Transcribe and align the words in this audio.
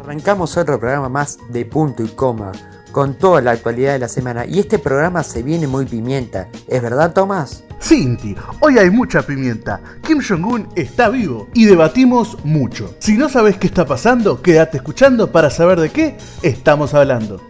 Arrancamos 0.00 0.56
otro 0.56 0.78
programa 0.78 1.08
más 1.08 1.38
de 1.48 1.64
punto 1.64 2.02
y 2.02 2.08
coma, 2.08 2.52
con 2.92 3.14
toda 3.14 3.40
la 3.40 3.50
actualidad 3.50 3.92
de 3.92 3.98
la 3.98 4.08
semana. 4.08 4.46
Y 4.46 4.58
este 4.58 4.78
programa 4.78 5.22
se 5.22 5.42
viene 5.42 5.66
muy 5.66 5.86
pimienta. 5.86 6.48
¿Es 6.66 6.80
verdad, 6.80 7.12
Tomás? 7.12 7.64
Cinti, 7.80 8.34
hoy 8.60 8.78
hay 8.78 8.90
mucha 8.90 9.22
pimienta. 9.22 9.80
Kim 10.02 10.20
Jong-un 10.20 10.68
está 10.74 11.08
vivo 11.08 11.48
y 11.54 11.64
debatimos 11.64 12.36
mucho. 12.44 12.94
Si 12.98 13.16
no 13.16 13.28
sabes 13.28 13.56
qué 13.56 13.66
está 13.66 13.84
pasando, 13.84 14.42
quédate 14.42 14.78
escuchando 14.78 15.30
para 15.30 15.50
saber 15.50 15.80
de 15.80 15.90
qué 15.90 16.16
estamos 16.42 16.94
hablando. 16.94 17.47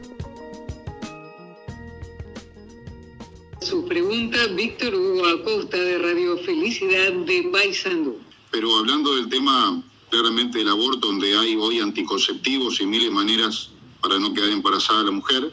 Anticonceptivos 11.99 12.81
y 12.81 12.87
miles 12.87 13.11
maneras 13.11 13.71
para 14.01 14.19
no 14.19 14.33
quedar 14.33 14.51
embarazada 14.51 15.03
la 15.03 15.11
mujer, 15.11 15.51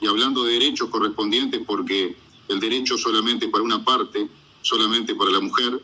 y 0.00 0.06
hablando 0.06 0.44
de 0.44 0.52
derechos 0.52 0.88
correspondientes, 0.88 1.60
porque 1.66 2.14
el 2.48 2.60
derecho 2.60 2.96
solamente 2.96 3.48
para 3.48 3.64
una 3.64 3.84
parte, 3.84 4.28
solamente 4.62 5.14
para 5.16 5.30
la 5.32 5.40
mujer, 5.40 5.80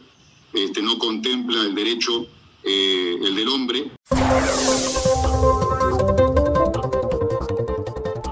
este, 0.52 0.80
no 0.80 0.96
contempla 0.98 1.62
el 1.62 1.74
derecho, 1.74 2.26
eh, 2.62 3.16
el 3.20 3.34
del 3.34 3.48
hombre. 3.48 3.90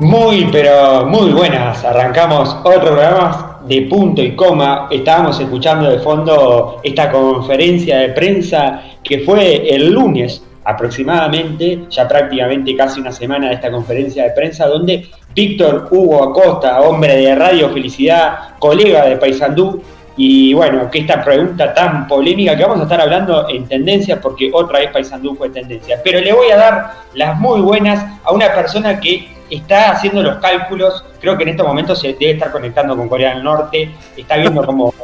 Muy, 0.00 0.48
pero 0.52 1.06
muy 1.06 1.32
buenas. 1.32 1.84
Arrancamos 1.84 2.50
otro 2.64 2.80
programa 2.82 3.60
de 3.66 3.82
punto 3.82 4.22
y 4.22 4.36
coma. 4.36 4.86
Estábamos 4.90 5.40
escuchando 5.40 5.90
de 5.90 5.98
fondo 5.98 6.80
esta 6.84 7.10
conferencia 7.10 7.98
de 7.98 8.08
prensa 8.10 8.82
que 9.02 9.20
fue 9.20 9.68
el 9.74 9.90
lunes 9.90 10.42
aproximadamente, 10.64 11.80
ya 11.90 12.08
prácticamente 12.08 12.74
casi 12.74 13.00
una 13.00 13.12
semana 13.12 13.48
de 13.48 13.54
esta 13.54 13.70
conferencia 13.70 14.24
de 14.24 14.30
prensa, 14.30 14.66
donde 14.66 15.08
Víctor 15.34 15.88
Hugo 15.90 16.24
Acosta, 16.24 16.80
hombre 16.80 17.16
de 17.16 17.34
Radio 17.34 17.70
Felicidad, 17.70 18.56
colega 18.58 19.04
de 19.04 19.16
Paysandú, 19.16 19.82
y 20.16 20.54
bueno, 20.54 20.88
que 20.90 21.00
esta 21.00 21.24
pregunta 21.24 21.74
tan 21.74 22.06
polémica 22.06 22.56
que 22.56 22.62
vamos 22.62 22.80
a 22.80 22.82
estar 22.84 23.00
hablando 23.00 23.48
en 23.48 23.66
tendencias, 23.66 24.20
porque 24.22 24.50
otra 24.52 24.78
vez 24.78 24.90
Paysandú 24.92 25.34
fue 25.34 25.50
tendencia. 25.50 26.00
Pero 26.04 26.20
le 26.20 26.32
voy 26.32 26.50
a 26.50 26.56
dar 26.56 26.92
las 27.14 27.38
muy 27.38 27.60
buenas 27.60 28.04
a 28.22 28.32
una 28.32 28.54
persona 28.54 29.00
que 29.00 29.28
está 29.50 29.90
haciendo 29.90 30.22
los 30.22 30.36
cálculos, 30.36 31.04
creo 31.20 31.36
que 31.36 31.42
en 31.42 31.50
estos 31.50 31.66
momentos 31.66 32.00
se 32.00 32.14
debe 32.14 32.32
estar 32.32 32.52
conectando 32.52 32.96
con 32.96 33.08
Corea 33.08 33.34
del 33.34 33.42
Norte, 33.42 33.90
está 34.16 34.36
viendo 34.36 34.64
cómo, 34.64 34.94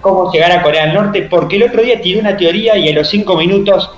cómo 0.00 0.32
llegar 0.32 0.52
a 0.52 0.62
Corea 0.62 0.86
del 0.86 0.94
Norte, 0.94 1.28
porque 1.30 1.56
el 1.56 1.64
otro 1.64 1.82
día 1.82 2.00
tiró 2.00 2.20
una 2.20 2.36
teoría 2.36 2.76
y 2.76 2.88
a 2.88 2.94
los 2.94 3.08
cinco 3.08 3.36
minutos 3.36 3.90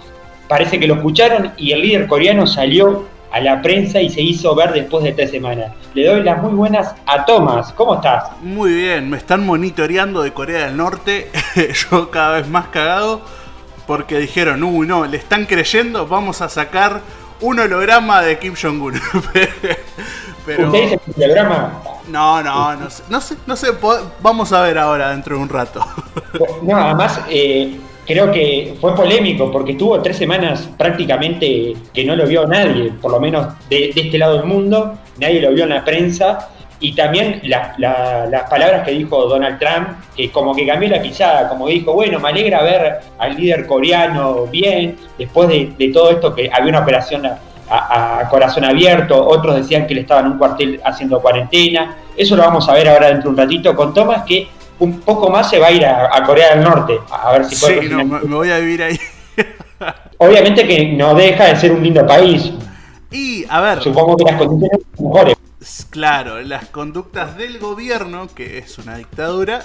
parece 0.48 0.78
que 0.78 0.86
lo 0.86 0.94
escucharon 0.94 1.52
y 1.56 1.72
el 1.72 1.82
líder 1.82 2.06
coreano 2.06 2.46
salió 2.46 3.06
a 3.32 3.40
la 3.40 3.62
prensa 3.62 4.00
y 4.00 4.10
se 4.10 4.20
hizo 4.20 4.54
ver 4.54 4.72
después 4.72 5.02
de 5.04 5.12
tres 5.12 5.30
semanas. 5.30 5.72
Le 5.94 6.06
doy 6.06 6.22
las 6.22 6.42
muy 6.42 6.52
buenas 6.52 6.94
a 7.06 7.24
Tomás. 7.24 7.72
¿Cómo 7.72 7.94
estás? 7.94 8.24
Muy 8.42 8.74
bien, 8.74 9.08
me 9.08 9.16
están 9.16 9.44
monitoreando 9.46 10.22
de 10.22 10.32
Corea 10.32 10.66
del 10.66 10.76
Norte, 10.76 11.30
yo 11.90 12.10
cada 12.10 12.36
vez 12.36 12.48
más 12.48 12.68
cagado, 12.68 13.22
porque 13.86 14.18
dijeron, 14.18 14.62
uy, 14.62 14.86
no, 14.86 15.06
le 15.06 15.16
están 15.16 15.46
creyendo, 15.46 16.06
vamos 16.06 16.42
a 16.42 16.48
sacar 16.48 17.00
un 17.40 17.58
holograma 17.58 18.20
de 18.20 18.38
Kim 18.38 18.54
Jong-un. 18.60 19.00
Pero... 20.46 20.66
¿Usted 20.66 20.82
dice 20.82 21.00
holograma? 21.16 21.72
No, 22.08 22.42
no, 22.42 22.76
no 22.76 22.90
sé, 22.90 23.02
no 23.08 23.20
sé, 23.20 23.36
no 23.46 23.56
sé, 23.56 23.68
vamos 24.20 24.52
a 24.52 24.60
ver 24.60 24.76
ahora 24.76 25.10
dentro 25.10 25.36
de 25.36 25.42
un 25.42 25.48
rato. 25.48 25.86
No, 26.62 26.76
además, 26.76 27.20
eh, 27.28 27.78
creo 28.06 28.32
que 28.32 28.74
fue 28.80 28.94
polémico 28.94 29.50
porque 29.50 29.72
estuvo 29.72 30.00
tres 30.00 30.16
semanas 30.16 30.68
prácticamente 30.76 31.74
que 31.92 32.04
no 32.04 32.16
lo 32.16 32.26
vio 32.26 32.46
nadie, 32.46 32.92
por 33.00 33.12
lo 33.12 33.20
menos 33.20 33.46
de, 33.68 33.92
este 33.94 34.18
lado 34.18 34.38
del 34.38 34.44
mundo, 34.44 34.94
nadie 35.18 35.40
lo 35.40 35.52
vio 35.52 35.64
en 35.64 35.70
la 35.70 35.84
prensa. 35.84 36.48
Y 36.80 36.96
también 36.96 37.40
las 37.44 38.50
palabras 38.50 38.84
que 38.84 38.90
dijo 38.90 39.26
Donald 39.26 39.56
Trump, 39.60 39.90
que 40.16 40.32
como 40.32 40.52
que 40.52 40.66
cambió 40.66 40.88
la 40.88 41.00
pisada, 41.00 41.48
como 41.48 41.68
dijo, 41.68 41.92
bueno, 41.92 42.18
me 42.18 42.30
alegra 42.30 42.60
ver 42.60 42.98
al 43.18 43.36
líder 43.36 43.68
coreano 43.68 44.46
bien, 44.46 44.96
después 45.16 45.48
de, 45.48 45.90
todo 45.94 46.10
esto 46.10 46.34
que 46.34 46.50
había 46.52 46.70
una 46.70 46.80
operación 46.80 47.24
a, 47.24 48.28
corazón 48.28 48.64
abierto, 48.64 49.24
otros 49.24 49.54
decían 49.54 49.86
que 49.86 49.94
le 49.94 50.00
estaban 50.00 50.26
en 50.26 50.32
un 50.32 50.38
cuartel 50.38 50.80
haciendo 50.84 51.22
cuarentena. 51.22 51.98
Eso 52.16 52.34
lo 52.34 52.42
vamos 52.42 52.68
a 52.68 52.74
ver 52.74 52.88
ahora 52.88 53.06
dentro 53.06 53.30
de 53.30 53.34
un 53.34 53.36
ratito 53.36 53.76
con 53.76 53.94
Thomas, 53.94 54.24
que 54.24 54.48
un 54.82 55.00
poco 55.00 55.30
más 55.30 55.48
se 55.48 55.60
va 55.60 55.68
a 55.68 55.70
ir 55.70 55.86
a, 55.86 56.22
Corea 56.24 56.56
del 56.56 56.64
Norte, 56.64 56.98
a 57.08 57.32
ver 57.32 57.44
si 57.44 57.54
puede. 57.54 57.82
Sí, 57.82 57.88
no, 57.88 58.04
me 58.04 58.34
voy 58.34 58.50
a 58.50 58.58
vivir 58.58 58.82
ahí. 58.82 58.98
Obviamente 60.18 60.66
que 60.66 60.92
no 60.92 61.14
deja 61.14 61.46
de 61.46 61.56
ser 61.56 61.72
un 61.72 61.84
lindo 61.84 62.04
país. 62.04 62.52
Y, 63.12 63.44
a 63.48 63.60
ver. 63.60 63.82
Supongo 63.82 64.16
que 64.16 64.24
las 64.24 64.36
condiciones 64.36 64.86
son 64.96 65.08
mejores. 65.08 65.36
Claro, 65.90 66.40
las 66.42 66.66
conductas 66.66 67.36
del 67.36 67.60
gobierno, 67.60 68.26
que 68.34 68.58
es 68.58 68.76
una 68.78 68.96
dictadura. 68.96 69.62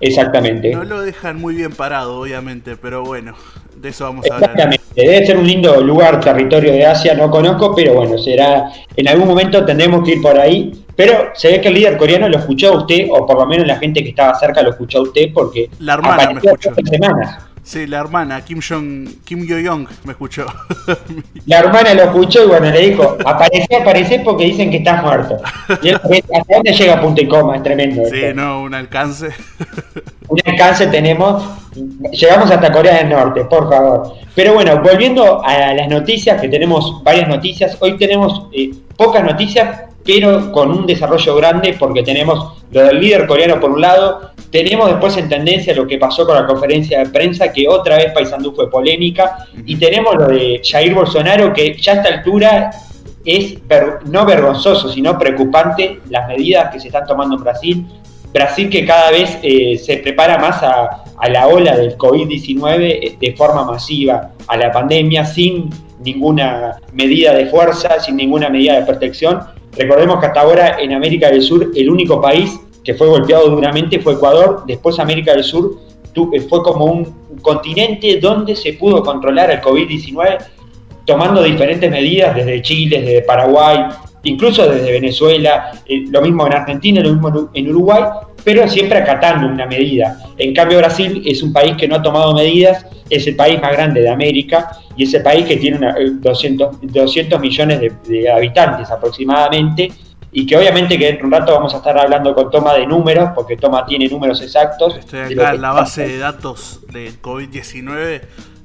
Exactamente. 0.00 0.70
No 0.74 0.84
lo 0.84 1.02
dejan 1.02 1.38
muy 1.38 1.54
bien 1.54 1.72
parado, 1.72 2.20
obviamente, 2.20 2.76
pero 2.76 3.04
bueno, 3.04 3.34
de 3.76 3.88
eso 3.90 4.04
vamos 4.04 4.24
a 4.30 4.34
hablar. 4.34 4.50
Exactamente. 4.50 4.84
Debe 4.94 5.26
ser 5.26 5.36
un 5.36 5.46
lindo 5.46 5.80
lugar, 5.80 6.20
territorio 6.20 6.72
de 6.72 6.86
Asia, 6.86 7.14
no 7.14 7.30
conozco, 7.30 7.74
pero 7.74 7.94
bueno, 7.94 8.18
será. 8.18 8.70
En 8.96 9.08
algún 9.08 9.28
momento 9.28 9.64
tendremos 9.64 10.04
que 10.04 10.12
ir 10.12 10.22
por 10.22 10.38
ahí 10.38 10.84
pero 11.00 11.30
se 11.34 11.48
ve 11.48 11.62
que 11.62 11.68
el 11.68 11.74
líder 11.74 11.96
coreano 11.96 12.28
lo 12.28 12.36
escuchó 12.36 12.74
a 12.74 12.76
usted, 12.76 13.08
o 13.10 13.24
por 13.24 13.38
lo 13.38 13.46
menos 13.46 13.66
la 13.66 13.78
gente 13.78 14.02
que 14.02 14.10
estaba 14.10 14.38
cerca 14.38 14.60
lo 14.60 14.68
escuchó 14.68 14.98
a 14.98 15.02
usted, 15.04 15.32
porque 15.32 15.70
la 15.78 15.94
hermana 15.94 16.30
me 16.30 16.40
escuchó. 16.40 16.74
Semanas. 16.84 17.38
Sí, 17.62 17.86
la 17.86 18.00
hermana, 18.00 18.44
Kim 18.44 18.60
Jong, 18.60 19.08
Kim 19.24 19.46
Yo 19.46 19.58
Young, 19.58 19.86
me 20.04 20.12
escuchó. 20.12 20.44
La 21.46 21.60
hermana 21.60 21.94
lo 21.94 22.02
escuchó 22.04 22.44
y 22.44 22.48
bueno, 22.48 22.70
le 22.70 22.90
dijo, 22.90 23.16
aparece, 23.24 23.76
aparece 23.76 24.20
porque 24.20 24.44
dicen 24.44 24.70
que 24.70 24.78
estás 24.78 25.02
muerto. 25.02 25.36
Y 25.82 25.88
él, 25.88 26.00
¿hasta 26.34 26.54
dónde 26.54 26.72
llega 26.72 27.00
punto 27.00 27.22
y 27.22 27.28
coma? 27.28 27.56
Es 27.56 27.62
tremendo. 27.62 28.02
Sí, 28.10 28.22
no, 28.34 28.62
un 28.62 28.74
alcance. 28.74 29.28
Un 30.30 30.38
alcance 30.46 30.86
tenemos, 30.86 31.42
llegamos 32.12 32.50
hasta 32.50 32.72
Corea 32.72 32.98
del 32.98 33.10
Norte, 33.10 33.44
por 33.46 33.68
favor. 33.68 34.14
Pero 34.34 34.54
bueno, 34.54 34.80
volviendo 34.80 35.44
a 35.44 35.74
las 35.74 35.88
noticias, 35.88 36.40
que 36.40 36.48
tenemos 36.48 37.02
varias 37.02 37.28
noticias, 37.28 37.76
hoy 37.80 37.98
tenemos 37.98 38.46
eh, 38.52 38.70
pocas 38.96 39.24
noticias, 39.24 39.80
pero 40.04 40.52
con 40.52 40.70
un 40.70 40.86
desarrollo 40.86 41.34
grande 41.34 41.76
porque 41.76 42.04
tenemos 42.04 42.62
lo 42.70 42.84
del 42.84 43.00
líder 43.00 43.26
coreano 43.26 43.58
por 43.58 43.72
un 43.72 43.80
lado, 43.80 44.30
tenemos 44.52 44.88
después 44.88 45.16
en 45.16 45.28
tendencia 45.28 45.74
lo 45.74 45.86
que 45.86 45.98
pasó 45.98 46.24
con 46.24 46.36
la 46.36 46.46
conferencia 46.46 47.00
de 47.00 47.06
prensa, 47.06 47.52
que 47.52 47.68
otra 47.68 47.96
vez 47.96 48.12
Paisandú 48.12 48.52
fue 48.54 48.70
polémica, 48.70 49.48
y 49.66 49.76
tenemos 49.76 50.14
lo 50.14 50.28
de 50.28 50.60
Jair 50.64 50.94
Bolsonaro, 50.94 51.52
que 51.52 51.76
ya 51.76 51.92
a 51.92 51.96
esta 51.96 52.08
altura 52.08 52.70
es 53.24 53.58
no 54.06 54.24
vergonzoso, 54.24 54.88
sino 54.88 55.18
preocupante 55.18 56.00
las 56.08 56.28
medidas 56.28 56.72
que 56.72 56.78
se 56.78 56.86
están 56.86 57.06
tomando 57.06 57.36
en 57.36 57.42
Brasil. 57.42 57.86
Brasil 58.32 58.68
que 58.70 58.84
cada 58.86 59.10
vez 59.10 59.38
eh, 59.42 59.76
se 59.78 59.98
prepara 59.98 60.38
más 60.38 60.62
a, 60.62 61.04
a 61.16 61.28
la 61.28 61.48
ola 61.48 61.76
del 61.76 61.96
COVID-19 61.96 63.18
de 63.18 63.32
forma 63.36 63.64
masiva, 63.64 64.32
a 64.46 64.56
la 64.56 64.70
pandemia, 64.70 65.24
sin 65.24 65.70
ninguna 66.00 66.78
medida 66.92 67.34
de 67.34 67.46
fuerza, 67.46 68.00
sin 68.00 68.16
ninguna 68.16 68.48
medida 68.48 68.80
de 68.80 68.86
protección, 68.86 69.40
Recordemos 69.76 70.18
que 70.18 70.26
hasta 70.26 70.40
ahora 70.40 70.80
en 70.80 70.92
América 70.92 71.30
del 71.30 71.42
Sur 71.42 71.70
el 71.74 71.90
único 71.90 72.20
país 72.20 72.58
que 72.82 72.94
fue 72.94 73.08
golpeado 73.08 73.50
duramente 73.50 74.00
fue 74.00 74.14
Ecuador, 74.14 74.64
después 74.66 74.98
América 74.98 75.32
del 75.32 75.44
Sur 75.44 75.76
eh, 76.32 76.40
fue 76.40 76.62
como 76.62 76.86
un 76.86 77.04
continente 77.40 78.18
donde 78.20 78.56
se 78.56 78.72
pudo 78.72 79.02
controlar 79.02 79.50
el 79.50 79.60
COVID-19 79.60 80.38
tomando 81.04 81.42
diferentes 81.42 81.90
medidas 81.90 82.34
desde 82.34 82.62
Chile, 82.62 83.00
desde 83.00 83.22
Paraguay, 83.22 83.86
incluso 84.24 84.68
desde 84.68 84.92
Venezuela, 84.92 85.72
eh, 85.86 86.04
lo 86.08 86.20
mismo 86.22 86.46
en 86.46 86.52
Argentina, 86.52 87.00
lo 87.00 87.12
mismo 87.12 87.50
en 87.54 87.68
Uruguay, 87.70 88.02
pero 88.44 88.68
siempre 88.68 88.98
acatando 88.98 89.46
una 89.46 89.66
medida. 89.66 90.18
En 90.38 90.54
cambio 90.54 90.78
Brasil 90.78 91.22
es 91.24 91.42
un 91.42 91.52
país 91.52 91.76
que 91.76 91.86
no 91.86 91.96
ha 91.96 92.02
tomado 92.02 92.34
medidas, 92.34 92.86
es 93.08 93.26
el 93.26 93.36
país 93.36 93.60
más 93.60 93.72
grande 93.72 94.00
de 94.00 94.08
América 94.08 94.70
y 94.96 95.04
es 95.04 95.14
el 95.14 95.22
país 95.22 95.46
que 95.46 95.56
tiene 95.56 95.78
200, 96.20 96.78
eh, 96.94 97.38
millones 97.38 97.80
de, 98.06 98.30
habitantes 98.30 98.90
aproximadamente 98.90 99.92
y 100.32 100.46
que 100.46 100.56
obviamente 100.56 100.96
que 100.96 101.06
dentro 101.06 101.22
de 101.22 101.26
un 101.26 101.40
rato 101.40 101.52
vamos 101.52 101.74
a 101.74 101.78
estar 101.78 101.98
hablando 101.98 102.34
con 102.34 102.50
Toma 102.50 102.74
de 102.74 102.86
números, 102.86 103.30
porque 103.34 103.56
Toma 103.56 103.84
tiene 103.84 104.06
números 104.06 104.40
exactos. 104.42 104.96
Estoy 104.96 105.20
acá 105.20 105.54
en 105.54 105.60
la 105.60 105.72
base 105.72 106.06
de 106.06 106.18
datos 106.18 106.80
de 106.92 107.10
COVID-19 107.20 108.20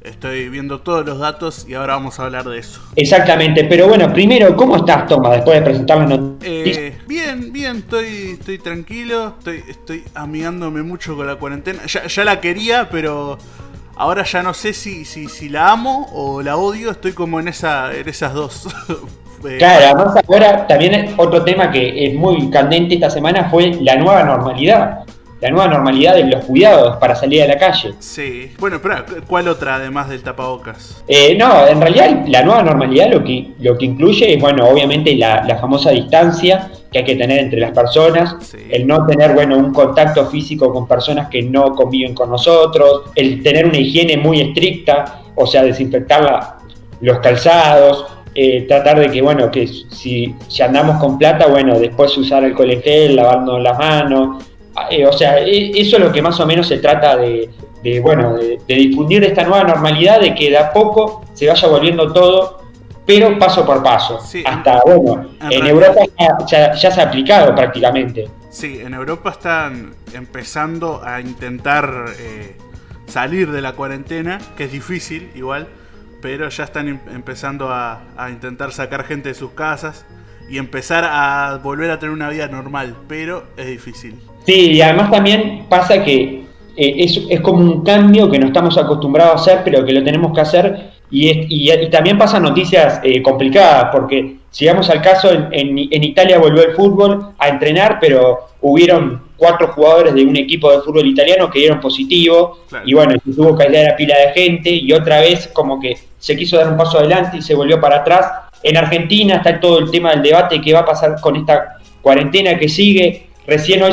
Estoy 0.06 0.50
viendo 0.50 0.81
todos 0.81 1.04
los 1.04 1.18
datos 1.18 1.66
y 1.68 1.74
ahora 1.74 1.96
vamos 1.96 2.19
a 2.19 2.25
hablar 2.25 2.44
de 2.46 2.60
eso. 2.60 2.80
Exactamente, 2.96 3.63
pero 3.63 3.88
bueno, 3.88 4.13
primero, 4.13 4.56
¿cómo 4.56 4.75
estás, 4.75 5.07
Toma, 5.07 5.31
después 5.31 5.60
de 5.60 5.66
presentar 5.66 5.98
la 5.98 6.06
noticia? 6.06 6.88
Eh, 6.88 6.98
bien, 7.07 7.52
bien, 7.52 7.78
estoy, 7.78 8.38
estoy 8.40 8.60
tranquilo, 8.60 9.34
estoy, 9.40 9.63
estoy 9.68 10.04
amigándome 10.13 10.84
mucho 10.84 11.16
con 11.16 11.25
la 11.25 11.38
cuarentena. 11.38 11.80
Ya, 11.86 12.24
la 12.24 12.40
quería, 12.40 12.88
pero 12.92 13.40
ahora 13.96 14.24
ya 14.24 14.44
no 14.44 14.54
sé 14.54 14.74
si, 14.74 15.06
si, 15.06 15.28
si 15.28 15.50
la 15.50 15.72
amo 15.72 16.07
o 16.13 16.44
la 16.44 16.56
odio, 16.56 16.92
estoy 16.92 17.13
como 17.13 17.40
en, 17.40 17.48
esa, 17.48 17.92
en 17.96 18.07
esas 18.07 18.34
dos. 18.34 18.68
Eh, 19.44 19.57
claro, 19.60 19.86
además 19.86 20.24
ahora 20.28 20.66
también 20.66 21.13
otro 21.18 21.44
tema 21.44 21.69
que 21.69 22.07
es 22.07 22.16
muy 22.16 22.50
candente 22.50 22.96
esta 22.96 23.12
semana 23.12 23.48
fue 23.48 23.78
la 23.81 23.96
nueva 23.96 24.24
normalidad 24.24 25.06
la 25.45 25.51
nueva 25.51 25.68
normalidad 25.68 26.15
de 26.15 26.24
los 26.25 26.44
cuidados 26.45 26.97
para 26.97 27.15
salir 27.15 27.44
a 27.44 27.47
la 27.47 27.57
calle. 27.57 27.94
Sí. 28.00 28.51
Bueno, 28.59 28.80
pero 28.81 29.06
¿cuál 29.27 29.47
otra 29.47 29.75
además 29.75 30.09
del 30.09 30.24
tapabocas? 30.24 31.03
Eh, 31.07 31.36
no, 31.38 31.68
en 31.68 31.80
realidad 31.80 32.24
la 32.27 32.42
nueva 32.44 32.63
normalidad 32.63 33.12
lo 33.12 33.24
que, 33.24 33.51
lo 33.59 33.77
que 33.77 33.86
incluye 33.86 34.33
es, 34.33 34.42
bueno, 34.42 34.68
obviamente 34.68 35.15
la, 35.15 35.44
la 35.44 35.57
famosa 35.57 35.92
distancia 35.92 36.71
que 36.92 37.00
hay 37.00 37.06
que 37.06 37.15
tener 37.15 37.39
entre 37.39 37.59
las 37.59 37.71
personas, 37.71 38.36
Sí. 38.42 38.57
el 38.71 38.88
no 38.88 39.06
tener, 39.06 39.33
bueno, 39.33 39.57
un 39.57 39.71
contacto 39.71 40.25
físico 40.27 40.74
con 40.74 40.88
personas 40.88 41.27
que 41.30 41.42
no 41.44 41.75
conviven 41.75 42.15
con 42.15 42.30
nosotros, 42.31 43.03
el 43.15 43.44
tener 43.44 43.65
una 43.68 43.77
higiene 43.77 44.18
muy 44.18 44.42
estricta, 44.42 45.21
o 45.36 45.45
sea, 45.45 45.62
desinfectar 45.63 46.24
la- 46.24 46.57
los 47.01 47.19
calzados, 47.19 48.06
eh, 48.33 48.65
tratar 48.68 49.00
de 49.00 49.09
que, 49.12 49.21
bueno, 49.21 49.50
que 49.51 49.65
si, 49.68 50.33
si 50.47 50.62
andamos 50.63 50.97
con 51.00 51.18
plata, 51.18 51.47
bueno, 51.47 51.77
después 51.80 52.18
usar 52.18 52.44
alcohol 52.44 52.71
en 52.71 52.81
gel, 52.81 53.15
lavarnos 53.15 53.62
las 53.62 53.77
manos, 53.77 54.44
o 55.07 55.13
sea, 55.13 55.39
e- 55.39 55.72
eso 55.80 55.98
es 55.98 56.04
lo 56.04 56.12
que 56.12 56.22
más 56.22 56.39
o 56.39 56.45
menos 56.45 56.68
se 56.68 56.77
trata 56.80 57.16
de, 57.18 57.50
de, 57.81 58.00
bueno, 58.00 58.36
de, 58.36 58.60
de 58.68 58.75
difundir 58.75 59.24
esta 59.24 59.44
nueva 59.44 59.63
normalidad, 59.63 60.19
de 60.19 60.33
que 60.36 60.50
de 60.50 60.57
a 60.57 60.72
poco 60.74 61.25
se 61.33 61.48
vaya 61.48 61.68
volviendo 61.68 62.12
todo, 62.12 62.62
pero 63.06 63.38
paso 63.38 63.66
por 63.66 63.83
paso. 63.83 64.19
Sí, 64.19 64.44
Hasta, 64.45 64.81
bueno, 64.86 65.30
en 65.50 65.66
Europa 65.68 66.01
ya, 66.48 66.75
se 66.75 66.88
ha 66.88 67.04
aplicado 67.04 67.54
prácticamente. 67.56 68.27
Sí, 68.50 68.80
en 68.81 68.94
Europa 68.94 69.31
están 69.31 69.94
empezando 70.13 71.01
a 71.04 71.19
intentar 71.21 72.06
eh, 72.19 72.56
salir 73.06 73.51
de 73.51 73.62
la 73.62 73.74
cuarentena, 73.74 74.39
que 74.57 74.63
es 74.66 74.71
difícil 74.71 75.30
igual, 75.36 75.68
pero 76.21 76.50
ya 76.50 76.63
están 76.63 76.88
em- 76.88 77.00
empezando 77.13 77.69
a, 77.69 78.01
a 78.18 78.30
intentar 78.31 78.71
sacar 78.71 79.04
gente 79.04 79.30
de 79.30 79.36
sus 79.36 79.51
casas 79.51 80.06
y 80.50 80.57
empezar 80.57 81.04
a 81.07 81.60
volver 81.62 81.92
a 81.92 82.00
tener 82.00 82.13
una 82.13 82.30
vida 82.30 82.48
normal, 82.48 82.95
pero 83.07 83.44
es 83.57 83.68
difícil. 83.68 84.19
Sí, 84.45 84.71
y 84.74 84.81
además 84.81 85.12
también 85.12 85.65
pasa 85.69 86.03
que 86.03 86.44
eh, 86.77 86.95
es, 86.97 87.19
es 87.30 87.42
como 87.42 87.59
un 87.59 87.83
cambio 87.83 88.30
que 88.30 88.38
no 88.39 88.47
estamos 88.47 88.77
acostumbrados 88.77 89.33
a 89.33 89.36
hacer, 89.53 89.62
pero 89.63 89.86
que 89.86 89.94
lo 89.94 90.03
tenemos 90.03 90.33
que 90.33 90.42
hacer. 90.42 90.92
Y, 91.09 91.30
es- 91.30 91.45
y- 91.50 91.71
y 91.71 91.89
también 91.89 92.18
pasan 92.18 92.44
noticias 92.44 93.00
eh, 93.03 93.21
complicadas, 93.21 93.89
porque 93.92 94.38
si 94.51 94.65
vamos 94.68 94.89
al 94.89 95.01
caso, 95.01 95.31
en, 95.31 95.47
en- 95.51 95.88
en 95.92 96.03
Italia 96.03 96.38
volvió 96.39 96.63
el 96.63 96.75
fútbol 96.75 97.30
a 97.38 97.47
entrenar, 97.47 97.97
pero 98.01 98.39
hubieron 98.62 99.24
cuatro 99.38 99.68
jugadores 99.69 100.13
de 100.13 100.24
un 100.25 100.36
equipo 100.36 100.71
de 100.71 100.80
fútbol 100.81 101.06
italiano 101.07 101.50
que 101.50 101.59
dieron 101.59 101.80
positivo, 101.80 102.59
Claro. 102.69 102.83
y 102.88 102.94
bueno, 102.94 103.13
se 103.24 103.33
tuvo 103.33 103.56
que 103.57 103.63
aislar 103.63 103.92
a 103.92 103.95
pila 103.95 104.15
de 104.18 104.33
gente, 104.33 104.69
y 104.69 104.92
otra 104.94 105.19
vez 105.21 105.50
como 105.53 105.80
que 105.80 105.97
se 106.18 106.36
quiso 106.36 106.57
dar 106.57 106.69
un 106.69 106.77
paso 106.77 106.97
adelante 107.00 107.38
y 107.38 107.42
se 107.42 107.53
volvió 107.56 107.80
para 107.80 107.97
atrás. 107.97 108.27
En 108.63 108.77
Argentina 108.77 109.36
está 109.38 109.59
todo 109.59 109.80
el 109.80 109.92
tema 109.92 110.12
del 110.12 110.24
debate, 110.24 110.59
qué 110.62 110.74
va 110.74 110.80
a 110.80 110.86
pasar 110.86 111.19
con 111.21 111.36
esta 111.36 111.77
cuarentena 112.01 112.57
que 112.57 112.68
sigue. 112.68 113.27
Recién 113.47 113.81
hoy 113.83 113.92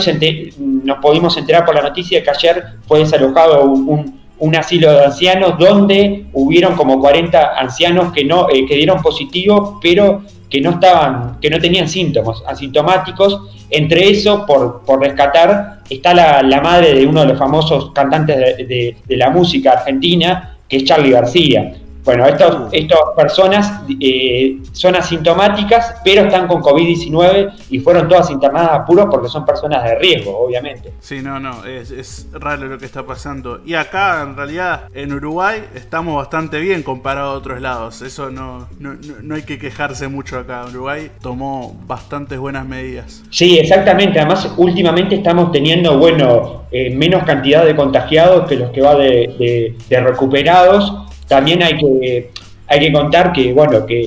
nos 0.59 0.99
pudimos 0.99 1.37
enterar 1.37 1.65
por 1.65 1.75
la 1.75 1.83
noticia 1.83 2.23
que 2.23 2.31
ayer 2.31 2.65
fue 2.87 3.01
desalojado 3.01 3.65
un, 3.65 3.89
un- 3.89 4.23
un 4.39 4.57
asilo 4.57 4.91
de 4.93 5.05
ancianos 5.05 5.57
donde 5.57 6.25
hubieron 6.33 6.75
como 6.75 6.99
40 7.01 7.61
ancianos 7.61 8.13
que 8.13 8.25
no 8.25 8.49
eh, 8.51 8.67
que 8.67 8.75
dieron 8.75 9.01
positivo, 9.01 9.79
pero 9.81 10.23
que 10.51 10.61
no 10.61 10.71
estaban, 10.71 11.39
que 11.41 11.49
no 11.49 11.61
tenían 11.61 11.87
síntomas, 11.89 12.43
asintomáticos. 12.49 13.41
Entre 13.71 14.11
eso, 14.11 14.45
por, 14.45 14.83
por 14.85 15.01
rescatar, 15.01 15.83
está 15.89 16.13
la, 16.13 16.43
la 16.43 16.61
madre 16.61 16.93
de 16.93 17.07
uno 17.07 17.21
de 17.21 17.29
los 17.29 17.39
famosos 17.39 17.93
cantantes 17.93 18.37
de, 18.37 18.65
de- 18.67 18.97
de 19.07 19.17
la 19.17 19.31
música 19.31 19.73
argentina, 19.73 20.57
que 20.69 20.79
es 20.79 20.85
Charlie 20.85 21.13
García. 21.13 21.75
Bueno, 22.05 22.27
estos, 22.27 22.69
estas 22.73 22.99
personas 23.17 23.83
eh, 24.01 24.59
son 24.73 24.97
asintomáticas, 24.97 25.95
pero 26.05 26.23
están 26.23 26.49
con 26.49 26.61
COVID-19 26.61 27.53
y 27.71 27.79
fueron 27.79 28.09
todas 28.09 28.29
internadas 28.31 28.71
a 28.73 28.85
puros 28.85 29.07
porque 29.11 29.29
son 29.29 29.45
personas 29.47 29.85
de 29.85 29.95
riesgo, 29.99 30.37
obviamente. 30.37 30.93
Sí, 31.01 31.21
no, 31.23 31.39
no, 31.39 31.65
es, 31.65 31.91
es 31.93 32.27
raro 32.33 32.67
lo 32.67 32.79
que 32.79 32.87
está 32.87 33.05
pasando. 33.07 33.61
Y 33.65 33.75
acá, 33.75 34.23
en 34.23 34.37
realidad, 34.37 34.89
en 34.95 35.13
Uruguay 35.13 35.63
estamos 35.75 36.17
bastante 36.17 36.59
bien 36.59 36.83
comparado 36.83 37.33
a 37.33 37.35
otros 37.35 37.61
lados. 37.61 38.03
Eso 38.03 38.31
no, 38.31 38.69
no, 38.81 38.95
no- 39.23 39.35
hay 39.37 39.43
que 39.45 39.59
quejarse 39.59 40.09
mucho 40.09 40.39
acá. 40.39 40.65
Uruguay 40.69 41.11
tomó 41.23 41.75
bastantes 41.87 42.39
buenas 42.39 42.67
medidas. 42.67 43.23
Sí, 43.31 43.59
exactamente. 43.59 44.19
Además, 44.19 44.53
últimamente 44.57 45.15
estamos 45.15 45.53
teniendo, 45.53 45.97
bueno, 45.99 46.63
eh, 46.71 46.95
menos 46.95 47.23
cantidad 47.25 47.65
de 47.65 47.77
contagiados 47.77 48.49
que 48.49 48.57
los 48.57 48.71
que 48.71 48.81
va 48.83 48.95
de, 48.97 49.35
de- 49.39 49.77
de 49.89 50.01
recuperados. 50.01 51.02
También 51.33 51.63
hay 51.63 51.79
que, 51.79 52.31
hay 52.67 52.81
que 52.81 52.93
contar 52.93 53.33
que, 53.33 53.55
bueno, 53.55 53.87
que 53.87 54.03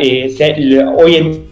eh, 0.00 0.28
se 0.36 0.44
ha- 0.44 0.48
l- 0.56 0.84
hoy 0.84 1.14
en 1.14 1.44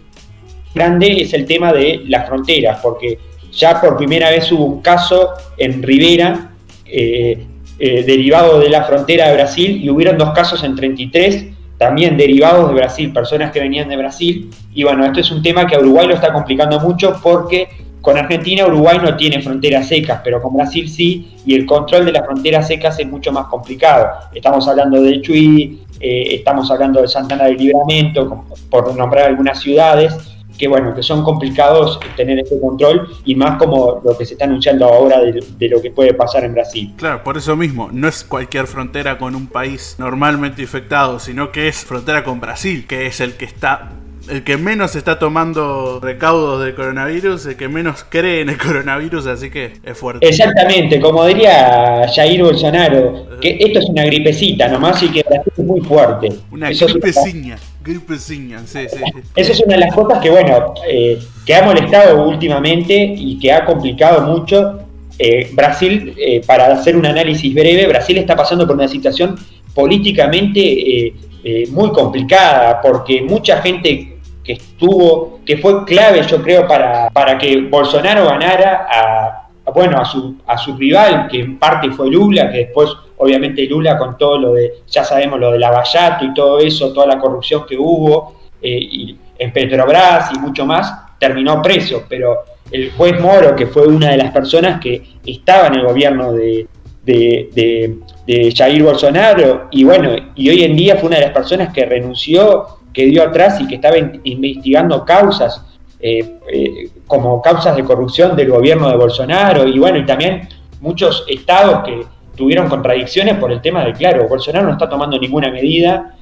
grande 0.73 1.21
es 1.21 1.33
el 1.33 1.45
tema 1.45 1.71
de 1.71 2.01
las 2.05 2.27
fronteras, 2.27 2.79
porque 2.83 3.17
ya 3.53 3.79
por 3.79 3.95
primera 3.95 4.29
vez 4.29 4.51
hubo 4.51 4.65
un 4.65 4.81
caso 4.81 5.29
en 5.57 5.81
Rivera, 5.81 6.51
eh, 6.85 7.45
eh, 7.79 8.03
derivado 8.03 8.59
de 8.59 8.67
la 8.69 8.83
frontera 8.83 9.29
de 9.29 9.35
Brasil, 9.35 9.79
y 9.81 9.89
hubieron 9.89 10.17
dos 10.17 10.31
casos 10.33 10.65
en 10.65 10.75
33, 10.75 11.45
también 11.77 12.17
derivados 12.17 12.67
de 12.67 12.75
Brasil, 12.75 13.13
personas 13.13 13.51
que 13.53 13.61
venían 13.61 13.87
de 13.87 13.95
Brasil. 13.95 14.49
Y 14.73 14.83
bueno, 14.83 15.05
esto 15.05 15.21
es 15.21 15.31
un 15.31 15.41
tema 15.41 15.65
que 15.65 15.75
a 15.75 15.79
Uruguay 15.79 16.07
lo 16.07 16.15
está 16.15 16.33
complicando 16.33 16.77
mucho 16.81 17.17
porque 17.23 17.69
con 18.05 18.19
Argentina 18.19 18.67
Uruguay 18.67 18.99
no 19.01 19.17
tiene 19.17 19.41
fronteras 19.41 19.87
secas, 19.87 20.21
pero 20.23 20.39
con 20.39 20.53
Brasil 20.53 20.87
sí, 20.87 21.37
y 21.43 21.55
el 21.55 21.65
control 21.65 22.05
de 22.05 22.11
las 22.11 22.23
fronteras 22.23 22.67
secas 22.67 22.99
es 22.99 23.07
mucho 23.07 23.31
más 23.31 23.47
complicado. 23.47 24.09
Estamos 24.31 24.67
hablando 24.67 25.01
de 25.01 25.19
Chuy, 25.21 25.81
eh, 25.99 26.35
estamos 26.35 26.69
hablando 26.69 27.01
de 27.01 27.07
Santana 27.07 27.45
del 27.45 27.57
Libramento, 27.57 28.45
por 28.69 28.95
nombrar 28.95 29.25
algunas 29.25 29.59
ciudades, 29.59 30.15
que 30.55 30.67
bueno, 30.67 30.93
que 30.93 31.01
son 31.01 31.23
complicados 31.23 31.99
tener 32.15 32.37
este 32.37 32.59
control 32.61 33.09
y 33.25 33.33
más 33.33 33.57
como 33.57 33.99
lo 34.05 34.15
que 34.15 34.23
se 34.23 34.33
está 34.33 34.45
anunciando 34.45 34.85
ahora 34.85 35.19
de, 35.21 35.43
de 35.57 35.67
lo 35.67 35.81
que 35.81 35.89
puede 35.89 36.13
pasar 36.13 36.43
en 36.43 36.53
Brasil. 36.53 36.93
Claro, 36.97 37.23
por 37.23 37.37
eso 37.37 37.55
mismo, 37.55 37.89
no 37.91 38.07
es 38.07 38.23
cualquier 38.23 38.67
frontera 38.67 39.17
con 39.17 39.33
un 39.33 39.47
país 39.47 39.95
normalmente 39.97 40.61
infectado, 40.61 41.17
sino 41.19 41.51
que 41.51 41.69
es 41.69 41.83
frontera 41.83 42.23
con 42.23 42.39
Brasil, 42.39 42.85
que 42.87 43.07
es 43.07 43.19
el 43.19 43.33
que 43.33 43.45
está 43.45 43.93
el 44.29 44.43
que 44.43 44.57
menos 44.57 44.95
está 44.95 45.19
tomando 45.19 45.99
recaudos 46.01 46.63
del 46.63 46.75
coronavirus, 46.75 47.45
el 47.47 47.55
que 47.55 47.67
menos 47.67 48.05
cree 48.07 48.41
en 48.41 48.49
el 48.49 48.57
coronavirus, 48.59 49.27
así 49.27 49.49
que 49.49 49.73
es 49.83 49.97
fuerte. 49.97 50.27
Exactamente, 50.27 50.99
como 50.99 51.25
diría 51.25 52.05
Jair 52.13 52.43
Bolsonaro, 52.43 53.39
que 53.39 53.57
esto 53.59 53.79
es 53.79 53.85
una 53.89 54.05
gripecita 54.05 54.67
nomás 54.67 55.01
y 55.03 55.09
que 55.09 55.23
Brasil 55.23 55.53
es 55.57 55.63
muy 55.63 55.81
fuerte. 55.81 56.29
Una 56.51 56.69
Eso 56.69 56.87
gripeciña, 56.87 57.57
gripeciña, 57.83 58.59
sí, 58.65 58.79
sí. 58.89 58.97
sí. 58.97 59.21
Esa 59.35 59.51
es 59.51 59.59
una 59.61 59.75
de 59.75 59.79
las 59.81 59.95
cosas 59.95 60.19
que, 60.19 60.29
bueno, 60.29 60.73
eh, 60.87 61.19
que 61.45 61.55
ha 61.55 61.63
molestado 61.63 62.27
últimamente 62.27 63.13
y 63.15 63.37
que 63.39 63.51
ha 63.51 63.65
complicado 63.65 64.21
mucho. 64.21 64.79
Eh, 65.17 65.49
Brasil, 65.53 66.13
eh, 66.17 66.41
para 66.45 66.67
hacer 66.73 66.97
un 66.97 67.05
análisis 67.05 67.53
breve, 67.53 67.87
Brasil 67.87 68.17
está 68.17 68.35
pasando 68.35 68.67
por 68.67 68.75
una 68.75 68.87
situación 68.87 69.37
políticamente 69.75 70.59
eh, 70.59 71.13
eh, 71.43 71.67
muy 71.69 71.91
complicada, 71.91 72.81
porque 72.81 73.21
mucha 73.21 73.61
gente 73.61 74.14
que 74.45 74.53
estuvo, 74.53 75.39
que 75.43 75.57
fue 75.57 75.83
clave, 75.85 76.21
yo 76.21 76.41
creo, 76.41 76.67
para, 76.67 77.09
para 77.09 77.37
que 77.37 77.61
Bolsonaro 77.61 78.25
ganara 78.25 78.87
a, 78.89 79.71
bueno, 79.71 79.97
a 79.97 80.05
su, 80.05 80.35
a 80.45 80.57
su 80.57 80.77
rival, 80.77 81.27
que 81.27 81.39
en 81.39 81.57
parte 81.57 81.89
fue 81.89 82.11
Lula, 82.11 82.51
que 82.51 82.59
después, 82.59 82.91
obviamente, 83.17 83.65
Lula 83.65 83.97
con 83.97 84.17
todo 84.17 84.37
lo 84.37 84.53
de, 84.53 84.73
ya 84.87 85.03
sabemos, 85.03 85.39
lo 85.39 85.51
de 85.51 85.59
Lavallato 85.59 86.25
y 86.25 86.33
todo 86.33 86.59
eso, 86.59 86.93
toda 86.93 87.07
la 87.07 87.17
corrupción 87.17 87.65
que 87.67 87.75
hubo 87.75 88.35
eh, 88.61 88.79
y 88.79 89.17
en 89.37 89.51
Petrobras 89.51 90.31
y 90.33 90.39
mucho 90.39 90.65
más, 90.65 90.93
terminó 91.19 91.61
preso, 91.61 92.03
pero 92.07 92.43
el 92.71 92.91
juez 92.91 93.19
Moro, 93.19 93.55
que 93.55 93.67
fue 93.67 93.87
una 93.87 94.11
de 94.11 94.17
las 94.17 94.31
personas 94.31 94.79
que 94.79 95.01
estaba 95.25 95.67
en 95.67 95.75
el 95.75 95.85
gobierno 95.85 96.31
de, 96.33 96.67
de, 97.03 97.49
de, 97.53 97.95
de 98.27 98.53
Jair 98.55 98.83
Bolsonaro, 98.83 99.67
y 99.71 99.83
bueno, 99.83 100.11
y 100.35 100.49
hoy 100.49 100.63
en 100.63 100.75
día 100.75 100.97
fue 100.97 101.07
una 101.07 101.17
de 101.17 101.25
las 101.25 101.33
personas 101.33 101.73
que 101.73 101.85
renunció, 101.85 102.65
que 102.95 103.05
dio 103.05 103.21
atrás 103.23 103.59
y 103.61 103.67
que 103.67 103.75
estaba 103.75 103.97
in- 103.97 104.21
investigando 104.23 105.03
causas, 105.05 105.63
eh, 105.99 106.37
eh, 106.51 106.89
como 107.05 107.41
causas 107.41 107.75
de 107.75 107.83
corrupción 107.83 108.35
del 108.35 108.49
gobierno 108.49 108.89
de 108.89 108.95
Bolsonaro, 108.95 109.67
y 109.67 109.77
bueno, 109.77 109.97
y 109.99 110.05
también 110.05 110.47
muchos 110.81 111.25
estados 111.27 111.83
que 111.85 112.03
tuvieron 112.35 112.67
contradicciones 112.69 113.35
por 113.37 113.51
el 113.51 113.61
tema 113.61 113.83
de, 113.85 113.93
claro, 113.93 114.27
Bolsonaro 114.27 114.65
no 114.65 114.73
está 114.73 114.89
tomando 114.89 115.19
ninguna 115.19 115.51
medida, 115.51 116.15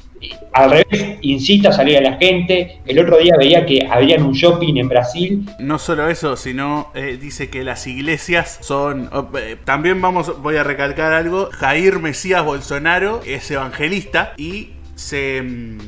al 0.54 0.70
revés, 0.72 1.18
incita 1.22 1.70
a 1.70 1.74
salir 1.74 1.98
a 1.98 2.02
la 2.02 2.14
gente. 2.14 2.80
El 2.86 2.98
otro 3.00 3.18
día 3.18 3.34
veía 3.38 3.66
que 3.66 3.86
habían 3.92 4.24
un 4.24 4.32
shopping 4.32 4.78
en 4.78 4.88
Brasil. 4.88 5.46
No 5.60 5.78
solo 5.78 6.08
eso, 6.08 6.38
sino 6.38 6.92
eh, 6.96 7.18
dice 7.20 7.50
que 7.50 7.66
las 7.66 7.88
iglesias 7.88 8.60
son. 8.62 9.10
oh, 9.12 9.28
también 9.66 10.02
vamos, 10.02 10.42
voy 10.42 10.56
a 10.56 10.64
recalcar 10.64 11.12
algo. 11.12 11.50
Jair 11.52 12.00
Mesías 12.00 12.46
Bolsonaro 12.46 13.20
es 13.26 13.52
evangelista 13.52 14.32
y 14.38 14.70
se, 14.96 15.44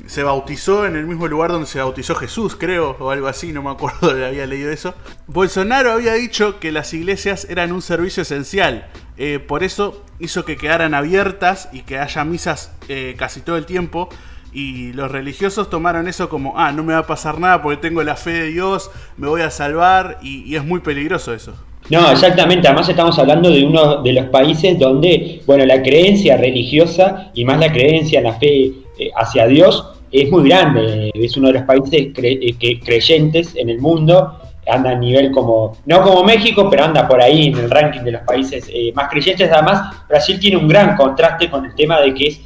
se 0.08 0.24
bautizó 0.24 0.86
en 0.86 0.96
el 0.96 1.06
mismo 1.06 1.28
lugar 1.28 1.52
donde 1.52 1.68
se 1.68 1.80
bautizó 1.80 2.16
Jesús, 2.16 2.56
creo, 2.56 2.98
o 3.00 3.12
algo 3.12 3.28
así, 3.28 3.52
no 3.52 3.62
me 3.62 3.70
acuerdo, 3.70 4.10
había 4.26 4.46
leído 4.46 4.72
eso. 4.72 4.94
Bolsonaro 5.28 5.92
había 5.92 6.14
dicho 6.14 6.60
que 6.60 6.72
las 6.72 6.94
iglesias 6.94 7.48
eran 7.50 7.72
un 7.72 7.82
servicio 7.82 8.24
esencial. 8.24 8.88
eh, 9.18 9.40
por 9.40 9.64
eso 9.64 10.04
hizo 10.20 10.44
que 10.44 10.58
quedaran 10.58 10.94
abiertas 10.94 11.70
y 11.72 11.82
que 11.82 12.00
haya 12.00 12.24
misas 12.24 12.74
eh, 12.90 13.16
casi 13.18 13.42
todo 13.42 13.58
el 13.58 13.66
tiempo. 13.66 14.10
Y 14.54 14.94
los 14.94 15.12
religiosos 15.12 15.70
tomaron 15.70 16.08
eso 16.08 16.30
como, 16.30 16.58
ah, 16.58 16.72
no 16.72 16.84
me 16.84 16.94
va 16.94 17.00
a 17.00 17.08
pasar 17.08 17.40
nada 17.40 17.62
porque 17.62 17.78
tengo 17.78 18.02
la 18.04 18.16
fe 18.16 18.32
de 18.32 18.46
Dios, 18.46 18.90
me 19.18 19.28
voy 19.28 19.42
a 19.42 19.52
salvar, 19.52 20.20
y, 20.22 20.56
es 20.56 20.64
muy 20.64 20.80
peligroso 20.80 21.34
eso. 21.34 21.54
No, 21.90 22.10
exactamente. 22.10 22.68
Además 22.68 22.88
estamos 22.88 23.20
hablando 23.20 23.52
de 23.52 23.66
uno 23.66 24.02
de 24.02 24.14
los 24.14 24.26
países 24.28 24.80
donde, 24.80 25.42
bueno, 25.46 25.66
la 25.66 25.84
creencia 25.84 26.38
religiosa 26.38 27.32
y 27.34 27.44
más 27.44 27.60
la 27.60 27.72
creencia 27.72 28.20
en 28.20 28.24
la 28.24 28.34
fe 28.34 28.85
eh, 28.98 29.12
hacia 29.16 29.48
Dios 29.48 29.94
es 30.12 30.30
muy 30.30 30.48
grande. 30.48 31.12
Es 31.14 31.36
uno 31.38 31.48
de 31.48 31.54
los 31.56 31.64
países 31.64 32.08
eh, 32.16 32.80
creyentes 32.84 33.56
en 33.56 33.70
el 33.70 33.80
mundo. 33.80 34.40
Anda 34.68 34.92
a 34.92 34.96
nivel 34.96 35.32
como, 35.32 35.78
no 35.86 36.02
como 36.02 36.24
México, 36.24 36.68
pero 36.70 36.86
anda 36.86 37.08
por 37.08 37.22
ahí 37.22 37.48
en 37.48 37.58
el 37.58 37.70
ranking 37.70 38.02
de 38.02 38.14
los 38.14 38.22
países 38.22 38.70
eh, 38.74 38.92
más 38.96 39.10
creyentes. 39.10 39.52
Además, 39.52 40.06
Brasil 40.08 40.40
tiene 40.40 40.58
un 40.58 40.68
gran 40.68 40.96
contraste 40.96 41.50
con 41.50 41.66
el 41.66 41.76
tema 41.76 42.02
de 42.02 42.14
que 42.14 42.28
es 42.28 42.42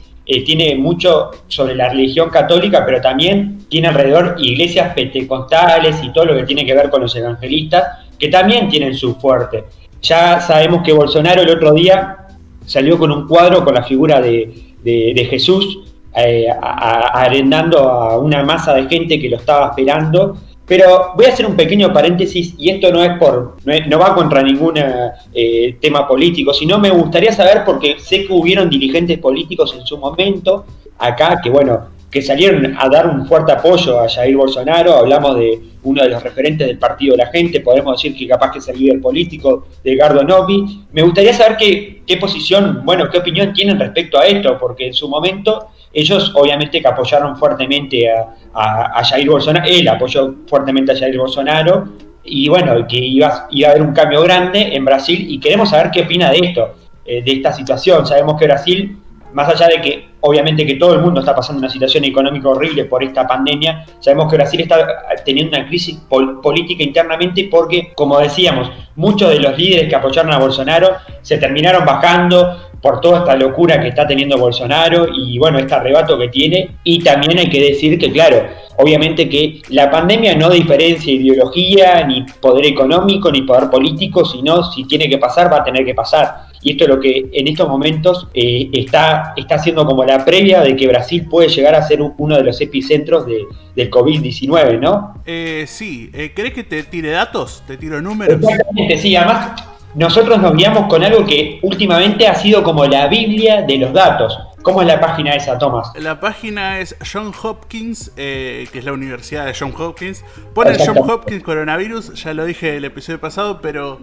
tiene 0.46 0.76
mucho 0.76 1.32
sobre 1.48 1.74
la 1.74 1.90
religión 1.90 2.30
católica, 2.30 2.86
pero 2.86 3.02
también 3.02 3.66
tiene 3.68 3.88
alrededor 3.88 4.36
iglesias 4.38 4.94
pentecostales 4.94 6.04
y 6.04 6.14
todo 6.14 6.26
lo 6.26 6.36
que 6.36 6.44
tiene 6.44 6.66
que 6.68 6.76
ver 6.76 6.92
con 6.92 7.02
los 7.02 7.16
evangelistas, 7.16 8.06
que 8.20 8.28
también 8.28 8.70
tienen 8.70 8.94
su 8.94 9.16
fuerte. 9.16 9.64
Ya 10.02 10.40
sabemos 10.40 10.84
que 10.84 10.94
Bolsonaro 10.94 11.42
el 11.42 11.50
otro 11.50 11.74
día 11.74 12.28
salió 12.66 12.98
con 12.98 13.12
un 13.12 13.28
cuadro 13.28 13.66
con 13.66 13.74
la 13.74 13.84
figura 13.84 14.22
de, 14.22 15.28
Jesús, 15.30 15.80
eh, 16.16 16.48
arendando 16.62 17.80
a 17.90 18.18
una 18.18 18.44
masa 18.44 18.74
de 18.74 18.88
gente 18.88 19.20
que 19.20 19.30
lo 19.30 19.38
estaba 19.38 19.70
esperando. 19.70 20.38
Pero 20.66 21.14
voy 21.16 21.26
a 21.26 21.30
hacer 21.30 21.48
un 21.48 21.56
pequeño 21.56 21.92
paréntesis 21.92 22.54
y 22.58 22.70
esto 22.70 22.92
no 22.92 23.04
es 23.04 23.18
por, 23.18 23.58
no, 23.66 24.00
va 24.00 24.14
contra 24.14 24.44
ningún 24.44 24.76
eh, 24.78 25.78
tema 25.82 26.08
político, 26.08 26.54
sino 26.54 26.78
me 26.78 26.92
gustaría 26.92 27.32
saber 27.32 27.64
porque 27.66 27.96
sé 27.98 28.28
que 28.28 28.34
hubieron 28.34 28.70
dirigentes 28.70 29.18
políticos 29.18 29.76
en 29.76 29.84
su 29.84 29.98
momento 29.98 30.66
acá 31.00 31.40
que 31.42 31.50
bueno, 31.50 31.88
que 32.12 32.22
salieron 32.22 32.76
a 32.78 32.90
dar 32.90 33.08
un 33.08 33.26
fuerte 33.26 33.52
apoyo 33.52 34.00
a 34.00 34.10
Jair 34.10 34.36
Bolsonaro, 34.36 34.96
hablamos 34.96 35.38
de 35.38 35.60
uno 35.84 36.04
de 36.04 36.10
los 36.10 36.22
referentes 36.22 36.68
del 36.68 36.78
Partido 36.78 37.16
de 37.16 37.24
la 37.24 37.32
Gente, 37.32 37.62
podemos 37.62 38.02
decir 38.02 38.18
que 38.18 38.28
capaz 38.28 38.52
que 38.52 38.60
es 38.60 38.68
el 38.68 38.80
líder 38.80 39.00
político 39.02 39.68
de 39.84 39.96
Gardo 39.96 40.24
Novi. 40.24 40.86
Me 40.92 41.04
gustaría 41.04 41.34
saber 41.34 41.58
qué, 41.58 42.02
qué 42.06 42.18
posición, 42.18 42.82
bueno, 42.84 43.10
qué 43.10 43.20
opinión 43.20 43.54
tienen 43.54 43.80
respecto 43.80 44.20
a 44.20 44.26
esto, 44.26 44.58
porque 44.60 44.88
en 44.88 44.94
su 44.94 45.08
momento 45.08 45.68
ellos 45.92 46.32
obviamente 46.36 46.82
que 46.82 46.88
apoyaron 46.88 47.36
fuertemente 47.38 48.10
a, 48.12 48.36
a, 48.54 49.04
Jair 49.04 49.30
Bolsonaro, 49.30 49.66
él 49.68 49.88
apoyó 49.88 50.36
fuertemente 50.48 50.92
a 50.92 50.98
Jair 50.98 51.18
Bolsonaro, 51.18 51.90
y 52.24 52.48
bueno, 52.48 52.86
que 52.88 52.98
iba, 52.98 53.48
iba 53.52 53.70
a 53.70 53.72
haber 53.72 53.84
un 53.84 53.94
cambio 53.94 54.22
grande 54.22 54.76
en 54.76 54.86
Brasil, 54.86 55.26
y 55.30 55.40
queremos 55.40 55.70
saber 55.70 55.90
qué 55.92 56.02
opina 56.02 56.30
de 56.32 56.40
esto, 56.40 56.76
eh, 57.06 57.24
de 57.24 57.32
esta 57.32 57.54
situación. 57.54 58.06
Sabemos 58.06 58.38
que 58.38 58.46
Brasil 58.46 59.00
más 59.34 59.48
allá 59.50 59.68
de 59.68 59.82
que 59.82 60.10
obviamente 60.22 60.66
que 60.66 60.76
todo 60.76 60.94
el 60.96 61.02
mundo 61.02 61.20
está 61.20 61.36
pasando 61.36 61.60
una 61.60 61.70
situación 61.70 62.04
económica 62.04 62.50
horrible 62.50 62.86
por 62.86 63.04
esta 63.04 63.28
pandemia, 63.28 63.86
sabemos 64.00 64.30
que 64.30 64.38
Brasil 64.38 64.62
está 64.62 65.04
teniendo 65.24 65.58
una 65.58 65.68
crisis 65.68 66.00
política 66.08 66.84
internamente 66.84 67.48
porque, 67.50 67.94
como 67.96 68.20
decíamos, 68.20 68.72
muchos 68.96 69.30
de 69.30 69.40
los 69.40 69.58
líderes 69.58 69.88
que 69.88 69.96
apoyaron 69.96 70.34
a 70.34 70.40
Bolsonaro 70.40 70.96
se 71.22 71.38
terminaron 71.38 71.86
bajando 71.86 72.69
por 72.82 73.02
toda 73.02 73.20
esta 73.20 73.36
locura 73.36 73.80
que 73.80 73.90
está 73.90 74.08
teniendo 74.08 74.38
Bolsonaro 74.38 75.08
y 75.14 75.38
bueno, 75.38 75.60
este 75.60 75.74
arrebato 75.74 76.18
que 76.18 76.30
tiene. 76.30 76.78
Y 76.84 77.04
también 77.04 77.38
hay 77.38 77.50
que 77.50 77.62
decir 77.62 77.98
que, 78.00 78.12
claro, 78.12 78.48
obviamente 78.78 79.28
que 79.28 79.62
la 79.70 79.90
pandemia 79.92 80.36
no 80.36 80.50
diferencia 80.50 81.14
ideología, 81.14 82.06
ni 82.06 82.26
poder 82.42 82.66
económico, 82.66 83.32
ni 83.32 83.42
poder 83.42 83.70
político, 83.70 84.26
sino 84.26 84.64
si 84.72 84.86
tiene 84.86 85.10
que 85.10 85.18
pasar, 85.18 85.52
va 85.52 85.58
a 85.58 85.64
tener 85.64 85.86
que 85.86 85.94
pasar 85.94 86.50
y 86.62 86.72
esto 86.72 86.84
es 86.84 86.90
lo 86.90 87.00
que 87.00 87.30
en 87.32 87.48
estos 87.48 87.68
momentos 87.68 88.28
eh, 88.34 88.70
está, 88.74 89.34
está 89.38 89.56
haciendo 89.56 89.86
como 89.86 90.04
la 90.04 90.26
previa 90.26 90.62
de 90.62 90.76
que 90.76 90.88
Brasil 90.88 91.26
puede 91.30 91.48
llegar 91.48 91.76
a 91.76 91.88
ser 91.88 92.02
uno 92.02 92.36
de 92.36 92.44
los 92.44 92.60
epicentros 92.60 93.26
de, 93.26 93.46
del 93.76 93.90
COVID-19, 93.90 94.80
¿no? 94.80 95.22
Eh, 95.26 95.66
sí, 95.68 96.10
eh, 96.14 96.34
¿querés 96.36 96.54
que 96.54 96.64
te 96.64 96.84
tire 96.84 97.12
datos? 97.12 97.64
¿Te 97.66 97.78
tiro 97.78 98.02
números? 98.02 98.42
Exactamente, 98.42 98.98
sí, 98.98 99.16
además 99.16 99.64
nosotros 99.96 100.40
nos 100.40 100.56
guiamos 100.56 100.88
con 100.88 101.04
algo 101.04 101.26
que 101.26 101.60
últimamente 101.64 102.28
ha 102.28 102.36
sido 102.36 102.64
como 102.64 102.86
la 102.86 103.08
Biblia 103.08 103.64
de 103.64 103.78
los 103.78 103.94
datos. 103.94 104.38
¿Cómo 104.62 104.82
es 104.82 104.88
la 104.88 105.00
página 105.00 105.36
esa, 105.36 105.58
Tomás? 105.58 105.94
La 105.96 106.20
página 106.20 106.80
es 106.80 106.96
John 107.12 107.32
Hopkins, 107.42 108.12
que 108.16 108.70
es 108.72 108.84
la 108.84 108.92
universidad 108.92 109.46
de 109.46 109.56
John 109.58 109.74
Hopkins. 109.78 110.24
Ponen 110.54 110.76
John 110.86 110.98
Hopkins 110.98 111.44
coronavirus, 111.44 112.22
ya 112.22 112.34
lo 112.34 112.46
dije 112.46 112.76
el 112.76 112.84
episodio 112.84 113.22
pasado, 113.22 113.62
pero 113.62 114.00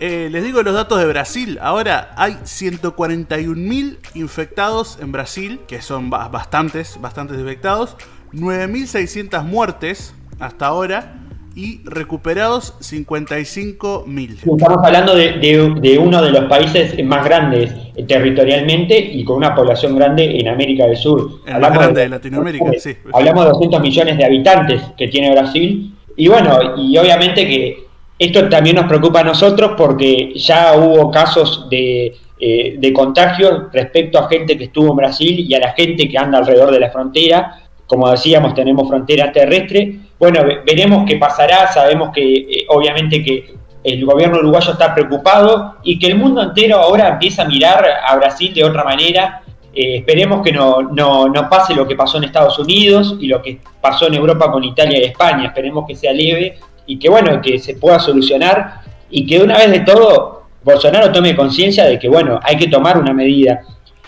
Eh, 0.03 0.29
les 0.33 0.43
digo 0.43 0.63
los 0.63 0.73
datos 0.73 0.99
de 0.99 1.07
Brasil. 1.07 1.59
Ahora 1.61 2.13
hay 2.17 2.33
141.000 2.33 3.99
infectados 4.15 4.99
en 5.01 5.13
Brasil, 5.13 5.61
que 5.69 5.83
son 5.83 6.09
bastantes, 6.09 6.99
bastantes 7.03 7.39
infectados. 7.39 7.97
9.600 8.33 9.45
muertes 9.45 10.15
hasta 10.39 10.67
ahora 10.69 11.17
y 11.55 11.83
recuperados 11.85 12.77
55 12.81 14.05
mil. 14.07 14.39
Estamos 14.39 14.79
hablando 14.83 15.15
de, 15.15 15.99
uno 16.01 16.23
de 16.23 16.31
los 16.31 16.45
países 16.45 17.05
más 17.05 17.23
grandes 17.23 17.71
eh, 17.95 18.05
territorialmente 18.05 18.99
y 18.99 19.23
con 19.25 19.37
una 19.37 19.55
población 19.55 19.97
grande 19.97 20.39
en 20.39 20.49
América 20.49 20.87
del 20.87 20.97
Sur. 20.97 21.43
El 21.47 21.61
más 21.61 21.75
grande 21.75 22.01
de, 22.01 22.09
Latinoamérica, 22.09 22.73
sí. 22.79 22.97
Hablamos 23.13 23.45
de 23.45 23.51
200 23.51 23.81
millones 23.83 24.17
de 24.17 24.25
habitantes 24.25 24.83
que 24.97 25.09
tiene 25.09 25.33
Brasil. 25.33 25.95
Y 26.17 26.29
bueno, 26.29 26.59
y 26.79 26.97
obviamente 26.97 27.47
que 27.47 27.90
esto 28.21 28.49
también 28.49 28.77
nos 28.77 28.85
preocupa 28.85 29.21
a 29.21 29.25
nosotros 29.25 29.73
porque 29.77 30.33
ya 30.37 30.75
hubo 30.77 31.11
casos 31.11 31.69
de, 31.69 32.15
eh, 32.39 32.77
de 32.79 32.93
contagio 32.93 33.69
respecto 33.73 34.19
a 34.19 34.29
gente 34.29 34.57
que 34.57 34.65
estuvo 34.65 34.91
en 34.91 34.97
Brasil 34.97 35.41
y 35.41 35.53
a 35.55 35.59
la 35.59 35.73
gente 35.73 36.09
que 36.09 36.17
anda 36.17 36.39
alrededor 36.39 36.71
de 36.71 36.79
la 36.79 36.91
frontera. 36.91 37.63
Como 37.87 38.09
decíamos, 38.09 38.55
tenemos 38.55 38.87
frontera 38.87 39.33
terrestre 39.33 39.99
bueno, 40.21 40.43
veremos 40.67 41.07
qué 41.09 41.17
pasará, 41.17 41.73
sabemos 41.73 42.11
que 42.11 42.35
eh, 42.35 42.67
obviamente 42.69 43.23
que 43.25 43.55
el 43.83 44.05
gobierno 44.05 44.37
uruguayo 44.37 44.73
está 44.73 44.95
preocupado 44.95 45.77
y 45.83 45.99
que 45.99 46.09
el 46.09 46.17
mundo 46.17 46.43
entero 46.43 46.77
ahora 46.77 47.09
empieza 47.09 47.43
a 47.43 47.47
mirar 47.47 47.87
a 48.07 48.17
Brasil 48.17 48.53
de 48.53 48.63
otra 48.63 48.85
manera. 48.85 49.41
Eh, 49.73 49.97
esperemos 49.97 50.43
que 50.43 50.53
no, 50.53 50.83
no, 50.83 51.49
pase 51.49 51.75
lo 51.75 51.89
que 51.89 51.97
pasó 51.97 52.19
en 52.19 52.25
Estados 52.25 52.59
Unidos 52.59 53.17
y 53.19 53.29
lo 53.29 53.41
que 53.41 53.61
pasó 53.81 54.09
en 54.09 54.15
Europa 54.15 54.53
con 54.53 54.63
Italia 54.63 54.99
y 54.99 55.05
España. 55.05 55.47
Esperemos 55.47 55.87
que 55.89 55.97
sea 55.97 56.13
leve 56.13 56.59
y 56.91 56.99
que 56.99 57.09
bueno, 57.09 57.41
que 57.41 57.59
se 57.59 57.75
pueda 57.75 57.99
solucionar 57.99 58.81
y 59.11 59.27
que 59.27 59.39
de 59.39 59.45
una 59.45 59.59
vez 59.59 59.71
de 59.71 59.81
todo 59.81 60.43
Bolsonaro 60.63 61.11
tome 61.13 61.37
conciencia 61.37 61.85
de 61.85 61.99
que 61.99 62.09
bueno, 62.09 62.39
hay 62.43 62.57
que 62.57 62.69
tomar 62.69 62.99
una 62.99 63.13
medida 63.13 63.61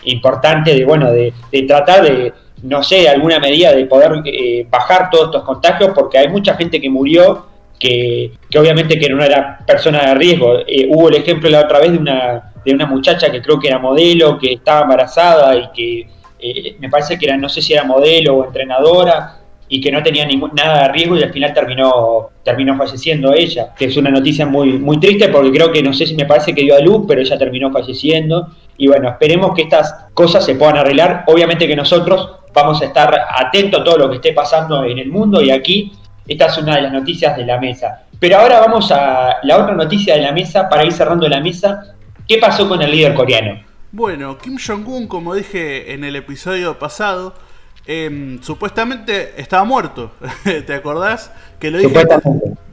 importante 0.05 0.75
de 0.75 0.85
bueno, 0.85 1.11
de 1.11 1.33
tratar 1.67 2.03
de, 2.03 2.33
no 2.63 2.83
sé, 2.83 3.09
alguna 3.09 3.39
medida 3.39 3.73
de 3.73 3.87
poder 3.87 4.23
eh, 4.25 4.67
bajar 4.71 5.11
todos 5.11 5.27
estos 5.27 5.43
contagios, 5.43 5.93
porque 5.95 6.19
hay 6.19 6.29
mucha 6.29 6.55
gente 6.55 6.81
que 6.81 6.89
murió, 6.89 7.47
que, 7.79 8.33
obviamente 8.57 8.99
que 8.99 9.09
no 9.09 9.23
era 9.23 9.59
persona 9.67 10.07
de 10.07 10.15
riesgo. 10.15 10.59
Eh, 10.67 10.87
hubo 10.89 11.09
el 11.09 11.17
ejemplo 11.17 11.51
la 11.51 11.61
otra 11.61 11.81
vez 11.81 11.93
de 11.93 11.99
una, 11.99 12.53
de 12.65 12.75
una 12.75 12.87
muchacha 12.87 13.31
que 13.31 13.43
creo 13.43 13.59
que 13.59 13.69
era 13.69 13.79
modelo, 13.79 14.39
que 14.39 14.53
estaba 14.55 14.83
embarazada 14.83 15.57
y 15.57 15.71
que 15.73 16.07
eh, 16.39 16.77
me 16.79 16.89
parece 16.89 17.19
que 17.19 17.27
era, 17.27 17.37
no 17.37 17.49
sé 17.49 17.61
si 17.61 17.73
era 17.73 17.85
modelo 17.85 18.37
o 18.37 18.45
entrenadora, 18.45 19.39
y 19.73 19.81
que 19.81 19.91
no 19.91 20.03
tenía 20.03 20.29
nada 20.53 20.83
de 20.83 20.89
riesgo 20.93 21.17
y 21.17 21.23
al 21.23 21.33
final 21.33 21.55
terminó, 21.55 22.29
terminó 22.45 22.77
falleciendo 22.77 23.33
ella, 23.33 23.73
que 23.75 23.87
es 23.87 23.97
una 23.97 24.11
noticia 24.11 24.45
muy, 24.45 24.75
muy 24.75 25.01
triste 25.01 25.31
porque 25.31 25.51
creo 25.51 25.73
que 25.73 25.83
no 25.83 25.95
sé 25.95 26.07
si 26.07 26.15
me 26.15 26.27
parece 26.27 26.55
que 26.55 26.61
dio 26.61 26.77
a 26.77 26.81
luz, 26.81 27.07
pero 27.09 27.23
ella 27.23 27.39
terminó 27.39 27.73
falleciendo. 27.73 28.49
Y 28.77 28.89
bueno, 28.89 29.09
esperemos 29.09 29.55
que 29.55 29.63
estas 29.63 30.09
cosas 30.13 30.45
se 30.45 30.57
puedan 30.57 30.77
arreglar. 30.77 31.25
Obviamente 31.27 31.67
que 31.67 31.75
nosotros 31.75 32.33
vamos 32.53 32.83
a 32.83 32.85
estar 32.85 33.19
atentos 33.35 33.81
a 33.81 33.85
todo 33.85 33.97
lo 33.97 34.11
que 34.11 34.17
esté 34.17 34.35
pasando 34.35 34.85
en 34.85 34.99
el 34.99 35.09
mundo 35.09 35.41
y 35.41 35.51
aquí 35.51 35.91
esta 36.29 36.47
es 36.47 36.59
una 36.59 36.77
de 36.77 36.83
las 36.83 36.93
noticias 36.93 37.35
de 37.35 37.47
la 37.47 37.59
mesa. 37.59 38.03
Pero 38.21 38.41
ahora 38.41 38.61
vamos 38.61 38.93
a 38.93 39.39
la 39.43 39.57
otra 39.57 39.75
noticia 39.75 40.17
de 40.17 40.21
la 40.21 40.33
mesa 40.33 40.69
para 40.69 40.85
ir 40.85 40.93
cerrando 40.93 41.27
la 41.31 41.41
mesa. 41.41 41.95
¿Qué 42.29 42.37
pasó 42.37 42.69
con 42.69 42.83
el 42.83 42.91
líder 42.91 43.15
coreano? 43.15 43.59
Bueno, 43.91 44.37
Kim 44.37 44.59
Jong-un, 44.59 45.07
como 45.07 45.35
dije 45.35 45.95
en 45.95 46.05
el 46.05 46.17
episodio 46.17 46.79
pasado, 46.79 47.33
em, 47.87 48.41
supuestamente 48.43 49.41
estaba 49.41 49.65
muerto. 49.65 50.13
¿Te 50.45 50.75
acordás? 50.75 51.31
Que 51.59 51.71
lo 51.71 51.79
dije 51.79 52.07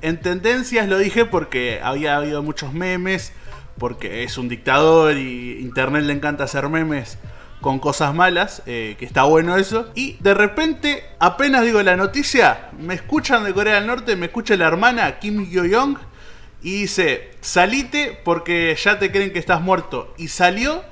en 0.02 0.22
tendencias, 0.22 0.88
lo 0.88 0.98
dije 0.98 1.26
porque 1.26 1.80
había 1.84 2.18
habido 2.18 2.42
muchos 2.44 2.74
memes, 2.74 3.34
porque 3.78 4.24
es 4.24 4.38
un 4.38 4.50
dictador 4.50 5.18
y 5.18 5.60
Internet 5.60 6.04
le 6.04 6.14
encanta 6.14 6.44
hacer 6.46 6.70
memes 6.70 7.18
con 7.62 7.80
cosas 7.80 8.14
malas, 8.14 8.64
eh, 8.66 8.96
que 8.98 9.06
está 9.06 9.24
bueno 9.24 9.58
eso. 9.58 9.90
Y 9.96 10.18
de 10.22 10.34
repente, 10.34 11.04
apenas 11.20 11.64
digo 11.64 11.82
la 11.84 11.96
noticia, 11.96 12.70
me 12.80 12.94
escuchan 12.94 13.44
de 13.44 13.54
Corea 13.54 13.76
del 13.76 13.88
Norte, 13.88 14.16
me 14.16 14.28
escucha 14.28 14.56
la 14.56 14.68
hermana 14.68 15.20
Kim 15.20 15.50
Yo-young 15.50 15.98
y 16.62 16.82
dice, 16.82 17.32
salite 17.42 18.20
porque 18.24 18.76
ya 18.82 19.00
te 19.00 19.12
creen 19.12 19.34
que 19.34 19.40
estás 19.40 19.62
muerto. 19.62 20.14
Y 20.18 20.30
salió 20.30 20.84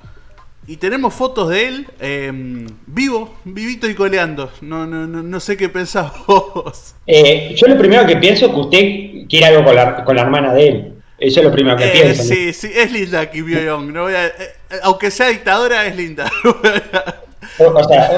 y 0.67 0.77
tenemos 0.77 1.13
fotos 1.13 1.49
de 1.49 1.67
él 1.67 1.87
em, 1.99 2.67
vivo, 2.87 3.33
vivito 3.45 3.89
y 3.89 3.95
coleando. 3.95 4.51
No, 4.61 4.85
no, 4.85 5.07
no, 5.07 5.23
no 5.23 5.39
sé 5.39 5.55
qué 5.57 5.69
pensás 5.69 6.11
vos. 6.27 6.93
Eh, 7.07 7.53
yo 7.55 7.67
lo 7.67 7.77
primero 7.77 8.05
que 8.05 8.17
pienso 8.17 8.47
es 8.47 8.51
que 8.51 8.59
usted 8.59 9.27
quiere 9.29 9.45
algo 9.45 9.63
con 9.63 9.75
la, 9.75 10.03
con 10.03 10.15
la 10.15 10.21
hermana 10.23 10.53
de 10.53 10.67
él. 10.67 10.93
Eso 11.19 11.39
es 11.39 11.45
lo 11.45 11.51
primero 11.51 11.75
que 11.77 11.85
Eh, 11.87 11.91
pienso. 11.93 12.23
sí, 12.23 12.53
sí, 12.53 12.69
es 12.75 12.91
linda 12.91 13.25
Kim 13.31 13.47
Yo-Young. 13.47 13.91
No 13.91 14.09
eh, 14.09 14.27
eh, 14.27 14.75
aunque 14.83 15.09
sea 15.09 15.27
dictadora, 15.29 15.85
es 15.85 15.95
linda. 15.95 16.29
O, 17.59 17.83
sea, 17.87 18.09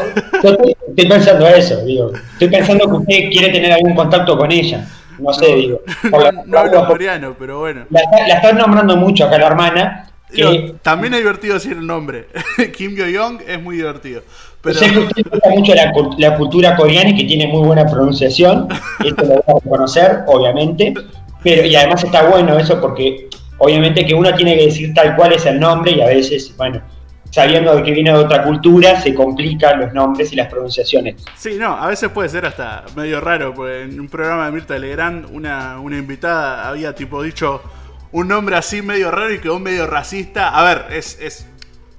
yo 0.43 0.49
estoy, 0.49 0.75
estoy 0.89 1.07
pensando 1.07 1.47
eso, 1.47 1.85
digo. 1.85 2.11
Estoy 2.33 2.49
pensando 2.49 2.85
que 2.85 2.95
usted 2.97 3.29
quiere 3.31 3.49
tener 3.49 3.71
algún 3.71 3.93
contacto 3.95 4.37
con 4.37 4.51
ella. 4.51 4.85
No 5.19 5.31
sé, 5.33 5.55
digo. 5.55 5.81
Por 6.09 6.23
la- 6.23 6.31
no 6.45 6.57
hablo 6.57 6.85
coreano, 6.87 7.35
pero 7.37 7.59
bueno. 7.59 7.85
la, 7.89 8.01
la 8.27 8.35
están 8.35 8.57
nombrando 8.57 8.97
mucho 8.97 9.25
acá 9.25 9.37
la 9.37 9.47
hermana. 9.47 10.08
Digo, 10.31 10.51
también 10.81 11.13
es 11.13 11.19
divertido 11.19 11.55
decir 11.55 11.73
el 11.73 11.87
nombre. 11.87 12.27
Kim 12.77 12.95
Yo-Young 12.95 13.41
es 13.47 13.61
muy 13.61 13.77
divertido. 13.77 14.21
Pero 14.61 14.75
sé 14.75 14.91
que 14.91 14.99
usted 14.99 15.23
gusta 15.31 15.49
mucho 15.49 15.73
la, 15.73 15.91
cul- 15.93 16.15
la 16.17 16.35
cultura 16.35 16.75
coreana 16.75 17.09
y 17.11 17.15
que 17.15 17.23
tiene 17.23 17.47
muy 17.47 17.65
buena 17.65 17.85
pronunciación. 17.85 18.67
Esto 19.05 19.21
lo 19.23 19.27
voy 19.27 19.43
a 19.47 19.53
reconocer, 19.63 20.19
obviamente. 20.27 20.93
Pero, 21.43 21.65
y 21.65 21.75
además 21.75 22.03
está 22.03 22.27
bueno 22.29 22.57
eso 22.59 22.79
porque 22.81 23.29
obviamente 23.57 24.05
que 24.05 24.13
uno 24.13 24.33
tiene 24.35 24.57
que 24.57 24.65
decir 24.65 24.93
tal 24.93 25.15
cual 25.15 25.33
es 25.33 25.45
el 25.45 25.59
nombre 25.59 25.91
y 25.93 26.01
a 26.01 26.07
veces, 26.07 26.53
bueno, 26.57 26.81
sabiendo 27.31 27.75
de 27.75 27.83
que 27.83 27.91
viene 27.91 28.11
de 28.11 28.17
otra 28.17 28.43
cultura, 28.43 28.99
se 28.99 29.13
complican 29.13 29.79
los 29.79 29.93
nombres 29.93 30.33
y 30.33 30.35
las 30.35 30.47
pronunciaciones. 30.47 31.15
Sí, 31.37 31.55
no, 31.57 31.73
a 31.77 31.87
veces 31.87 32.09
puede 32.09 32.27
ser 32.27 32.45
hasta 32.45 32.83
medio 32.95 33.21
raro, 33.21 33.53
porque 33.53 33.83
en 33.83 33.99
un 33.99 34.09
programa 34.09 34.47
de 34.47 34.51
Mirta 34.51 34.77
Legrand, 34.77 35.27
una, 35.31 35.79
una 35.79 35.97
invitada 35.97 36.67
había 36.67 36.93
tipo 36.93 37.21
dicho 37.23 37.61
un 38.11 38.27
nombre 38.27 38.55
así 38.55 38.81
medio 38.81 39.11
raro 39.11 39.33
y 39.33 39.39
quedó 39.39 39.59
medio 39.59 39.87
racista. 39.87 40.49
A 40.49 40.63
ver, 40.63 40.85
es, 40.97 41.19
es, 41.21 41.45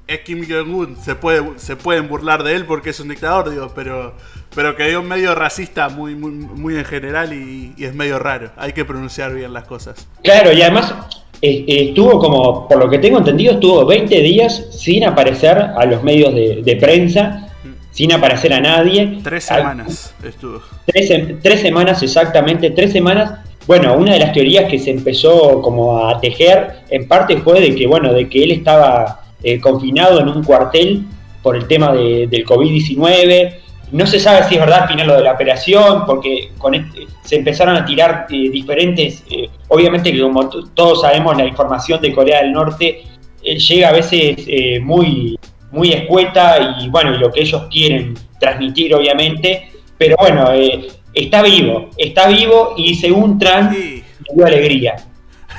es 0.07 0.21
Kim 0.21 0.45
Jong-un, 0.49 0.97
se, 0.97 1.14
puede, 1.14 1.43
se 1.57 1.76
pueden 1.76 2.09
burlar 2.09 2.43
de 2.43 2.55
él 2.57 2.67
porque 2.67 2.90
es 2.90 3.00
un 3.00 3.09
dictador, 3.09 3.50
digo, 3.50 3.73
pero, 3.75 4.14
pero 4.55 4.75
quedó 4.76 5.02
medio 5.02 5.35
racista 5.35 5.88
muy, 5.88 6.14
muy, 6.17 6.31
muy 6.33 6.76
en 6.76 6.85
general 6.85 7.33
y, 7.33 7.75
y 7.76 7.85
es 7.85 7.95
medio 7.95 8.19
raro. 8.19 8.50
Hay 8.57 8.73
que 8.73 8.85
pronunciar 8.85 9.35
bien 9.35 9.52
las 9.52 9.64
cosas. 9.64 10.07
Claro, 10.25 10.52
y 10.52 10.62
además 10.62 10.95
eh, 11.43 11.64
estuvo 11.69 12.19
como, 12.19 12.67
por 12.69 12.79
lo 12.79 12.90
que 12.90 12.99
tengo 12.99 13.19
entendido, 13.19 13.52
estuvo 13.55 13.87
20 13.87 14.21
días 14.21 14.67
sin 14.73 15.05
aparecer 15.05 15.57
a 15.59 15.85
los 15.87 16.02
medios 16.02 16.35
de, 16.35 16.62
de 16.64 16.76
prensa, 16.76 17.47
sin 17.93 18.12
aparecer 18.12 18.52
a 18.52 18.61
nadie. 18.61 19.21
Tres 19.23 19.50
Al- 19.50 19.59
semanas 19.61 20.14
estuvo. 20.25 20.61
Tres 20.87 21.61
semanas 21.61 22.02
exactamente, 22.02 22.71
tres 22.71 22.93
semanas. 22.93 23.38
Bueno, 23.67 23.95
una 23.95 24.14
de 24.14 24.19
las 24.21 24.33
teorías 24.33 24.69
que 24.71 24.79
se 24.79 24.90
empezó 24.90 25.61
como 25.62 26.09
a 26.09 26.21
tejer 26.21 26.81
en 26.90 27.07
parte 27.07 27.37
fue 27.38 27.61
de 27.61 27.75
que, 27.75 27.87
bueno, 27.87 28.12
de 28.12 28.29
que 28.29 28.43
él 28.45 28.50
estaba 28.52 29.21
eh, 29.43 29.61
confinado 29.61 30.21
en 30.21 30.29
un 30.29 30.43
cuartel 30.43 31.02
por 31.43 31.57
el 31.57 31.67
tema 31.67 31.93
de- 31.93 32.26
del 32.26 32.45
COVID-19. 32.45 33.55
No 33.93 34.07
se 34.07 34.19
sabe 34.21 34.45
si 34.49 34.55
es 34.57 34.61
verdad 34.61 34.83
al 34.83 34.88
final 34.88 35.07
lo 35.07 35.14
de 35.17 35.23
la 35.23 35.33
operación, 35.33 36.05
porque 36.07 36.50
con 36.59 36.75
este- 36.75 37.07
se 37.25 37.37
empezaron 37.37 37.76
a 37.76 37.85
tirar 37.85 38.26
eh, 38.31 38.50
diferentes, 38.50 39.25
eh, 39.31 39.49
obviamente 39.69 40.12
que 40.12 40.21
como 40.21 40.49
todos 40.75 41.00
sabemos 41.00 41.37
la 41.37 41.47
información 41.47 42.00
de 42.02 42.12
Corea 42.12 42.43
del 42.43 42.52
Norte 42.52 43.02
eh, 43.43 43.59
llega 43.59 43.88
a 43.88 43.93
veces 43.93 44.37
eh, 44.47 44.79
muy, 44.81 45.38
muy 45.73 45.93
escueta 45.93 46.76
y 46.81 46.88
bueno, 46.90 47.14
y 47.14 47.19
lo 47.19 47.31
que 47.33 47.40
ellos 47.40 47.62
quieren 47.71 48.14
transmitir 48.38 48.95
obviamente, 48.95 49.71
pero 49.97 50.17
bueno, 50.19 50.52
eh, 50.52 50.87
está 51.14 51.43
vivo, 51.43 51.90
está 51.97 52.29
vivo 52.29 52.75
y 52.76 52.95
según 52.95 53.38
Trump 53.38 53.73
Sí, 53.73 54.02
le 54.29 54.35
dio 54.35 54.47
alegría. 54.47 54.97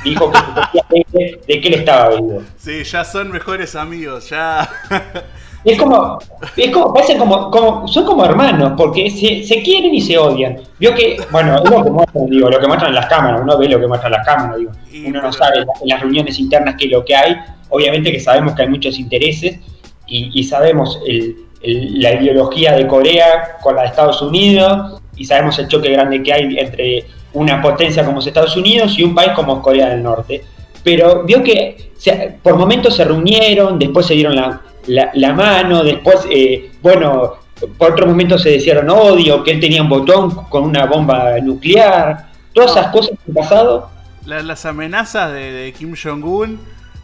Dijo 0.04 0.32
que 0.32 1.36
de 1.48 1.62
que 1.62 1.68
él 1.68 1.74
estaba 1.76 2.10
vivo. 2.16 2.42
sí, 2.58 2.84
ya 2.84 3.04
son 3.04 3.32
mejores 3.32 3.76
amigos, 3.76 4.30
ya... 4.30 4.68
Es 5.64 5.78
como, 5.78 6.18
es 6.58 6.72
como, 6.72 6.92
parecen 6.92 7.20
como, 7.20 7.52
como, 7.52 7.88
son 7.88 8.04
como 8.04 8.26
hermanos, 8.26 8.74
porque 8.76 9.12
se, 9.12 9.44
se 9.44 9.62
quieren 9.62 9.94
y 9.94 10.02
se 10.02 10.18
odian. 10.18 10.58
Vio 10.80 10.96
que, 10.96 11.18
bueno, 11.30 11.56
es 11.64 11.70
lo 11.70 11.84
que 11.84 11.90
muestran, 11.92 12.26
digo, 12.26 12.50
lo 12.50 12.60
que 12.60 12.66
muestran 12.66 12.96
las 12.96 13.06
cámaras, 13.06 13.42
uno 13.44 13.60
ve 13.60 13.70
lo 13.70 13.80
que 13.80 13.86
muestran 13.86 14.12
las 14.14 14.26
cámaras, 14.26 14.58
digo. 14.58 14.72
Y, 14.92 15.06
Uno 15.06 15.22
no 15.22 15.32
sabe 15.32 15.60
en 15.60 15.68
las- 15.88 16.02
reuniones 16.02 16.40
internas 16.40 16.74
qué 16.80 16.86
es 16.86 16.92
lo 16.92 17.06
que 17.06 17.16
hay. 17.16 17.36
Obviamente 17.70 18.12
que 18.12 18.20
sabemos 18.20 18.56
que 18.56 18.64
hay 18.64 18.70
muchos 18.70 18.98
intereses 18.98 19.60
y, 20.08 20.32
y 20.34 20.44
sabemos 20.46 21.00
el- 21.06 21.36
el- 21.62 22.02
la 22.02 22.14
ideología 22.20 22.72
de 22.76 22.88
Corea 22.88 23.58
con 23.62 23.76
la 23.76 23.84
de 23.84 23.88
Estados 23.90 24.20
Unidos 24.24 25.00
y 25.22 25.26
sabemos 25.26 25.58
el 25.60 25.68
choque 25.68 25.90
grande 25.90 26.22
que 26.24 26.34
hay 26.34 26.58
entre 26.60 27.06
una 27.34 27.62
potencia 27.62 28.04
como 28.06 28.20
es 28.20 28.28
Estados 28.28 28.58
Unidos 28.58 28.98
y 28.98 29.04
un 29.04 29.16
país 29.16 29.32
como 29.36 29.62
Corea 29.62 29.90
del 29.90 30.04
Norte. 30.04 30.44
Pero 30.84 31.24
vio 31.24 31.44
que 31.44 31.92
se- 31.98 32.38
por 32.44 32.56
momentos 32.58 32.96
se 32.96 33.04
reunieron, 33.06 33.78
después 33.80 34.06
se 34.06 34.16
dieron 34.16 34.36
la, 34.36 34.62
la- 34.88 35.12
la 35.14 35.34
mano, 35.34 35.84
después, 35.84 36.26
eh, 36.30 36.72
bueno, 36.82 37.36
por 37.78 37.92
otro 37.92 38.08
momento 38.08 38.38
se 38.40 38.50
decían 38.50 38.90
odio, 38.90 39.44
que 39.44 39.52
él 39.52 39.60
tenía 39.60 39.82
un 39.84 39.90
botón 39.90 40.32
con 40.50 40.64
una 40.64 40.86
bomba 40.88 41.40
nuclear. 41.42 42.32
Todas 42.54 42.72
esas 42.72 42.88
cosas 42.88 43.12
que 43.12 43.30
han 43.30 43.36
pasado 43.36 43.90
La- 44.26 44.42
las 44.44 44.66
amenazas 44.66 45.32
de, 45.34 45.52
de 45.52 45.72
Kim 45.74 45.96
Jong-un 45.96 46.60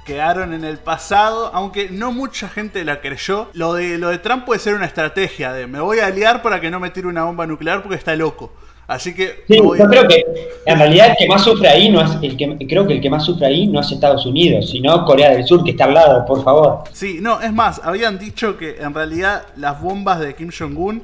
quedaron 0.07 0.53
en 0.53 0.63
el 0.63 0.77
pasado, 0.77 1.51
aunque 1.53 1.89
no 1.89 2.11
mucha 2.13 2.47
gente 2.49 2.83
la 2.85 3.01
creyó. 3.01 3.49
Lo 3.53 3.73
de, 3.73 3.97
lo 3.99 4.07
de 4.09 4.17
Trump 4.17 4.45
puede 4.45 4.59
ser 4.59 4.73
una 4.73 4.85
estrategia 4.85 5.51
de 5.53 5.67
me 5.67 5.79
voy 5.81 5.99
a 5.99 6.07
aliar 6.07 6.41
para 6.41 6.59
que 6.61 6.71
no 6.71 6.79
me 6.79 6.89
tire 6.89 7.07
una 7.07 7.25
bomba 7.25 7.45
nuclear 7.45 7.83
porque 7.83 7.97
está 7.97 8.15
loco. 8.15 8.51
Así 8.87 9.13
que 9.13 9.43
Sí, 9.49 9.59
voy- 9.59 9.77
yo 9.77 9.85
creo 9.87 10.07
que 10.07 10.23
en 10.65 10.79
realidad 10.79 11.09
el 11.09 11.15
que 11.17 11.27
más 11.27 11.43
sufre 11.43 11.67
ahí 11.67 11.89
no 11.89 12.01
es 12.01 12.11
el 12.23 12.37
que 12.37 12.57
creo 12.67 12.87
que 12.87 12.93
el 12.93 13.01
que 13.01 13.09
más 13.09 13.25
sufre 13.25 13.45
ahí 13.47 13.67
no 13.67 13.81
es 13.81 13.91
Estados 13.91 14.25
Unidos, 14.25 14.69
sino 14.69 15.03
Corea 15.03 15.31
del 15.31 15.45
Sur 15.45 15.61
que 15.65 15.71
está 15.71 15.83
al 15.83 15.93
lado, 15.93 16.25
por 16.25 16.41
favor. 16.41 16.85
Sí, 16.93 17.19
no, 17.21 17.41
es 17.41 17.51
más, 17.51 17.81
habían 17.83 18.17
dicho 18.17 18.57
que 18.57 18.77
en 18.79 18.93
realidad 18.93 19.43
las 19.57 19.81
bombas 19.81 20.21
de 20.21 20.33
Kim 20.35 20.49
Jong-un 20.57 21.03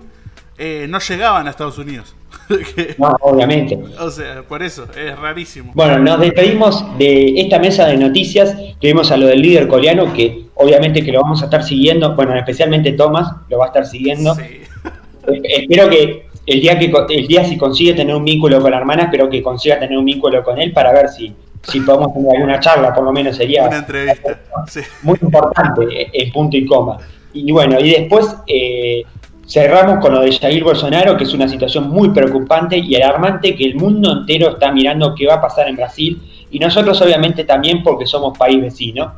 eh, 0.58 0.86
no 0.88 1.00
llegaban 1.00 1.46
a 1.48 1.50
Estados 1.50 1.78
Unidos. 1.78 2.16
No, 2.98 3.16
obviamente. 3.22 3.80
o 4.00 4.10
sea, 4.10 4.44
por 4.44 4.64
eso, 4.64 4.86
es 4.96 5.18
rarísimo. 5.18 5.72
Bueno, 5.76 6.00
nos 6.00 6.20
despedimos 6.20 6.86
de 6.98 7.40
esta 7.40 7.60
mesa 7.60 7.88
de 7.88 7.98
noticias. 7.98 8.56
Tuvimos 8.80 9.12
a 9.12 9.18
lo 9.18 9.28
del 9.28 9.42
líder 9.42 9.68
coreano 9.68 10.14
que 10.14 10.46
obviamente 10.56 11.04
que 11.04 11.12
lo 11.12 11.22
vamos 11.22 11.42
a 11.42 11.46
estar 11.46 11.64
siguiendo. 11.64 12.16
Bueno, 12.16 12.36
especialmente 12.36 12.94
Thomas 12.94 13.30
lo 13.50 13.58
va 13.60 13.66
a 13.66 13.68
estar 13.68 13.86
siguiendo. 13.86 14.36
Sí. 14.36 14.42
Eh, 15.26 15.42
Espero 15.62 15.90
que 15.90 16.26
el 16.46 16.60
día 16.60 16.78
que 16.78 16.92
el 17.12 17.28
día 17.28 17.46
si 17.46 17.56
consigue 17.58 17.94
tener 17.94 18.14
un 18.14 18.26
vínculo 18.26 18.60
con 18.60 18.72
la 18.72 18.78
hermana, 18.78 19.04
espero 19.04 19.30
que 19.30 19.42
consiga 19.42 19.80
tener 19.80 19.98
un 19.98 20.04
vínculo 20.04 20.44
con 20.44 20.60
él 20.60 20.74
para 20.74 20.92
ver 20.92 21.08
si 21.08 21.34
si 21.64 21.80
podemos 21.80 22.14
tener 22.14 22.36
alguna 22.36 22.60
charla, 22.60 22.94
por 22.94 23.04
lo 23.06 23.14
menos 23.14 23.36
sería 23.38 23.68
Una 23.68 23.78
entrevista. 23.78 24.40
Sí. 24.68 24.82
muy 25.02 25.18
importante 25.22 25.84
eh, 25.90 26.10
en 26.14 26.32
punto 26.32 26.58
y 26.58 26.66
coma. 26.66 26.98
Y 27.34 27.52
bueno, 27.52 27.80
y 27.80 27.90
después 27.92 28.36
eh, 28.48 29.04
cerramos 29.46 30.00
con 30.00 30.14
lo 30.14 30.22
de 30.22 30.32
Jair 30.32 30.64
Bolsonaro, 30.64 31.18
que 31.18 31.26
es 31.26 31.34
una 31.34 31.48
situación 31.48 31.90
muy 31.90 32.10
preocupante 32.10 32.78
y 32.78 32.96
alarmante 32.96 33.56
que 33.56 33.66
el 33.66 33.76
mundo 33.76 34.12
entero 34.12 34.52
está 34.52 34.72
mirando 34.72 35.14
qué 35.16 35.28
va 35.28 35.36
a 35.36 35.42
pasar 35.42 35.68
en 35.68 35.76
Brasil 35.76 36.22
y 36.50 36.60
nosotros 36.60 37.02
obviamente 37.02 37.44
también 37.44 37.84
porque 37.84 38.06
somos 38.06 38.38
país 38.38 38.62
vecino 38.62 39.14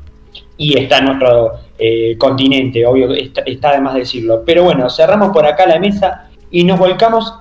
y 0.58 0.78
está 0.78 1.00
en 1.00 1.06
nuestro 1.06 1.52
eh, 1.78 2.16
continente, 2.18 2.86
obvio, 2.86 3.12
está, 3.14 3.42
está 3.42 3.80
de 3.80 4.00
decirlo. 4.00 4.44
Pero 4.46 4.64
bueno, 4.64 4.90
cerramos 4.90 5.32
por 5.32 5.46
acá 5.46 5.66
la 5.66 5.80
mesa 5.80 6.30
y 6.50 6.64
nos 6.64 6.80
volcamos 6.80 7.34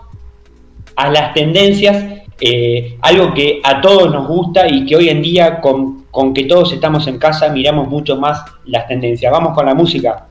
a 0.97 1.11
las 1.11 1.33
tendencias, 1.33 2.23
eh, 2.41 2.99
algo 3.03 3.33
que 3.33 3.61
a 3.63 3.81
todos 3.81 4.13
nos 4.13 4.27
gusta 4.27 4.69
y 4.69 4.85
que 4.85 4.97
hoy 4.97 5.09
en 5.09 5.23
día 5.23 5.61
con 5.61 6.35
que 6.35 6.45
todos 6.45 6.73
estamos 6.73 7.07
en 7.07 7.19
casa 7.19 7.49
miramos 7.49 7.89
mucho 7.89 8.17
más 8.17 8.45
las 8.67 8.87
tendencias. 8.89 9.31
Vamos 9.33 9.55
con 9.55 9.67
la 9.67 9.75
música. 9.75 10.27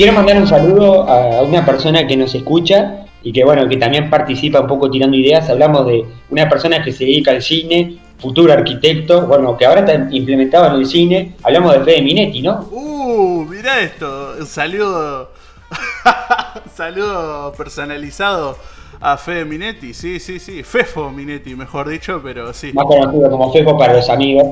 Quiero 0.00 0.14
mandar 0.14 0.38
un 0.38 0.46
saludo 0.46 1.06
a 1.06 1.42
una 1.42 1.66
persona 1.66 2.06
que 2.06 2.16
nos 2.16 2.34
escucha 2.34 3.04
y 3.22 3.34
que 3.34 3.44
bueno, 3.44 3.68
que 3.68 3.76
también 3.76 4.08
participa 4.08 4.58
un 4.58 4.66
poco 4.66 4.90
tirando 4.90 5.14
ideas. 5.14 5.50
Hablamos 5.50 5.86
de 5.86 6.06
una 6.30 6.48
persona 6.48 6.82
que 6.82 6.90
se 6.90 7.04
dedica 7.04 7.32
al 7.32 7.42
cine, 7.42 7.98
futuro 8.18 8.50
arquitecto, 8.50 9.26
bueno, 9.26 9.58
que 9.58 9.66
ahora 9.66 9.80
está 9.80 10.08
implementado 10.10 10.68
en 10.68 10.80
el 10.80 10.86
cine. 10.86 11.36
Hablamos 11.42 11.74
de 11.74 11.80
Fede 11.84 12.00
Minetti, 12.00 12.40
¿no? 12.40 12.66
Uh, 12.70 13.44
mirá 13.44 13.78
esto. 13.82 14.36
Un 14.40 14.46
saludo. 14.46 15.32
saludo 16.74 17.52
personalizado 17.52 18.56
a 19.00 19.16
Fede 19.16 19.44
Minetti. 19.44 19.94
Sí, 19.94 20.18
sí, 20.18 20.38
sí. 20.38 20.62
Fefo 20.62 21.10
Minetti, 21.10 21.54
mejor 21.54 21.88
dicho, 21.88 22.20
pero 22.22 22.52
sí. 22.52 22.72
Más 22.72 22.84
conocido 22.84 23.30
como 23.30 23.52
Fejo 23.52 23.76
para 23.76 23.94
los 23.94 24.08
amigos. 24.08 24.46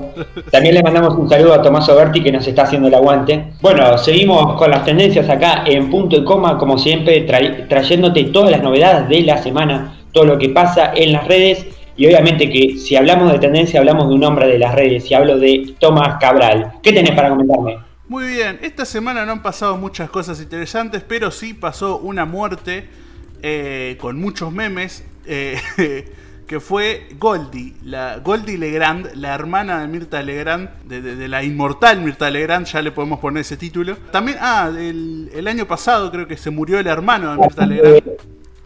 También 0.51 0.75
le 0.75 0.83
mandamos 0.83 1.15
un 1.15 1.29
saludo 1.29 1.55
a 1.55 1.63
Tomás 1.63 1.89
Oberti 1.89 2.23
que 2.23 2.33
nos 2.33 2.47
está 2.47 2.63
haciendo 2.63 2.89
el 2.89 2.95
aguante. 2.95 3.53
Bueno, 3.61 3.97
seguimos 3.99 4.57
con 4.59 4.71
las 4.71 4.85
tendencias 4.85 5.29
acá 5.29 5.65
en 5.67 5.91
punto 5.91 6.17
y 6.17 6.25
coma, 6.25 6.59
como 6.59 6.79
siempre, 6.79 7.27
tra- 7.27 7.69
trayéndote 7.69 8.25
todas 8.25 8.51
las 8.51 8.63
novedades 8.63 9.09
de 9.09 9.23
la 9.23 9.43
semana, 9.43 9.99
todo 10.13 10.25
lo 10.25 10.39
que 10.39 10.49
pasa 10.51 10.93
en 10.95 11.13
las 11.13 11.27
redes. 11.27 11.67
Y 11.97 12.07
obviamente 12.07 12.49
que 12.49 12.77
si 12.79 12.95
hablamos 12.95 13.33
de 13.33 13.41
tendencia, 13.41 13.81
hablamos 13.81 14.09
de 14.09 14.15
un 14.15 14.23
hombre 14.23 14.47
de 14.47 14.59
las 14.59 14.75
redes 14.75 15.11
y 15.11 15.15
hablo 15.15 15.37
de 15.39 15.75
Tomás 15.81 16.19
Cabral. 16.21 16.75
¿Qué 16.83 16.93
tenés 16.93 17.11
para 17.15 17.31
comentarme? 17.31 17.79
Muy 18.07 18.27
bien, 18.27 18.59
esta 18.63 18.87
semana 18.87 19.27
no 19.27 19.33
han 19.33 19.43
pasado 19.43 19.77
muchas 19.77 20.09
cosas 20.09 20.41
interesantes, 20.41 21.03
pero 21.07 21.31
sí 21.31 21.53
pasó 21.53 21.99
una 21.99 22.25
muerte 22.25 22.89
eh, 23.43 23.97
con 24.01 24.21
muchos 24.21 24.53
memes. 24.53 25.05
eh, 25.27 25.57
que 26.49 26.61
fue 26.61 27.09
Goldie, 27.19 27.75
la 27.85 28.21
Goldie 28.25 28.57
Legrand, 28.57 29.15
la 29.17 29.35
hermana 29.35 29.83
de 29.83 29.87
Mirta 29.87 30.23
Legrand, 30.23 30.71
de, 30.85 31.29
la 31.29 31.45
inmortal 31.45 32.01
Mirta 32.01 32.31
Legrand, 32.31 32.67
ya 32.67 32.81
le 32.81 32.91
podemos 32.91 33.21
poner 33.21 33.43
ese 33.43 33.59
título. 33.59 33.97
También, 34.11 34.39
ah, 34.41 34.71
el, 34.75 35.31
el 35.35 35.47
año 35.47 35.67
pasado 35.67 36.11
creo 36.11 36.27
que 36.27 36.39
se 36.39 36.49
murió 36.49 36.79
el 36.79 36.87
hermano 36.87 37.33
de 37.33 37.39
Mirta 37.39 37.67
Legrand 37.67 38.03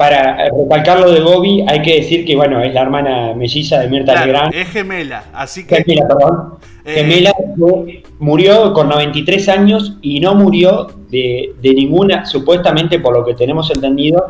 para 0.02 0.48
recalcarlo 0.48 1.12
de 1.12 1.20
Bobby, 1.20 1.64
hay 1.68 1.80
que 1.82 1.96
decir 1.96 2.24
que, 2.24 2.34
bueno, 2.34 2.60
es 2.60 2.74
la 2.74 2.80
hermana 2.82 3.34
melliza 3.34 3.78
de 3.78 3.88
Mirta 3.88 4.12
claro, 4.12 4.26
Legrand. 4.26 4.54
Es 4.54 4.68
gemela, 4.68 5.24
así 5.32 5.64
que. 5.66 5.76
Gemela, 5.76 6.08
perdón. 6.08 6.54
Eh, 6.84 6.94
gemela 6.94 7.32
murió 8.18 8.72
con 8.72 8.88
93 8.88 9.48
años 9.48 9.98
y 10.02 10.18
no 10.18 10.34
murió 10.34 10.88
de, 11.08 11.54
ninguna, 11.62 12.26
supuestamente 12.26 12.98
por 12.98 13.16
lo 13.16 13.24
que 13.24 13.34
tenemos 13.34 13.70
entendido, 13.70 14.26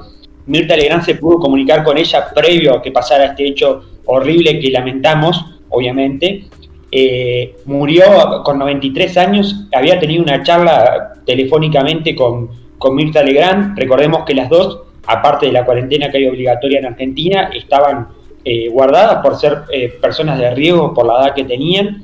Mirta 0.46 0.76
Legrand 0.76 1.04
se 1.04 1.14
pudo 1.16 1.38
comunicar 1.38 1.84
con 1.84 1.96
ella 1.98 2.26
previo 2.34 2.74
a 2.76 2.82
que 2.82 2.90
pasara 2.90 3.26
este 3.26 3.46
hecho 3.46 3.82
horrible 4.06 4.58
que 4.58 4.70
lamentamos, 4.70 5.44
obviamente. 5.68 6.44
Eh, 6.90 7.56
murió 7.64 8.42
con 8.44 8.58
93 8.58 9.16
años, 9.16 9.66
había 9.74 9.98
tenido 9.98 10.22
una 10.22 10.42
charla 10.42 11.14
telefónicamente 11.24 12.14
con, 12.14 12.50
con 12.78 12.94
Mirta 12.94 13.22
Legrand. 13.22 13.78
Recordemos 13.78 14.24
que 14.24 14.34
las 14.34 14.48
dos 14.48 14.82
aparte 15.06 15.46
de 15.46 15.52
la 15.52 15.64
cuarentena 15.64 16.10
que 16.10 16.18
hay 16.18 16.26
obligatoria 16.26 16.78
en 16.78 16.86
Argentina, 16.86 17.50
estaban 17.54 18.08
eh, 18.44 18.68
guardadas 18.68 19.22
por 19.22 19.36
ser 19.36 19.62
eh, 19.72 19.88
personas 20.00 20.38
de 20.38 20.52
riesgo 20.54 20.92
por 20.94 21.06
la 21.06 21.14
edad 21.14 21.34
que 21.34 21.44
tenían. 21.44 22.02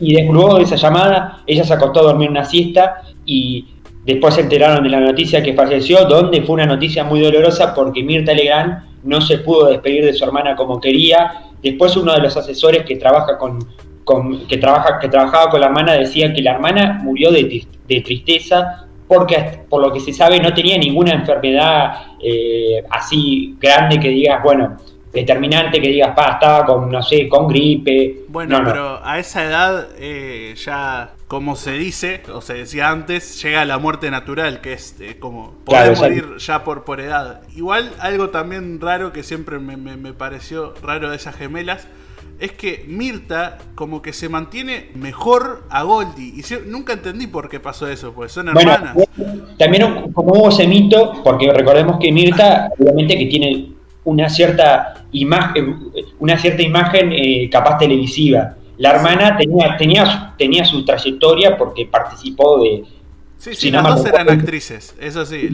Y 0.00 0.22
luego 0.22 0.56
de 0.56 0.64
esa 0.64 0.76
llamada, 0.76 1.42
ella 1.46 1.64
se 1.64 1.74
acostó 1.74 2.00
a 2.00 2.04
dormir 2.04 2.30
una 2.30 2.44
siesta 2.44 3.02
y 3.24 3.66
después 4.08 4.34
se 4.34 4.40
enteraron 4.40 4.82
de 4.82 4.88
la 4.88 5.00
noticia 5.00 5.42
que 5.42 5.52
falleció, 5.52 6.06
donde 6.06 6.40
fue 6.42 6.54
una 6.54 6.66
noticia 6.66 7.04
muy 7.04 7.20
dolorosa 7.20 7.74
porque 7.74 8.02
Mirta 8.02 8.32
Legrand 8.32 8.84
no 9.04 9.20
se 9.20 9.38
pudo 9.38 9.66
despedir 9.66 10.04
de 10.04 10.14
su 10.14 10.24
hermana 10.24 10.56
como 10.56 10.80
quería. 10.80 11.44
Después 11.62 11.94
uno 11.94 12.14
de 12.14 12.20
los 12.22 12.34
asesores 12.34 12.84
que 12.84 12.96
trabaja 12.96 13.36
con, 13.36 13.58
que 14.48 14.56
trabaja 14.56 14.98
que 14.98 15.08
trabajaba 15.08 15.50
con 15.50 15.60
la 15.60 15.66
hermana 15.66 15.92
decía 15.92 16.32
que 16.32 16.40
la 16.40 16.52
hermana 16.52 17.00
murió 17.02 17.30
de, 17.30 17.66
de 17.86 18.00
tristeza 18.00 18.86
porque 19.06 19.60
por 19.68 19.82
lo 19.82 19.92
que 19.92 20.00
se 20.00 20.14
sabe 20.14 20.40
no 20.40 20.54
tenía 20.54 20.78
ninguna 20.78 21.12
enfermedad 21.12 21.92
eh, 22.18 22.82
así 22.88 23.56
grande 23.60 24.00
que 24.00 24.08
digas, 24.08 24.42
bueno, 24.42 24.78
determinante 25.12 25.80
que 25.80 25.88
digas, 25.88 26.14
pa, 26.14 26.32
estaba 26.32 26.64
con, 26.64 26.90
no 26.90 27.02
sé, 27.02 27.28
con 27.28 27.48
gripe. 27.48 28.24
Bueno, 28.28 28.60
pero 28.64 29.00
a 29.04 29.18
esa 29.18 29.44
edad 29.44 29.88
eh, 29.98 30.54
ya, 30.56 31.12
como 31.26 31.56
se 31.56 31.72
dice, 31.72 32.22
o 32.32 32.40
se 32.40 32.54
decía 32.54 32.90
antes, 32.90 33.42
llega 33.42 33.64
la 33.64 33.78
muerte 33.78 34.10
natural, 34.10 34.60
que 34.60 34.74
es 34.74 34.96
eh, 35.00 35.16
como 35.18 35.52
poder 35.64 35.96
morir 35.96 36.36
ya 36.38 36.64
por, 36.64 36.84
por 36.84 37.00
edad. 37.00 37.42
Igual 37.56 37.90
algo 38.00 38.30
también 38.30 38.80
raro 38.80 39.12
que 39.12 39.22
siempre 39.22 39.58
me, 39.58 39.76
me 39.76 40.12
pareció 40.12 40.74
raro 40.82 41.10
de 41.10 41.16
esas 41.16 41.36
gemelas 41.36 41.88
es 42.40 42.52
que 42.52 42.84
Mirta 42.86 43.58
como 43.74 44.00
que 44.00 44.12
se 44.12 44.28
mantiene 44.28 44.90
mejor 44.94 45.64
a 45.70 45.82
Goldie. 45.82 46.34
Y 46.36 46.42
nunca 46.68 46.92
entendí 46.92 47.26
por 47.26 47.48
qué 47.48 47.60
pasó 47.60 47.88
eso, 47.88 48.12
porque 48.12 48.32
son 48.32 48.48
hermanas. 48.48 48.96
también 49.58 50.12
como 50.12 50.32
hubo 50.34 50.48
ese 50.48 50.66
mito, 50.66 51.14
porque 51.24 51.52
recordemos 51.52 51.98
que 52.00 52.12
Mirta, 52.12 52.70
obviamente 52.78 53.18
que 53.18 53.26
tiene 53.26 53.72
una 54.08 54.28
cierta 54.28 54.94
imagen, 55.12 55.90
una 56.18 56.38
cierta 56.38 56.62
imagen 56.62 57.12
eh, 57.12 57.48
capaz 57.50 57.78
televisiva. 57.78 58.54
La 58.78 58.90
hermana 58.92 59.36
tenía, 59.36 59.76
tenía, 59.76 60.34
tenía 60.38 60.64
su 60.64 60.84
trayectoria 60.84 61.56
porque 61.56 61.86
participó 61.86 62.58
de... 62.62 62.84
Sí, 63.36 63.54
sí, 63.54 63.70
las 63.70 63.84
dos 63.84 64.06
eran 64.06 64.28
actrices, 64.30 64.96
eso 65.00 65.24
sí. 65.24 65.48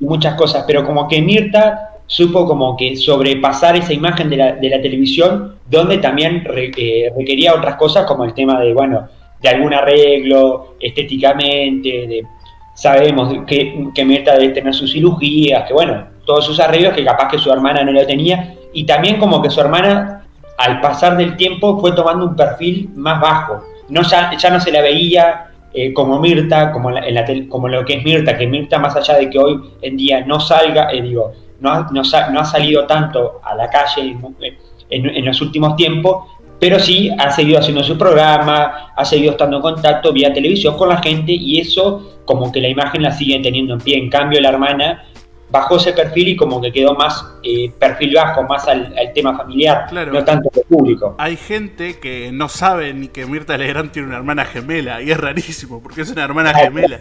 muchas 0.00 0.34
cosas, 0.34 0.64
pero 0.66 0.84
como 0.84 1.08
que 1.08 1.22
Mirta 1.22 1.90
supo 2.06 2.46
como 2.46 2.76
que 2.76 2.94
sobrepasar 2.96 3.76
esa 3.76 3.94
imagen 3.94 4.28
de 4.28 4.36
la, 4.36 4.52
de 4.52 4.68
la 4.68 4.82
televisión, 4.82 5.56
donde 5.70 5.98
también 5.98 6.44
eh, 6.54 7.10
requería 7.16 7.54
otras 7.54 7.76
cosas 7.76 8.04
como 8.04 8.24
el 8.24 8.34
tema 8.34 8.60
de, 8.60 8.74
bueno, 8.74 9.08
de 9.40 9.48
algún 9.48 9.72
arreglo 9.72 10.74
estéticamente, 10.80 11.88
de, 11.88 12.22
sabemos 12.74 13.32
que, 13.46 13.88
que 13.94 14.04
Mirta 14.04 14.36
debe 14.36 14.52
tener 14.52 14.74
sus 14.74 14.92
cirugías, 14.92 15.66
que 15.66 15.72
bueno, 15.72 16.13
todos 16.24 16.44
sus 16.44 16.60
arreglos 16.60 16.94
que 16.94 17.04
capaz 17.04 17.28
que 17.28 17.38
su 17.38 17.52
hermana 17.52 17.82
no 17.84 17.92
lo 17.92 18.06
tenía, 18.06 18.54
y 18.72 18.84
también 18.84 19.18
como 19.18 19.40
que 19.42 19.50
su 19.50 19.60
hermana 19.60 20.24
al 20.58 20.80
pasar 20.80 21.16
del 21.16 21.36
tiempo 21.36 21.80
fue 21.80 21.92
tomando 21.92 22.24
un 22.24 22.36
perfil 22.36 22.90
más 22.94 23.20
bajo, 23.20 23.62
no, 23.88 24.02
ya, 24.02 24.36
ya 24.36 24.50
no 24.50 24.60
se 24.60 24.72
la 24.72 24.80
veía 24.80 25.50
eh, 25.72 25.92
como 25.92 26.20
Mirta, 26.20 26.70
como, 26.70 26.96
en 26.96 27.14
la, 27.14 27.24
como 27.48 27.68
lo 27.68 27.84
que 27.84 27.94
es 27.94 28.04
Mirta, 28.04 28.38
que 28.38 28.46
Mirta 28.46 28.78
más 28.78 28.94
allá 28.94 29.14
de 29.14 29.28
que 29.28 29.38
hoy 29.38 29.60
en 29.82 29.96
día 29.96 30.24
no 30.24 30.38
salga, 30.38 30.90
eh, 30.92 31.02
digo, 31.02 31.32
no 31.60 31.70
ha, 31.70 31.88
no, 31.90 32.40
ha, 32.40 32.44
salido 32.44 32.86
tanto 32.86 33.40
a 33.42 33.56
la 33.56 33.68
calle 33.68 34.16
en, 34.90 35.24
los 35.24 35.40
últimos 35.40 35.74
tiempos, 35.74 36.28
pero 36.60 36.78
sí 36.78 37.10
ha 37.18 37.30
seguido 37.30 37.58
haciendo 37.58 37.82
su 37.82 37.98
programa, 37.98 38.92
ha 38.94 39.04
seguido 39.04 39.32
estando 39.32 39.56
en 39.56 39.62
contacto 39.62 40.12
vía 40.12 40.32
televisión 40.32 40.76
con 40.76 40.88
la 40.88 40.98
gente 40.98 41.32
y 41.32 41.58
eso 41.58 42.20
como 42.24 42.52
que 42.52 42.60
la 42.60 42.68
imagen 42.68 43.02
la 43.02 43.10
sigue 43.10 43.40
teniendo 43.40 43.74
en 43.74 43.80
pie. 43.80 43.98
En 43.98 44.08
cambio, 44.08 44.40
la 44.40 44.50
hermana 44.50 45.04
bajó 45.54 45.76
ese 45.76 45.92
perfil 45.92 46.28
y 46.28 46.36
como 46.36 46.60
que 46.60 46.72
quedó 46.72 46.94
más 46.94 47.24
eh, 47.44 47.70
perfil 47.78 48.12
bajo, 48.16 48.42
más 48.42 48.66
al, 48.66 48.92
tema 49.14 49.36
familiar, 49.36 49.86
no 49.92 50.24
tanto 50.24 50.50
al 50.52 50.62
público. 50.62 51.14
Hay 51.16 51.36
gente 51.36 52.00
que 52.00 52.32
no 52.32 52.48
sabe 52.48 52.92
ni 52.92 53.06
que 53.06 53.24
Mirta 53.24 53.56
Legrand 53.56 53.92
tiene 53.92 54.08
una 54.08 54.16
hermana 54.16 54.44
gemela 54.44 55.00
y 55.00 55.12
es 55.12 55.16
rarísimo 55.16 55.80
porque 55.80 56.00
es 56.00 56.10
una 56.10 56.24
hermana 56.24 56.52
gemela. 56.54 56.98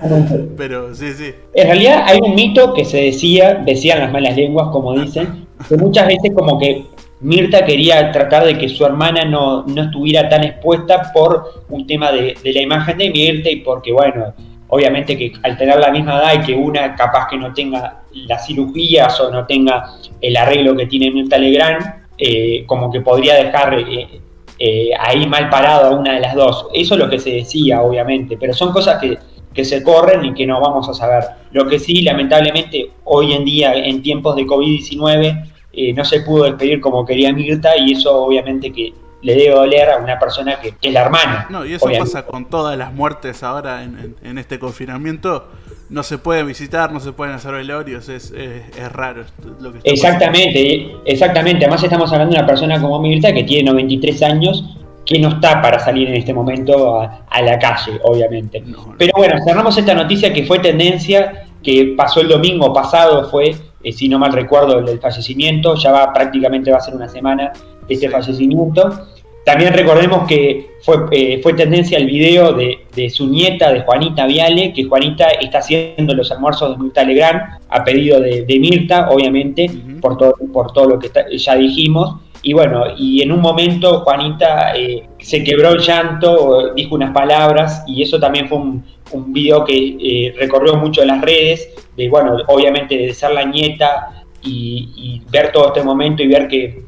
Pero 0.55 0.93
sí, 0.93 1.13
sí. 1.13 1.33
En 1.55 1.65
realidad 1.65 2.03
hay 2.05 2.19
un 2.21 2.35
mito 2.35 2.75
que 2.75 2.85
se 2.85 2.97
decía, 2.97 3.55
decían 3.55 3.97
las 4.01 4.11
malas 4.11 4.35
lenguas, 4.35 4.67
como 4.71 4.93
dicen, 4.99 5.47
que 5.67 5.75
muchas 5.75 6.05
veces 6.05 6.31
como 6.35 6.59
que 6.59 6.85
Mirta 7.21 7.65
quería 7.65 8.11
tratar 8.11 8.45
de 8.45 8.55
que 8.55 8.69
su 8.69 8.85
hermana 8.85 9.25
no, 9.25 9.65
no 9.65 9.81
estuviera 9.81 10.29
tan 10.29 10.43
expuesta 10.43 11.11
por 11.11 11.63
un 11.69 11.87
tema 11.87 12.11
de, 12.11 12.37
de 12.43 12.53
la 12.53 12.61
imagen 12.61 12.99
de 12.99 13.09
Mirta 13.09 13.49
y 13.49 13.61
porque, 13.61 13.91
bueno, 13.91 14.35
obviamente 14.67 15.17
que 15.17 15.33
al 15.43 15.57
tener 15.57 15.79
la 15.79 15.91
misma 15.91 16.17
edad 16.17 16.33
y 16.41 16.45
que 16.45 16.55
una 16.55 16.95
capaz 16.95 17.27
que 17.29 17.37
no 17.37 17.53
tenga 17.53 18.03
las 18.13 18.45
cirugías 18.45 19.19
o 19.19 19.31
no 19.31 19.45
tenga 19.45 19.95
el 20.21 20.35
arreglo 20.37 20.75
que 20.75 20.87
tiene 20.87 21.11
Mirta 21.11 21.37
Legrand, 21.37 22.03
eh, 22.17 22.63
como 22.65 22.91
que 22.91 23.01
podría 23.01 23.35
dejar 23.35 23.73
eh, 23.79 24.21
eh, 24.59 24.89
ahí 24.99 25.27
mal 25.27 25.49
parado 25.49 25.87
a 25.87 25.99
una 25.99 26.13
de 26.13 26.19
las 26.21 26.35
dos. 26.35 26.67
Eso 26.73 26.95
es 26.95 26.99
lo 26.99 27.09
que 27.09 27.19
se 27.19 27.31
decía, 27.31 27.81
obviamente, 27.81 28.37
pero 28.37 28.53
son 28.53 28.71
cosas 28.71 28.99
que, 29.01 29.17
que 29.53 29.65
se 29.65 29.83
corren 29.83 30.23
y 30.25 30.33
que 30.33 30.45
no 30.45 30.61
vamos 30.61 30.87
a 30.89 30.93
saber. 30.93 31.23
Lo 31.51 31.67
que 31.67 31.79
sí, 31.79 32.01
lamentablemente, 32.01 32.91
hoy 33.03 33.33
en 33.33 33.45
día, 33.45 33.73
en 33.73 34.01
tiempos 34.01 34.35
de 34.35 34.45
COVID-19, 34.45 35.49
no 35.95 36.05
se 36.05 36.21
pudo 36.21 36.43
despedir 36.43 36.79
como 36.79 37.03
quería 37.03 37.33
Mirta 37.33 37.75
y 37.75 37.93
eso 37.93 38.25
obviamente 38.25 38.71
que 38.71 38.93
le 39.23 39.35
debe 39.35 39.55
doler 39.55 39.89
a 39.89 39.97
una 39.97 40.19
persona 40.19 40.59
que, 40.59 40.75
es 40.81 40.93
la 40.93 41.01
hermana. 41.01 41.47
No, 41.49 41.65
y 41.65 41.73
eso 41.73 41.87
pasa 41.97 42.25
con 42.25 42.45
todas 42.45 42.77
las 42.77 42.93
muertes 42.93 43.41
ahora 43.43 43.83
en, 43.83 44.37
este 44.37 44.59
confinamiento. 44.59 45.47
No 45.89 46.03
se 46.03 46.17
puede 46.17 46.43
visitar, 46.43 46.91
no 46.91 46.99
se 46.99 47.11
pueden 47.11 47.35
hacer 47.35 47.53
velorios, 47.53 48.09
es, 48.09 48.31
es, 48.31 48.91
raro 48.91 49.23
lo 49.59 49.73
que 49.73 49.79
Exactamente, 49.83 50.91
exactamente. 51.05 51.65
Además 51.65 51.83
estamos 51.83 52.11
hablando 52.11 52.33
de 52.33 52.39
una 52.39 52.47
persona 52.47 52.81
como 52.81 52.99
Mirta 52.99 53.33
que 53.33 53.43
tiene 53.43 53.71
93 53.71 54.23
años, 54.23 54.77
que 55.05 55.19
no 55.19 55.29
está 55.29 55.61
para 55.61 55.79
salir 55.79 56.07
en 56.07 56.15
este 56.15 56.33
momento 56.33 57.01
a, 57.01 57.41
la 57.41 57.59
calle, 57.59 57.99
obviamente. 58.03 58.63
Pero 58.97 59.11
bueno, 59.17 59.35
cerramos 59.45 59.77
esta 59.77 59.93
noticia 59.93 60.33
que 60.33 60.45
fue 60.45 60.59
tendencia, 60.59 61.45
que 61.61 61.93
pasó 61.97 62.21
el 62.21 62.29
domingo 62.29 62.73
pasado, 62.73 63.29
fue, 63.29 63.55
eh, 63.83 63.91
si 63.91 64.07
no 64.07 64.17
mal 64.19 64.31
recuerdo, 64.31 64.79
el, 64.79 64.99
fallecimiento, 64.99 65.75
ya 65.75 65.91
va 65.91 66.13
prácticamente 66.13 66.71
va 66.71 66.77
a 66.77 66.81
ser 66.81 66.95
una 66.95 67.09
semana 67.09 67.51
de 67.87 67.93
este 67.93 68.09
fallecimiento. 68.09 69.07
También 69.45 69.73
recordemos 69.73 70.25
que 70.25 70.77
fue, 70.81 70.95
eh, 71.11 71.39
fue 71.43 71.53
tendencia 71.53 71.97
el 71.97 72.05
video 72.05 72.53
de, 72.53 73.09
su 73.09 73.27
nieta, 73.27 73.73
de 73.73 73.81
Juanita 73.81 74.25
Viale, 74.25 74.71
que 74.71 74.85
Juanita 74.85 75.27
está 75.29 75.57
haciendo 75.57 76.13
los 76.13 76.31
almuerzos 76.31 76.77
de 76.77 76.83
Mirta 76.83 77.03
Legrand 77.03 77.41
a 77.67 77.83
pedido 77.83 78.21
de, 78.21 78.57
Mirta, 78.59 79.09
obviamente, 79.09 79.69
por, 80.01 80.17
todo, 80.17 80.35
por 80.53 80.71
todo 80.71 80.87
lo 80.87 80.99
que 80.99 81.09
ya 81.37 81.55
dijimos. 81.55 82.15
Y 82.41 82.53
bueno, 82.53 82.85
y 82.97 83.21
en 83.21 83.31
un 83.31 83.41
momento 83.41 84.01
Juanita 84.01 84.75
eh, 84.77 85.03
se 85.19 85.43
quebró 85.43 85.71
el 85.71 85.79
llanto, 85.79 86.73
dijo 86.73 86.95
unas 86.95 87.13
palabras, 87.13 87.83
y 87.85 88.01
eso 88.01 88.19
también 88.19 88.47
fue 88.47 88.57
un, 88.57 88.83
un 89.11 89.33
video 89.33 89.65
que 89.65 89.97
eh, 89.99 90.33
recorrió 90.37 90.75
mucho 90.75 91.03
las 91.03 91.21
redes, 91.21 91.69
de 91.97 92.09
bueno, 92.09 92.37
obviamente 92.47 92.97
de 92.97 93.13
ser 93.13 93.31
la 93.31 93.43
nieta 93.43 94.23
y 94.45 95.21
ver 95.31 95.53
todo 95.53 95.67
este 95.67 95.81
momento 95.83 96.21
y 96.21 96.27
ver 96.27 96.49
que 96.49 96.83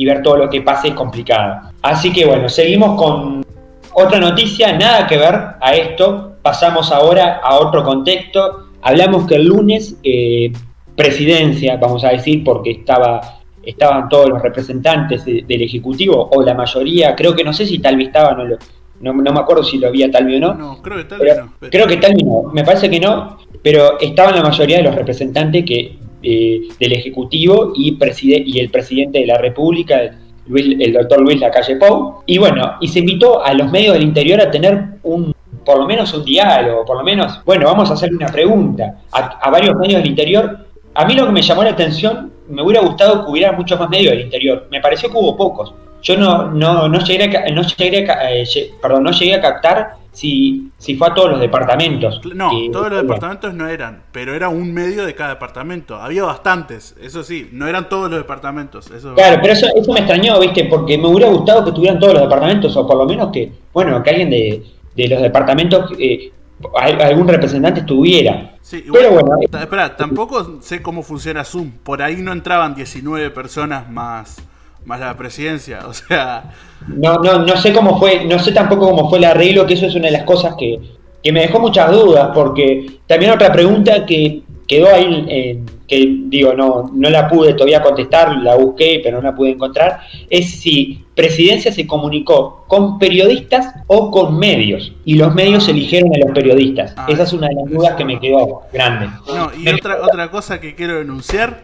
y 0.00 0.06
ver 0.06 0.22
todo 0.22 0.36
lo 0.36 0.48
que 0.48 0.62
pase 0.62 0.88
es 0.88 0.94
complicado. 0.94 1.69
Así 1.82 2.12
que 2.12 2.26
bueno, 2.26 2.48
seguimos 2.48 3.00
con 3.00 3.44
otra 3.92 4.20
noticia, 4.20 4.76
nada 4.76 5.06
que 5.06 5.16
ver 5.16 5.34
a 5.60 5.74
esto, 5.74 6.32
pasamos 6.42 6.92
ahora 6.92 7.40
a 7.42 7.58
otro 7.58 7.82
contexto. 7.82 8.68
Hablamos 8.82 9.26
que 9.26 9.36
el 9.36 9.46
lunes, 9.46 9.96
eh, 10.02 10.52
presidencia, 10.96 11.76
vamos 11.76 12.04
a 12.04 12.10
decir, 12.10 12.44
porque 12.44 12.70
estaba, 12.70 13.40
estaban 13.62 14.08
todos 14.08 14.28
los 14.28 14.42
representantes 14.42 15.24
del 15.24 15.62
Ejecutivo, 15.62 16.28
o 16.32 16.42
la 16.42 16.54
mayoría, 16.54 17.14
creo 17.14 17.34
que 17.34 17.44
no 17.44 17.52
sé 17.52 17.66
si 17.66 17.78
tal 17.78 17.96
vez 17.96 18.08
estaban 18.08 18.36
no, 18.36 18.56
no, 19.00 19.22
no, 19.22 19.32
me 19.32 19.40
acuerdo 19.40 19.64
si 19.64 19.78
lo 19.78 19.88
había 19.88 20.10
tal 20.10 20.26
vez 20.26 20.36
o 20.36 20.40
no. 20.40 20.54
No, 20.54 20.82
creo 20.82 20.98
que 20.98 21.04
tal 21.04 21.20
vez 21.20 21.36
no. 21.38 21.52
Creo 21.70 21.86
que 21.86 21.96
tal 21.96 22.14
vez 22.14 22.24
no, 22.24 22.42
me 22.52 22.64
parece 22.64 22.90
que 22.90 23.00
no, 23.00 23.38
pero 23.62 23.98
estaban 23.98 24.34
la 24.34 24.42
mayoría 24.42 24.78
de 24.78 24.82
los 24.82 24.94
representantes 24.94 25.64
que 25.64 25.98
eh, 26.22 26.60
del 26.78 26.92
Ejecutivo 26.92 27.72
y, 27.74 27.96
y 27.98 28.60
el 28.60 28.70
presidente 28.70 29.20
de 29.20 29.26
la 29.26 29.38
República, 29.38 30.18
el 30.54 30.92
doctor 30.92 31.20
Luis 31.20 31.40
Lacalle 31.40 31.76
Pou. 31.76 32.22
Y 32.26 32.38
bueno, 32.38 32.76
y 32.80 32.88
se 32.88 33.00
invitó 33.00 33.44
a 33.44 33.54
los 33.54 33.70
medios 33.70 33.94
del 33.94 34.02
interior 34.02 34.40
a 34.40 34.50
tener 34.50 34.84
un 35.02 35.34
por 35.64 35.78
lo 35.78 35.86
menos 35.86 36.12
un 36.14 36.24
diálogo, 36.24 36.84
por 36.84 36.96
lo 36.96 37.04
menos, 37.04 37.40
bueno, 37.44 37.66
vamos 37.66 37.90
a 37.90 37.94
hacerle 37.94 38.16
una 38.16 38.28
pregunta 38.28 38.96
a, 39.12 39.50
varios 39.50 39.76
medios 39.76 40.00
del 40.00 40.10
interior. 40.10 40.66
A 40.94 41.04
mí 41.04 41.14
lo 41.14 41.26
que 41.26 41.32
me 41.32 41.42
llamó 41.42 41.62
la 41.62 41.70
atención, 41.70 42.32
me 42.48 42.62
hubiera 42.62 42.80
gustado 42.80 43.24
que 43.24 43.30
hubiera 43.30 43.52
muchos 43.52 43.78
más 43.78 43.88
medios 43.88 44.12
del 44.12 44.22
interior. 44.22 44.66
Me 44.70 44.80
pareció 44.80 45.10
que 45.10 45.16
hubo 45.16 45.36
pocos. 45.36 45.72
Yo 46.02 46.16
no, 46.16 46.50
no, 46.50 46.88
no, 46.88 46.98
llegué, 47.04 47.36
a, 47.36 47.50
no, 47.50 47.62
llegué 47.62 48.06
eh, 48.08 48.70
perdón, 48.80 49.04
no 49.04 49.10
llegué 49.10 49.34
a 49.34 49.40
captar 49.40 49.96
si, 50.12 50.70
si 50.78 50.96
fue 50.96 51.08
a 51.08 51.14
todos 51.14 51.30
los 51.30 51.40
departamentos. 51.40 52.20
No, 52.34 52.50
todos 52.72 52.90
los 52.90 53.02
departamentos 53.02 53.54
no 53.54 53.68
eran, 53.68 54.02
pero 54.12 54.34
era 54.34 54.48
un 54.48 54.72
medio 54.72 55.04
de 55.04 55.14
cada 55.14 55.30
departamento. 55.30 55.96
Había 55.96 56.24
bastantes, 56.24 56.96
eso 57.00 57.22
sí, 57.22 57.48
no 57.52 57.68
eran 57.68 57.88
todos 57.88 58.10
los 58.10 58.18
departamentos. 58.18 58.90
Eso 58.90 59.14
claro, 59.14 59.38
pero 59.40 59.52
eso, 59.52 59.66
eso 59.74 59.92
me 59.92 60.00
extrañó, 60.00 60.40
¿viste? 60.40 60.64
Porque 60.64 60.98
me 60.98 61.06
hubiera 61.06 61.30
gustado 61.30 61.64
que 61.64 61.72
tuvieran 61.72 61.98
todos 61.98 62.14
los 62.14 62.22
departamentos, 62.22 62.76
o 62.76 62.86
por 62.86 62.96
lo 62.96 63.06
menos 63.06 63.30
que, 63.30 63.52
bueno, 63.72 64.02
que 64.02 64.10
alguien 64.10 64.30
de, 64.30 64.64
de 64.96 65.08
los 65.08 65.22
departamentos, 65.22 65.92
eh, 65.98 66.32
algún 66.74 67.28
representante 67.28 67.80
estuviera. 67.80 68.56
Sí, 68.60 68.84
Pero 68.92 69.12
bueno, 69.12 69.36
espera, 69.40 69.96
tampoco 69.96 70.60
sé 70.60 70.82
cómo 70.82 71.02
funciona 71.02 71.44
Zoom. 71.44 71.70
Por 71.82 72.02
ahí 72.02 72.16
no 72.16 72.32
entraban 72.32 72.74
19 72.74 73.30
personas 73.30 73.88
más 73.90 74.42
más 74.84 75.00
la 75.00 75.16
presidencia, 75.16 75.86
o 75.86 75.94
sea... 75.94 76.52
No, 76.88 77.18
no, 77.18 77.44
no 77.44 77.56
sé 77.56 77.72
cómo 77.72 77.98
fue, 77.98 78.24
no 78.24 78.38
sé 78.38 78.52
tampoco 78.52 78.88
cómo 78.88 79.08
fue 79.10 79.18
el 79.18 79.24
arreglo, 79.24 79.66
que 79.66 79.74
eso 79.74 79.86
es 79.86 79.94
una 79.94 80.06
de 80.06 80.12
las 80.12 80.22
cosas 80.22 80.54
que, 80.58 80.80
que 81.22 81.30
me 81.32 81.40
dejó 81.40 81.60
muchas 81.60 81.92
dudas, 81.92 82.30
porque 82.34 83.00
también 83.06 83.32
otra 83.32 83.52
pregunta 83.52 84.06
que 84.06 84.42
quedó 84.66 84.88
ahí, 84.88 85.62
que 85.86 86.16
digo, 86.26 86.54
no, 86.54 86.90
no 86.94 87.10
la 87.10 87.28
pude 87.28 87.52
todavía 87.54 87.82
contestar, 87.82 88.36
la 88.36 88.54
busqué, 88.54 89.00
pero 89.02 89.18
no 89.20 89.30
la 89.30 89.34
pude 89.34 89.50
encontrar, 89.50 90.00
es 90.28 90.60
si 90.60 91.04
Presidencia 91.14 91.70
se 91.72 91.86
comunicó 91.86 92.64
con 92.66 92.98
periodistas 92.98 93.74
o 93.88 94.10
con 94.10 94.38
medios, 94.38 94.92
y 95.04 95.16
los 95.16 95.34
medios 95.34 95.68
eligieron 95.68 96.14
a 96.14 96.18
los 96.24 96.30
periodistas. 96.34 96.94
Ah, 96.96 97.06
Esa 97.08 97.24
es 97.24 97.32
una 97.32 97.48
de 97.48 97.56
las 97.56 97.70
dudas 97.70 97.94
que 97.94 98.04
me 98.04 98.18
quedó 98.18 98.62
grande. 98.72 99.08
No, 99.26 99.50
y 99.54 99.68
otra, 99.68 99.98
otra 100.02 100.30
cosa 100.30 100.60
que 100.60 100.74
quiero 100.74 100.98
denunciar 100.98 101.60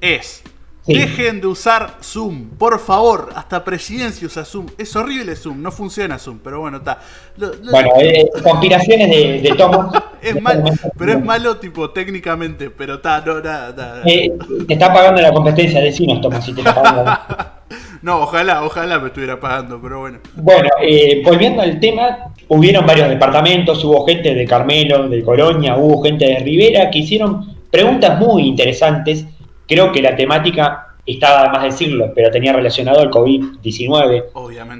es 0.00 0.42
Dejen 0.86 1.40
de 1.40 1.46
usar 1.46 1.96
Zoom, 2.02 2.50
por 2.58 2.78
favor. 2.78 3.30
Hasta 3.34 3.64
presidencia 3.64 4.26
usa 4.26 4.44
Zoom. 4.44 4.66
Es 4.76 4.94
horrible 4.94 5.34
Zoom, 5.34 5.62
no 5.62 5.70
funciona 5.70 6.18
Zoom, 6.18 6.40
pero 6.44 6.60
bueno, 6.60 6.78
está. 6.78 6.98
Bueno, 7.70 7.88
eh, 8.00 8.28
conspiraciones 8.42 9.08
de, 9.08 9.40
de 9.40 9.56
Tomo. 9.56 9.90
es 10.22 10.40
malo, 10.40 10.64
pero 10.98 11.12
es 11.12 11.24
malo 11.24 11.56
tipo 11.56 11.90
técnicamente, 11.90 12.70
pero 12.70 12.94
está, 12.94 13.22
no, 13.24 13.40
nada, 13.40 14.02
eh, 14.04 14.32
te 14.66 14.74
está 14.74 14.92
pagando 14.92 15.22
la 15.22 15.32
competencia, 15.32 15.80
decinos, 15.80 16.20
Tomo, 16.20 16.40
si 16.42 16.52
te 16.52 16.60
está 16.60 16.74
pagando. 16.74 17.12
no, 18.02 18.20
ojalá, 18.20 18.62
ojalá 18.62 18.98
me 18.98 19.06
estuviera 19.06 19.40
pagando, 19.40 19.80
pero 19.80 20.00
bueno. 20.00 20.18
Bueno, 20.36 20.68
eh, 20.82 21.22
volviendo 21.24 21.62
al 21.62 21.80
tema, 21.80 22.34
hubieron 22.48 22.86
varios 22.86 23.08
departamentos, 23.08 23.82
hubo 23.84 24.04
gente 24.06 24.34
de 24.34 24.44
Carmelo, 24.44 25.08
de 25.08 25.22
Colonia, 25.22 25.76
hubo 25.76 26.02
gente 26.02 26.26
de 26.26 26.40
Rivera 26.40 26.90
que 26.90 26.98
hicieron 26.98 27.54
preguntas 27.70 28.18
muy 28.20 28.46
interesantes 28.46 29.26
Creo 29.66 29.92
que 29.92 30.02
la 30.02 30.16
temática 30.16 30.94
estaba, 31.06 31.50
más 31.50 31.64
decirlo, 31.64 32.12
pero 32.14 32.30
tenía 32.30 32.52
relacionado 32.52 33.00
al 33.00 33.10
COVID-19 33.10 34.32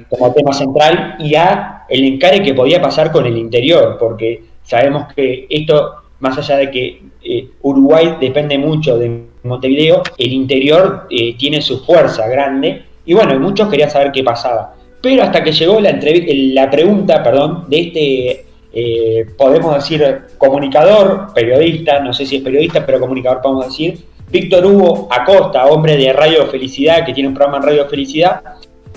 como 0.09 0.33
tema 0.33 0.53
central 0.53 1.15
y 1.19 1.35
a 1.35 1.83
el 1.87 2.03
encare 2.03 2.41
que 2.41 2.53
podía 2.53 2.81
pasar 2.81 3.11
con 3.11 3.25
el 3.25 3.37
interior, 3.37 3.97
porque 3.99 4.43
sabemos 4.63 5.13
que 5.13 5.45
esto, 5.49 5.95
más 6.19 6.37
allá 6.37 6.57
de 6.57 6.71
que 6.71 7.01
eh, 7.23 7.49
Uruguay 7.61 8.17
depende 8.19 8.57
mucho 8.57 8.97
de 8.97 9.25
Montevideo, 9.43 10.01
el 10.17 10.33
interior 10.33 11.07
eh, 11.09 11.35
tiene 11.37 11.61
su 11.61 11.83
fuerza 11.85 12.27
grande 12.27 12.83
y 13.05 13.13
bueno, 13.13 13.39
muchos 13.39 13.69
querían 13.69 13.91
saber 13.91 14.11
qué 14.11 14.23
pasaba. 14.23 14.73
Pero 15.01 15.21
hasta 15.21 15.43
que 15.43 15.51
llegó 15.51 15.79
la, 15.79 15.99
la 16.01 16.71
pregunta, 16.71 17.21
perdón, 17.21 17.65
de 17.67 17.79
este, 17.79 18.45
eh, 18.73 19.25
podemos 19.37 19.75
decir, 19.75 20.21
comunicador, 20.39 21.31
periodista, 21.35 21.99
no 21.99 22.11
sé 22.11 22.25
si 22.25 22.37
es 22.37 22.41
periodista, 22.41 22.83
pero 22.83 22.99
comunicador 22.99 23.41
podemos 23.41 23.67
decir, 23.67 23.99
Víctor 24.35 24.65
Hugo 24.65 25.07
Acosta, 25.09 25.65
hombre 25.67 25.95
de 25.95 26.11
Radio 26.11 26.45
Felicidad, 26.47 27.05
que 27.05 27.13
tiene 27.13 27.29
un 27.29 27.33
programa 27.33 27.59
en 27.59 27.63
Radio 27.63 27.87
Felicidad, 27.87 28.41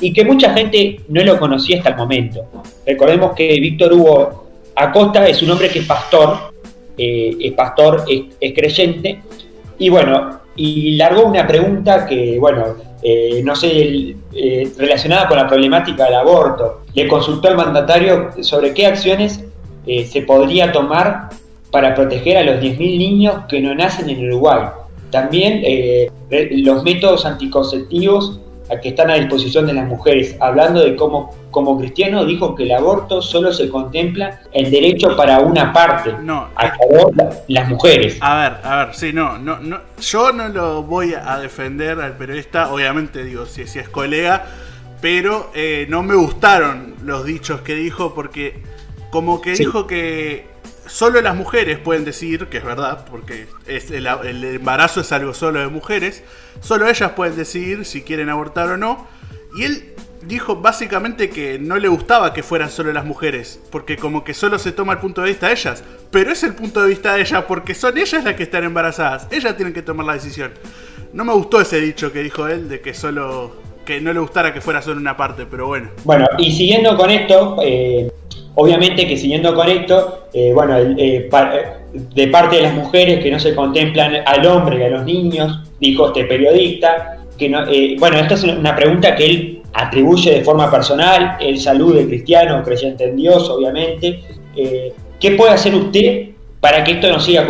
y 0.01 0.13
que 0.13 0.25
mucha 0.25 0.53
gente 0.53 1.01
no 1.11 1.23
lo 1.23 1.39
conocía 1.39 1.79
hasta 1.79 1.91
el 1.91 1.97
momento. 1.97 2.45
Recordemos 2.85 3.37
que 3.37 3.61
Víctor 3.61 3.93
Hugo 3.93 4.49
Acosta 4.75 5.29
es 5.29 5.41
un 5.41 5.53
hombre 5.53 5.69
que 5.69 5.79
es 5.79 5.87
pastor, 5.87 6.53
eh, 6.97 7.37
es 7.41 7.53
pastor, 7.53 8.05
es, 8.09 8.53
creyente, 8.53 9.21
y 9.79 9.89
bueno, 9.89 10.41
y 10.57 10.97
largó 10.97 11.27
una 11.27 11.47
pregunta 11.47 12.05
que, 12.05 12.37
bueno, 12.41 12.75
eh, 13.01 13.41
no 13.45 13.55
sé, 13.55 14.17
eh, 14.35 14.73
relacionada 14.77 15.29
con 15.29 15.37
la 15.37 15.47
problemática 15.47 16.07
del 16.07 16.15
aborto. 16.15 16.81
Le 16.95 17.07
consultó 17.07 17.47
al 17.47 17.57
mandatario 17.57 18.31
sobre 18.41 18.75
qué 18.75 18.87
acciones 18.87 19.45
se 19.87 20.23
podría 20.23 20.73
tomar 20.73 21.29
para 21.71 21.95
proteger 21.95 22.39
a 22.39 22.43
los 22.43 22.57
10.000 22.57 22.77
niños 22.99 23.45
que 23.49 23.61
no 23.61 23.73
nacen 23.73 24.11
en 24.11 24.27
Uruguay. 24.27 24.65
También 25.11 25.63
eh, 25.65 26.11
los 26.51 26.83
métodos 26.83 27.25
anticonceptivos 27.25 28.41
que 28.83 28.91
están 28.91 29.11
a 29.11 29.15
disposición 29.15 29.67
de 29.67 29.73
las 29.73 29.87
mujeres, 29.87 30.37
hablando 30.41 30.85
de 30.85 30.95
cómo 30.95 31.31
como 31.51 31.79
cristiano 31.79 32.27
dijo 32.27 32.55
que 32.55 32.65
el 32.65 32.73
aborto 32.73 33.23
solo 33.23 33.53
se 33.53 33.71
contempla 33.71 34.41
el 34.53 34.71
derecho 34.71 35.17
para 35.17 35.41
una 35.41 35.73
parte, 35.73 36.13
no, 36.23 36.49
a 36.55 36.77
favor 36.77 37.13
las 37.49 37.69
mujeres. 37.69 38.19
A 38.21 38.43
ver, 38.43 38.53
a 38.63 38.85
ver, 38.85 38.95
sí, 38.95 39.13
no, 39.13 39.39
no, 39.39 39.59
no, 39.59 39.81
yo 40.01 40.33
no 40.33 40.49
lo 40.49 40.83
voy 40.83 41.15
a 41.15 41.39
defender 41.39 41.99
al 42.01 42.17
periodista, 42.17 42.73
obviamente 42.73 43.25
digo, 43.25 43.47
si, 43.47 43.67
si 43.67 43.79
es 43.79 43.89
colega, 43.89 44.45
pero 45.01 45.51
eh, 45.55 45.87
no 45.89 46.03
me 46.03 46.15
gustaron 46.15 46.97
los 47.05 47.25
dichos 47.25 47.63
que 47.63 47.75
dijo 47.75 48.15
porque 48.15 48.63
como 49.11 49.41
que 49.41 49.53
dijo 49.53 49.87
que 49.87 50.47
solo 50.89 51.21
las 51.21 51.37
mujeres 51.37 51.79
pueden 51.79 52.05
decir, 52.05 52.47
que 52.47 52.59
es 52.59 52.65
verdad, 52.65 53.07
porque 53.11 53.47
es 53.67 53.91
el, 53.91 54.07
embarazo 54.07 55.01
es 55.01 55.13
algo 55.13 55.35
solo 55.35 55.61
de 55.61 55.69
mujeres, 55.69 56.23
solo 56.61 56.89
ellas 56.89 57.13
pueden 57.13 57.37
decidir 57.37 57.85
si 57.85 58.03
quieren 58.03 58.29
abortar 58.29 58.69
o 58.71 58.77
no. 58.77 59.07
Y 59.57 59.65
él 59.65 59.95
dijo 60.23 60.57
básicamente 60.57 61.31
que 61.31 61.59
no 61.59 61.77
le 61.77 61.89
gustaba 61.89 62.33
que 62.33 62.43
fueran 62.43 62.71
solo 62.71 62.93
las 62.93 63.05
mujeres, 63.05 63.61
porque 63.71 63.97
como 63.97 64.25
que 64.25 64.35
solo 64.35 64.59
se 64.59 64.73
toma 64.73 64.95
el 64.95 64.99
punto 64.99 65.23
de 65.23 65.29
vista 65.29 65.47
de 65.47 65.53
ellas, 65.53 65.85
pero 66.11 66.33
es 66.33 66.43
el 66.43 66.55
punto 66.55 66.83
de 66.83 66.89
vista 66.89 67.15
de 67.15 67.21
ellas 67.21 67.45
porque 67.47 67.75
son 67.75 67.97
ellas 67.97 68.25
las 68.25 68.35
que 68.35 68.43
están 68.43 68.65
embarazadas, 68.65 69.29
ellas 69.31 69.57
tienen 69.57 69.73
que 69.73 69.83
tomar 69.83 70.07
la 70.07 70.15
decisión. 70.15 70.53
No 71.13 71.25
me 71.25 71.33
gustó 71.33 71.61
ese 71.61 71.81
dicho 71.81 72.13
que 72.13 72.23
dijo 72.23 72.49
él 72.49 72.69
de 72.69 72.81
que 72.81 72.93
solo 72.93 73.57
que 73.89 74.03
no 74.03 74.13
le 74.13 74.21
gustara 74.21 74.53
que 74.53 74.61
fuera 74.61 74.83
solo 74.83 75.01
una 75.01 75.17
parte, 75.17 75.47
pero 75.51 75.69
bueno. 75.69 75.89
Bueno, 76.05 76.27
y 76.37 76.53
siguiendo 76.53 76.95
con 76.97 77.11
esto, 77.11 77.57
eh, 77.63 78.11
Obviamente 78.61 79.07
que 79.07 79.17
siguiendo 79.17 79.55
con 79.55 79.69
esto, 79.69 80.27
eh, 80.35 80.51
bueno, 80.53 80.77
eh, 80.77 81.31
de 81.93 82.27
parte 82.27 82.57
de 82.57 82.63
las 82.63 82.75
mujeres 82.75 83.23
que 83.23 83.31
no 83.31 83.39
se 83.39 83.55
contemplan 83.55 84.17
al 84.27 84.45
hombre 84.47 84.81
y 84.81 84.83
a 84.83 84.89
los 84.89 85.05
niños, 85.05 85.61
dijo 85.79 86.09
este 86.09 86.25
periodista, 86.25 87.19
que 87.39 87.49
no, 87.49 87.65
bueno, 88.01 88.19
esta 88.19 88.35
es 88.35 88.43
una 88.43 88.75
pregunta 88.75 89.15
que 89.15 89.27
él 89.27 89.63
atribuye 89.75 90.33
de 90.33 90.41
forma 90.43 90.69
personal, 90.69 91.37
el 91.39 91.61
salud 91.61 91.95
de 91.95 92.09
cristiano, 92.09 92.65
creyente 92.65 93.05
en 93.05 93.17
Dios, 93.17 93.49
obviamente. 93.49 94.25
¿Qué 95.21 95.31
puede 95.37 95.53
hacer 95.53 95.77
usted 95.77 96.31
para 96.61 96.83
que 96.83 96.93
esto 96.93 97.13
no 97.13 97.21
siga 97.21 97.47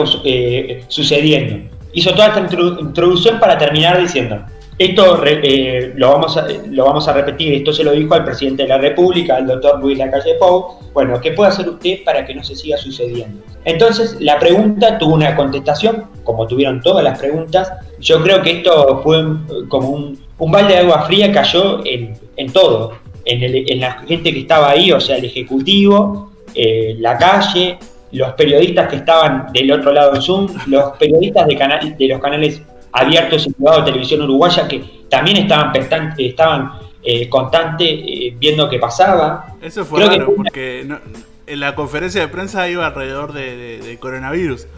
sucediendo? 0.89 1.75
Hizo 1.95 2.11
toda 2.13 2.29
esta 2.29 2.41
introducción 2.41 3.41
para 3.41 3.57
terminar 3.57 3.99
diciendo, 3.99 4.45
esto 4.79 5.25
eh, 5.27 5.93
lo, 5.97 6.11
vamos 6.13 6.37
a, 6.37 6.47
lo 6.71 6.85
vamos 6.85 7.09
a 7.09 7.13
repetir, 7.13 7.53
esto 7.55 7.73
se 7.73 7.83
lo 7.83 7.91
dijo 7.91 8.15
al 8.15 8.25
presidente 8.25 8.63
de 8.63 8.69
la 8.69 8.79
República, 8.79 9.37
al 9.37 9.47
doctor 9.47 9.81
Luis 9.81 9.99
Lacalle 9.99 10.35
Pou. 10.39 10.79
Bueno, 10.95 11.21
¿qué 11.21 11.33
puede 11.33 11.51
hacer 11.51 11.69
usted 11.69 12.05
para 12.05 12.25
que 12.25 12.35
no 12.35 12.45
se 12.45 12.55
siga 12.55 12.77
sucediendo? 12.77 13.43
Entonces, 13.65 14.17
la 14.21 14.39
pregunta 14.39 14.97
tuvo 14.99 15.15
una 15.15 15.35
contestación, 15.35 16.05
como 16.23 16.47
tuvieron 16.47 16.81
todas 16.81 17.03
las 17.03 17.19
preguntas. 17.19 17.73
Yo 17.99 18.23
creo 18.23 18.41
que 18.41 18.59
esto 18.59 19.01
fue 19.03 19.25
como 19.69 19.89
un, 19.91 20.19
un 20.39 20.53
balde 20.53 20.75
de 20.75 20.81
agua 20.81 21.03
fría, 21.03 21.33
cayó 21.33 21.85
en, 21.85 22.15
en 22.37 22.53
todo, 22.53 22.93
en, 23.25 23.43
en, 23.43 23.81
la 23.81 23.93
gente 24.07 24.33
que 24.33 24.41
estaba 24.41 24.71
ahí, 24.71 24.93
o 24.93 25.01
sea, 25.01 25.17
el 25.17 25.25
Ejecutivo, 25.25 26.31
eh, 26.55 26.95
la 26.99 27.19
calle, 27.19 27.79
los 28.13 28.33
periodistas 28.33 28.89
que 28.89 28.97
estaban 28.97 29.53
del 29.53 29.71
otro 29.73 29.93
lado 29.93 30.13
del 30.13 30.23
Zoom, 30.23 30.49
los 30.67 30.97
periodistas 30.99 31.47
de, 31.47 31.57
canal, 31.57 31.97
de 31.97 32.09
los 32.09 32.21
canales 32.21 32.63
abiertos 33.01 33.47
y 33.47 33.53
privados 33.53 33.85
de 33.85 33.91
televisión 33.93 34.23
uruguaya 34.23 34.67
que 34.67 34.83
también 35.09 35.39
estaban, 35.39 35.73
estaban 36.19 36.73
eh, 37.03 37.29
constantes 37.29 37.89
eh, 37.89 38.35
viendo 38.39 38.69
qué 38.69 38.79
pasaba. 38.79 39.55
Eso 39.63 39.85
fue 39.85 40.05
raro, 40.05 40.35
porque 40.37 40.87
en 41.47 41.61
la 41.61 41.75
conferencia 41.75 42.21
de 42.21 42.29
prensa 42.29 42.69
iba 42.69 42.87
alrededor 42.87 43.33
de, 43.33 43.97
coronavirus. 44.01 44.67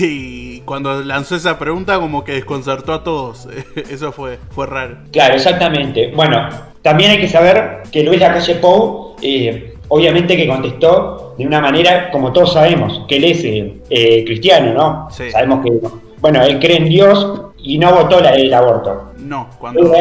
Y 0.00 0.60
cuando 0.62 1.02
lanzó 1.04 1.36
esa 1.36 1.56
pregunta 1.56 2.00
como 2.00 2.24
que 2.24 2.32
desconcertó 2.32 2.92
a 2.92 3.04
todos. 3.04 3.48
Eso 3.90 4.10
fue, 4.10 4.38
fue 4.50 4.66
raro. 4.66 4.98
Claro, 5.12 5.34
exactamente. 5.34 6.12
Bueno, 6.14 6.48
también 6.82 7.12
hay 7.12 7.20
que 7.20 7.28
saber 7.28 7.84
que 7.92 8.02
Luis 8.02 8.18
Lacalle 8.18 8.56
Pou, 8.56 9.14
eh, 9.22 9.76
obviamente 9.86 10.36
que 10.36 10.48
contestó 10.48 11.36
de 11.38 11.46
una 11.46 11.60
manera, 11.60 12.10
como 12.10 12.32
todos 12.32 12.54
sabemos, 12.54 13.04
que 13.08 13.16
él 13.16 13.24
es 13.24 14.24
cristiano, 14.26 14.74
¿no? 14.74 15.08
Sabemos 15.10 15.64
que 15.64 15.70
bueno, 16.20 16.42
él 16.42 16.58
cree 16.58 16.76
en 16.76 16.88
Dios 16.88 17.42
y 17.58 17.78
no 17.78 17.92
votó 17.92 18.20
la 18.20 18.32
ley 18.32 18.44
del 18.44 18.54
aborto. 18.54 19.12
No, 19.18 19.48
cuando... 19.58 19.92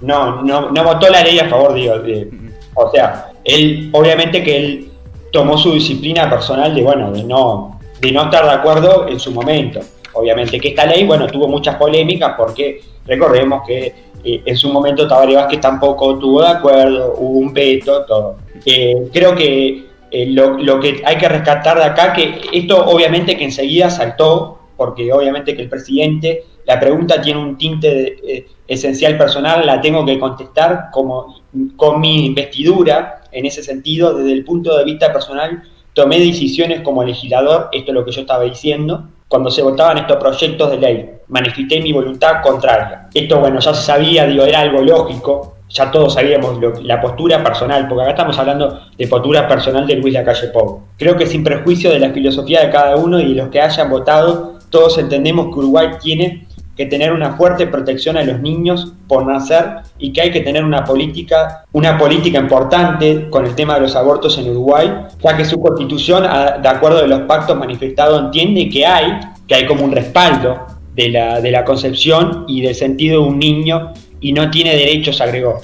No, 0.00 0.42
no, 0.42 0.70
no 0.70 0.84
votó 0.84 1.08
la 1.08 1.22
ley 1.22 1.38
a 1.40 1.48
favor 1.48 1.74
de 1.74 1.80
Dios. 1.80 2.26
o 2.74 2.90
sea, 2.90 3.32
él, 3.44 3.90
obviamente 3.92 4.44
que 4.44 4.56
él 4.56 4.90
tomó 5.32 5.58
su 5.58 5.72
disciplina 5.72 6.30
personal 6.30 6.74
de, 6.74 6.82
bueno, 6.82 7.10
de 7.10 7.24
no, 7.24 7.80
de 8.00 8.12
no 8.12 8.24
estar 8.24 8.44
de 8.44 8.52
acuerdo 8.52 9.08
en 9.08 9.18
su 9.18 9.32
momento. 9.32 9.80
Obviamente 10.12 10.58
que 10.60 10.68
esta 10.68 10.86
ley, 10.86 11.04
bueno, 11.04 11.26
tuvo 11.26 11.48
muchas 11.48 11.76
polémicas 11.76 12.34
porque 12.36 12.80
recordemos 13.06 13.62
que 13.66 13.94
eh, 14.24 14.42
en 14.44 14.56
su 14.56 14.72
momento 14.72 15.06
Tabaré 15.06 15.34
Vázquez 15.36 15.60
tampoco 15.60 16.18
tuvo 16.18 16.42
de 16.42 16.48
acuerdo, 16.48 17.14
hubo 17.18 17.38
un 17.38 17.52
veto, 17.52 18.04
todo. 18.04 18.36
Eh, 18.64 19.08
creo 19.12 19.34
que 19.34 19.86
eh, 20.10 20.26
lo, 20.26 20.80
que 20.80 21.02
hay 21.04 21.16
que 21.16 21.28
rescatar 21.28 21.78
de 21.78 21.84
acá, 21.84 22.12
que 22.12 22.40
esto 22.52 22.84
obviamente 22.86 23.36
que 23.36 23.44
enseguida 23.44 23.90
saltó, 23.90 24.57
porque 24.78 25.12
obviamente 25.12 25.54
que 25.54 25.62
el 25.62 25.68
presidente, 25.68 26.44
la 26.64 26.80
pregunta 26.80 27.20
tiene 27.20 27.40
un 27.40 27.58
tinte 27.58 28.46
esencial 28.66 29.18
personal, 29.18 29.66
la 29.66 29.80
tengo 29.80 30.06
que 30.06 30.18
contestar 30.18 30.88
como 30.90 31.42
con 31.76 32.00
mi 32.00 32.24
investidura, 32.24 33.22
en 33.32 33.44
ese 33.44 33.62
sentido, 33.62 34.14
desde 34.14 34.32
el 34.32 34.44
punto 34.44 34.76
de 34.76 34.84
vista 34.84 35.12
personal, 35.12 35.62
tomé 35.92 36.18
decisiones 36.20 36.82
como 36.82 37.02
legislador, 37.02 37.68
esto 37.72 37.90
es 37.90 37.94
lo 37.94 38.04
que 38.04 38.12
yo 38.12 38.20
estaba 38.20 38.44
diciendo, 38.44 39.08
cuando 39.26 39.50
se 39.50 39.62
votaban 39.62 39.98
estos 39.98 40.16
proyectos 40.16 40.70
de 40.70 40.78
ley, 40.78 41.10
manifesté 41.28 41.80
mi 41.80 41.92
voluntad 41.92 42.40
contraria. 42.42 43.08
Esto, 43.12 43.40
bueno, 43.40 43.60
ya 43.60 43.74
se 43.74 43.82
sabía, 43.82 44.26
digo, 44.26 44.44
era 44.44 44.60
algo 44.60 44.80
lógico, 44.80 45.56
ya 45.68 45.90
todos 45.90 46.14
sabíamos 46.14 46.58
la 46.82 47.00
postura 47.00 47.42
personal, 47.44 47.86
porque 47.88 48.02
acá 48.02 48.10
estamos 48.12 48.38
hablando 48.38 48.80
de 48.96 49.06
postura 49.06 49.46
personal 49.46 49.86
de 49.86 49.96
Luis 49.96 50.14
Lacalle 50.14 50.48
Pou. 50.48 50.82
Creo 50.96 51.16
que 51.16 51.26
sin 51.26 51.44
perjuicio 51.44 51.90
de 51.90 51.98
la 51.98 52.10
filosofía 52.10 52.62
de 52.62 52.70
cada 52.70 52.96
uno 52.96 53.20
y 53.20 53.28
de 53.28 53.34
los 53.34 53.48
que 53.48 53.60
hayan 53.60 53.90
votado, 53.90 54.57
todos 54.70 54.98
entendemos 54.98 55.46
que 55.46 55.60
Uruguay 55.60 55.88
tiene 56.00 56.46
que 56.78 56.86
tener 56.86 57.12
una 57.12 57.36
fuerte 57.36 57.66
protección 57.66 58.16
a 58.16 58.22
los 58.22 58.40
niños 58.40 58.92
por 59.08 59.26
nacer 59.26 59.78
y 59.98 60.12
que 60.12 60.20
hay 60.20 60.30
que 60.30 60.42
tener 60.42 60.64
una 60.64 60.84
política, 60.84 61.64
una 61.72 61.98
política 61.98 62.38
importante 62.38 63.28
con 63.30 63.44
el 63.44 63.56
tema 63.56 63.74
de 63.74 63.80
los 63.80 63.96
abortos 63.96 64.38
en 64.38 64.48
Uruguay, 64.50 64.88
ya 65.20 65.36
que 65.36 65.44
su 65.44 65.60
constitución, 65.60 66.22
de 66.22 66.68
acuerdo 66.68 67.00
a 67.00 67.06
los 67.08 67.22
pactos 67.22 67.58
manifestados, 67.58 68.22
entiende 68.22 68.68
que 68.68 68.86
hay, 68.86 69.18
que 69.48 69.56
hay 69.56 69.66
como 69.66 69.84
un 69.84 69.90
respaldo 69.90 70.66
de 70.94 71.08
la, 71.08 71.40
de 71.40 71.50
la 71.50 71.64
concepción 71.64 72.44
y 72.46 72.60
del 72.60 72.76
sentido 72.76 73.22
de 73.22 73.28
un 73.28 73.40
niño 73.40 73.92
y 74.20 74.32
no 74.32 74.48
tiene 74.48 74.76
derechos, 74.76 75.20
agregó. 75.20 75.60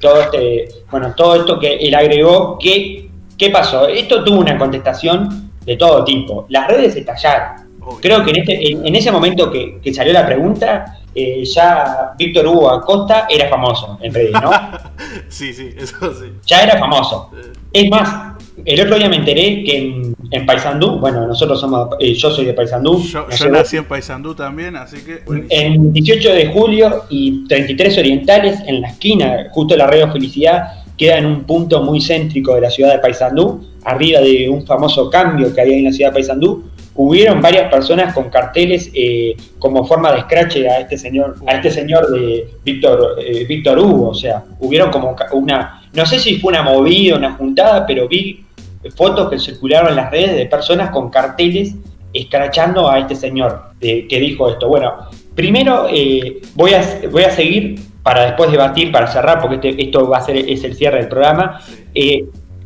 Todo 0.00 0.22
este, 0.22 0.68
bueno, 0.90 1.12
todo 1.14 1.34
esto 1.34 1.58
que 1.58 1.76
él 1.76 1.94
agregó, 1.94 2.56
¿qué, 2.58 3.10
¿qué 3.36 3.50
pasó? 3.50 3.88
Esto 3.88 4.24
tuvo 4.24 4.38
una 4.38 4.56
contestación 4.56 5.50
de 5.66 5.76
todo 5.76 6.02
tipo. 6.02 6.46
Las 6.48 6.66
redes 6.66 6.96
estallaron 6.96 7.63
Creo 8.00 8.24
que 8.24 8.30
en, 8.30 8.36
este, 8.36 8.70
en, 8.70 8.94
ese 8.94 9.10
momento 9.10 9.50
que, 9.50 9.80
salió 9.92 10.12
la 10.12 10.26
pregunta, 10.26 10.98
eh, 11.14 11.44
ya 11.44 12.12
Víctor 12.18 12.46
Hugo 12.46 12.70
Acosta 12.70 13.26
era 13.28 13.48
famoso 13.48 13.98
en 14.02 14.12
redes, 14.12 14.32
¿no? 14.32 14.50
sí, 15.28 15.52
sí, 15.52 15.70
eso 15.76 16.12
sí. 16.14 16.32
Ya 16.46 16.62
era 16.62 16.78
famoso. 16.78 17.30
Es 17.72 17.88
más, 17.90 18.34
el 18.64 18.80
otro 18.80 18.96
día 18.96 19.08
me 19.08 19.16
enteré 19.16 19.64
que 19.64 19.78
en, 19.78 20.14
en 20.30 20.46
Paysandú, 20.46 20.98
bueno, 20.98 21.26
nosotros 21.26 21.60
somos, 21.60 21.90
eh, 21.98 22.14
yo 22.14 22.30
soy 22.30 22.46
de 22.46 22.54
Paysandú. 22.54 23.02
Yo, 23.02 23.26
nací 23.50 23.76
en 23.76 23.84
Paysandú 23.84 24.34
también, 24.34 24.76
así 24.76 24.98
que... 24.98 25.22
En 25.50 25.92
18 25.92 26.32
de 26.32 26.46
julio 26.48 27.04
y 27.10 27.46
33 27.46 27.98
Orientales, 27.98 28.60
en 28.66 28.80
la 28.80 28.88
esquina, 28.88 29.48
justo 29.50 29.76
la 29.76 29.86
Radio 29.86 30.10
Felicidad, 30.12 30.84
queda 30.96 31.18
en 31.18 31.26
un 31.26 31.44
punto 31.44 31.82
muy 31.82 32.00
céntrico 32.00 32.54
de 32.54 32.62
la 32.62 32.70
ciudad 32.70 32.92
de 32.92 32.98
Paysandú, 33.00 33.64
arriba 33.84 34.20
de 34.20 34.48
un 34.48 34.64
famoso 34.66 35.10
cambio 35.10 35.52
que 35.54 35.60
había 35.60 35.76
en 35.76 35.84
la 35.84 35.92
ciudad 35.92 36.10
de 36.10 36.14
Paysandú, 36.14 36.64
hubieron 36.96 37.40
varias 37.42 37.70
personas 37.70 38.14
con 38.14 38.30
carteles 38.30 38.90
eh, 38.94 39.36
como 39.58 39.84
forma 39.84 40.12
de 40.12 40.18
escrache 40.20 40.68
a 40.68 40.80
este 40.80 40.96
señor, 40.96 41.36
a 41.46 41.56
este 41.56 41.70
señor 41.70 42.10
de 42.10 42.48
Víctor, 42.64 43.16
eh, 43.18 43.44
Víctor 43.48 43.78
Hugo, 43.78 44.10
o 44.10 44.14
sea, 44.14 44.44
hubieron 44.60 44.90
como 44.90 45.16
una, 45.32 45.82
no 45.92 46.06
sé 46.06 46.18
si 46.18 46.38
fue 46.38 46.52
una 46.52 46.62
movida, 46.62 47.16
una 47.16 47.32
juntada, 47.32 47.86
pero 47.86 48.06
vi 48.06 48.44
fotos 48.94 49.30
que 49.30 49.38
circularon 49.38 49.90
en 49.90 49.96
las 49.96 50.10
redes 50.10 50.36
de 50.36 50.46
personas 50.46 50.90
con 50.90 51.10
carteles 51.10 51.74
escrachando 52.12 52.88
a 52.88 53.00
este 53.00 53.16
señor 53.16 53.70
que 53.80 54.06
dijo 54.08 54.48
esto. 54.48 54.68
Bueno, 54.68 55.08
primero 55.34 55.88
eh, 55.90 56.40
voy, 56.54 56.74
a, 56.74 56.82
voy 57.10 57.24
a 57.24 57.30
seguir 57.30 57.80
para 58.04 58.26
después 58.26 58.52
debatir, 58.52 58.92
para 58.92 59.08
cerrar, 59.08 59.40
porque 59.40 59.56
este, 59.56 59.82
esto 59.82 60.08
va 60.08 60.18
a 60.18 60.20
ser 60.20 60.36
es 60.36 60.62
el 60.62 60.76
cierre 60.76 60.98
del 60.98 61.08
programa. 61.08 61.60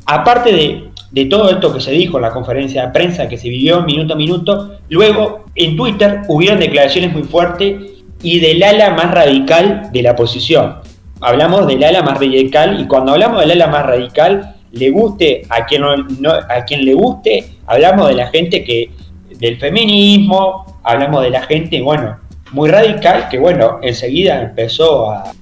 aparte 0.05 0.53
de 0.53 0.88
de 1.11 1.25
todo 1.27 1.51
esto 1.51 1.73
que 1.73 1.81
se 1.81 1.93
dijo 1.93 2.19
en 2.19 2.23
la 2.23 2.31
conferencia 2.31 2.87
de 2.87 2.93
prensa 2.93 3.29
que 3.29 3.39
se 3.39 3.49
vivió 3.49 3.83
minuto 3.83 4.15
a 4.15 4.17
minuto, 4.17 4.79
luego 4.91 5.47
en 5.55 5.77
Twitter 5.77 6.23
hubieron 6.29 6.61
declaraciones 6.61 7.13
muy 7.13 7.23
fuertes 7.23 7.77
y 8.23 8.41
del 8.41 8.63
ala 8.63 8.91
más 8.91 9.11
radical 9.13 9.91
de 9.93 10.03
la 10.03 10.13
oposición. 10.13 10.77
Hablamos 11.21 11.67
del 11.67 11.83
ala 11.83 12.03
más 12.03 12.19
radical 12.19 12.81
y 12.81 12.87
cuando 12.87 13.13
hablamos 13.13 13.41
del 13.41 13.53
ala 13.53 13.67
más 13.69 13.87
radical, 13.87 14.55
le 14.73 14.91
guste 14.91 15.43
a 15.49 15.65
quien, 15.65 15.83
no, 16.21 16.31
a 16.31 16.65
quien 16.67 16.85
le 16.85 16.95
guste, 16.95 17.53
hablamos 17.67 18.09
de 18.09 18.15
la 18.15 18.27
gente 18.29 18.63
que 18.63 18.91
del 19.39 19.59
feminismo, 19.59 20.79
hablamos 20.83 21.23
de 21.23 21.31
la 21.31 21.43
gente, 21.43 21.81
bueno, 21.81 22.19
muy 22.53 22.69
radical, 22.69 23.29
que 23.31 23.39
bueno, 23.39 23.79
enseguida 23.83 24.43
empezó 24.43 25.11
a, 25.11 25.33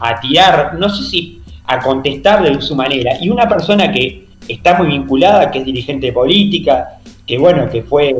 a 0.00 0.20
tirar, 0.20 0.74
no 0.74 0.88
sé 0.88 1.04
si 1.04 1.40
a 1.66 1.78
contestar 1.78 2.42
de 2.42 2.60
su 2.60 2.74
manera. 2.74 3.16
Y 3.20 3.28
una 3.28 3.48
persona 3.48 3.92
que 3.92 4.19
está 4.52 4.74
muy 4.78 4.88
vinculada, 4.88 5.50
que 5.50 5.60
es 5.60 5.64
dirigente 5.64 6.12
política, 6.12 7.00
que 7.26 7.38
bueno, 7.38 7.68
que 7.70 7.82
fue, 7.82 8.14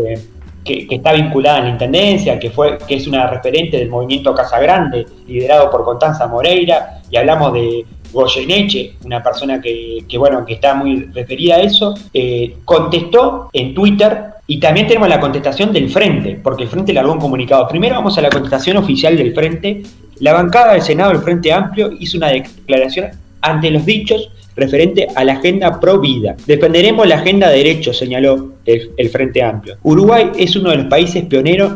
que, 0.65 0.87
está 0.91 1.13
vinculada 1.13 1.59
en 1.59 1.65
la 1.65 1.71
intendencia, 1.71 2.39
que 2.39 2.51
fue, 2.51 2.79
que 2.87 2.97
es 2.97 3.07
una 3.07 3.27
referente 3.27 3.77
del 3.77 3.89
movimiento 3.89 4.35
Casa 4.35 4.59
Grande, 4.61 5.07
liderado 5.27 5.71
por 5.71 5.85
Constanza 5.85 6.27
Moreira, 6.27 7.01
y 7.11 7.17
hablamos 7.17 7.53
de 7.53 7.85
Goyeneche, 8.13 8.95
una 9.05 9.23
persona 9.23 9.61
que, 9.61 10.05
bueno, 10.19 10.45
que 10.45 10.55
está 10.55 10.75
muy 10.75 11.05
referida 11.13 11.57
a 11.57 11.61
eso, 11.61 11.95
eh, 12.13 12.57
contestó 12.65 13.51
en 13.53 13.75
Twitter 13.75 14.25
y 14.47 14.59
también 14.59 14.87
tenemos 14.87 15.09
la 15.09 15.21
contestación 15.21 15.73
del 15.73 15.91
Frente, 15.91 16.41
porque 16.43 16.65
el 16.65 16.69
Frente 16.69 16.93
largó 16.93 17.13
un 17.13 17.21
comunicado. 17.21 17.69
Primero 17.69 17.95
vamos 17.95 18.19
a 18.19 18.21
la 18.21 18.31
contestación 18.31 18.77
oficial 18.77 19.17
del 19.17 19.33
Frente. 19.33 19.83
La 20.19 20.33
bancada 20.33 20.73
del 20.73 20.83
Senado 20.83 21.13
del 21.13 21.21
Frente 21.21 21.53
Amplio 21.53 21.93
hizo 21.99 22.17
una 22.17 22.29
declaración 22.29 23.11
ante 23.43 23.71
los 23.71 23.87
dichos 23.87 24.31
referente 24.61 25.09
a 25.15 25.25
la 25.25 25.35
agenda 25.35 25.81
pro 25.81 26.01
vida. 26.01 26.37
Defenderemos 26.47 27.07
la 27.07 27.17
agenda 27.17 27.49
de 27.49 27.59
derechos, 27.59 27.99
señaló 27.99 28.53
el, 28.65 29.09
Frente 29.11 29.43
Amplio. 29.43 29.77
Uruguay 29.83 30.31
es 30.39 30.55
uno 30.57 30.71
de 30.71 30.77
los 30.77 30.87
países 30.87 31.25
pioneros 31.25 31.73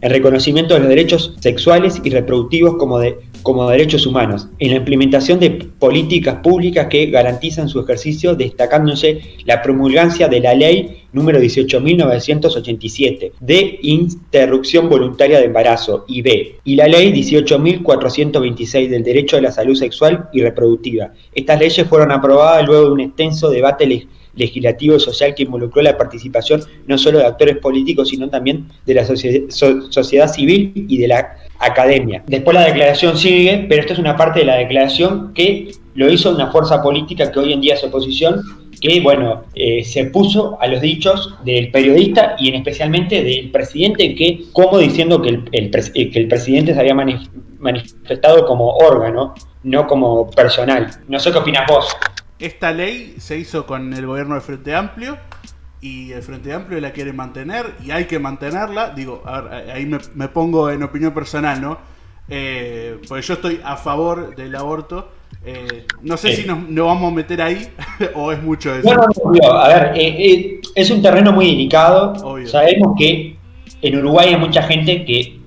en 0.00 0.10
reconocimiento 0.10 0.74
de 0.74 0.80
los 0.80 0.88
derechos 0.88 1.34
sexuales 1.40 2.00
y 2.04 2.10
reproductivos 2.10 2.76
como, 2.76 2.98
de, 2.98 3.18
como 3.46 3.70
derechos 3.70 4.04
humanos, 4.08 4.48
en 4.58 4.70
la 4.70 4.78
implementación 4.78 5.38
de 5.38 5.50
políticas 5.50 6.38
públicas 6.42 6.88
que 6.88 7.06
garantizan 7.06 7.68
su 7.68 7.78
ejercicio, 7.78 8.34
destacándose 8.34 9.20
la 9.44 9.62
promulgancia 9.62 10.26
de 10.26 10.40
la 10.40 10.52
ley 10.52 11.04
número 11.12 11.38
18.987 11.38 13.30
de 13.38 13.78
interrupción 13.82 14.88
voluntaria 14.88 15.38
de 15.38 15.44
embarazo 15.44 16.04
y 16.08 16.22
B, 16.22 16.56
y 16.64 16.74
la 16.74 16.88
ley 16.88 17.12
18.426 17.12 18.88
del 18.88 19.04
derecho 19.04 19.36
a 19.36 19.40
la 19.40 19.52
salud 19.52 19.76
sexual 19.76 20.28
y 20.32 20.42
reproductiva. 20.42 21.12
Estas 21.32 21.60
leyes 21.60 21.86
fueron 21.86 22.10
aprobadas 22.10 22.66
luego 22.66 22.86
de 22.86 22.90
un 22.94 23.00
extenso 23.00 23.48
debate 23.48 24.08
legislativo 24.34 24.96
y 24.96 25.00
social 25.00 25.36
que 25.36 25.44
involucró 25.44 25.82
la 25.82 25.96
participación 25.96 26.62
no 26.88 26.98
solo 26.98 27.20
de 27.20 27.26
actores 27.26 27.58
políticos, 27.58 28.08
sino 28.08 28.28
también 28.28 28.66
de 28.84 28.94
la 28.94 29.06
sociedad 29.06 30.32
civil 30.32 30.72
y 30.74 30.98
de 30.98 31.06
la 31.06 31.45
academia. 31.58 32.22
Después 32.26 32.54
la 32.54 32.64
declaración 32.64 33.16
sigue, 33.16 33.66
pero 33.68 33.82
esta 33.82 33.94
es 33.94 33.98
una 33.98 34.16
parte 34.16 34.40
de 34.40 34.46
la 34.46 34.56
declaración 34.56 35.32
que 35.34 35.72
lo 35.94 36.10
hizo 36.10 36.34
una 36.34 36.50
fuerza 36.50 36.82
política 36.82 37.30
que 37.32 37.38
hoy 37.38 37.52
en 37.52 37.60
día 37.60 37.74
es 37.74 37.84
oposición 37.84 38.42
que, 38.80 39.00
bueno, 39.00 39.44
eh, 39.54 39.84
se 39.84 40.04
puso 40.06 40.58
a 40.60 40.66
los 40.66 40.80
dichos 40.80 41.34
del 41.44 41.70
periodista 41.70 42.36
y 42.38 42.48
en 42.48 42.56
especialmente 42.56 43.22
del 43.22 43.50
presidente, 43.50 44.14
que, 44.14 44.44
como 44.52 44.78
diciendo 44.78 45.22
que 45.22 45.30
el, 45.30 45.44
eh, 45.52 46.10
que 46.10 46.18
el 46.18 46.28
presidente 46.28 46.74
se 46.74 46.80
había 46.80 46.94
manifestado 47.58 48.46
como 48.46 48.76
órgano, 48.76 49.34
no 49.62 49.86
como 49.86 50.30
personal. 50.30 50.90
No 51.08 51.18
sé 51.18 51.32
qué 51.32 51.38
opinas 51.38 51.66
vos. 51.66 51.96
Esta 52.38 52.70
ley 52.70 53.14
se 53.18 53.38
hizo 53.38 53.66
con 53.66 53.94
el 53.94 54.06
gobierno 54.06 54.34
del 54.34 54.42
Frente 54.42 54.74
Amplio 54.74 55.16
y 55.80 56.12
el 56.12 56.22
Frente 56.22 56.52
Amplio 56.52 56.80
la 56.80 56.92
quiere 56.92 57.12
mantener 57.12 57.74
y 57.84 57.90
hay 57.90 58.06
que 58.06 58.18
mantenerla. 58.18 58.90
Digo, 58.90 59.22
ahí 59.26 59.86
me, 59.86 60.28
pongo 60.28 60.70
en 60.70 60.82
opinión 60.82 61.12
personal, 61.12 61.60
¿no? 61.60 61.78
Eh, 62.28 62.98
porque 63.08 63.22
yo 63.22 63.34
estoy 63.34 63.60
a 63.64 63.76
favor 63.76 64.34
del 64.34 64.56
aborto 64.56 65.10
eh, 65.48 65.86
no 66.02 66.16
sé 66.16 66.34
si 66.34 66.44
nos, 66.44 66.58
vamos 66.68 67.12
a 67.12 67.14
meter 67.14 67.40
ahí 67.40 67.68
o 68.14 68.32
es 68.32 68.42
mucho 68.42 68.74
eso. 68.74 68.92
No, 68.92 69.06
no, 69.32 69.52
a 69.52 69.68
ver, 69.68 69.92
eh, 69.96 70.16
eh, 70.18 70.60
es 70.74 70.90
un 70.90 71.00
terreno 71.00 71.32
muy 71.32 71.46
delicado. 71.46 72.14
Sabemos 72.46 72.96
que 72.98 73.36
en 73.80 73.98
Uruguay 73.98 74.30
hay 74.30 74.36
mucha 74.36 74.62
gente 74.64 75.04
que 75.04 75.38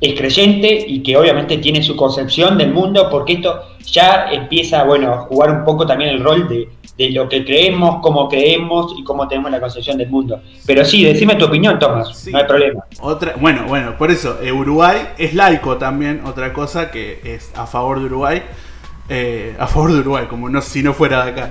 es 0.00 0.18
creyente 0.18 0.84
y 0.88 1.02
que 1.02 1.16
obviamente 1.16 1.58
tiene 1.58 1.82
su 1.82 1.96
concepción 1.96 2.56
del 2.56 2.72
mundo, 2.72 3.08
porque 3.10 3.34
esto 3.34 3.60
ya 3.84 4.28
empieza, 4.32 4.84
bueno, 4.84 5.12
a 5.12 5.18
jugar 5.18 5.50
un 5.50 5.64
poco 5.64 5.86
también 5.86 6.10
el 6.10 6.24
rol 6.24 6.48
de, 6.48 6.68
de 7.02 7.10
lo 7.10 7.28
que 7.28 7.44
creemos, 7.44 7.98
cómo 8.00 8.28
creemos 8.28 8.94
y 8.96 9.04
cómo 9.04 9.26
tenemos 9.26 9.50
la 9.50 9.60
concepción 9.60 9.98
del 9.98 10.08
mundo. 10.08 10.40
Pero 10.66 10.84
sí, 10.84 11.04
decime 11.04 11.34
tu 11.34 11.46
opinión, 11.46 11.78
Tomás, 11.78 12.28
no 12.28 12.38
hay 12.38 12.44
problema. 12.44 12.84
Otra, 13.00 13.34
bueno, 13.40 13.64
bueno, 13.66 13.96
por 13.98 14.10
eso, 14.10 14.38
eh, 14.40 14.52
Uruguay 14.52 15.08
es 15.18 15.34
laico 15.34 15.76
también, 15.76 16.22
otra 16.24 16.52
cosa 16.52 16.90
que 16.90 17.20
es 17.24 17.50
a 17.56 17.66
favor 17.66 17.98
de 17.98 18.06
Uruguay, 18.06 18.42
eh, 19.08 19.56
a 19.58 19.66
favor 19.66 19.92
de 19.92 19.98
Uruguay, 20.00 20.26
como 20.28 20.48
no, 20.48 20.60
si 20.60 20.82
no 20.82 20.92
fuera 20.94 21.24
de 21.24 21.30
acá. 21.32 21.50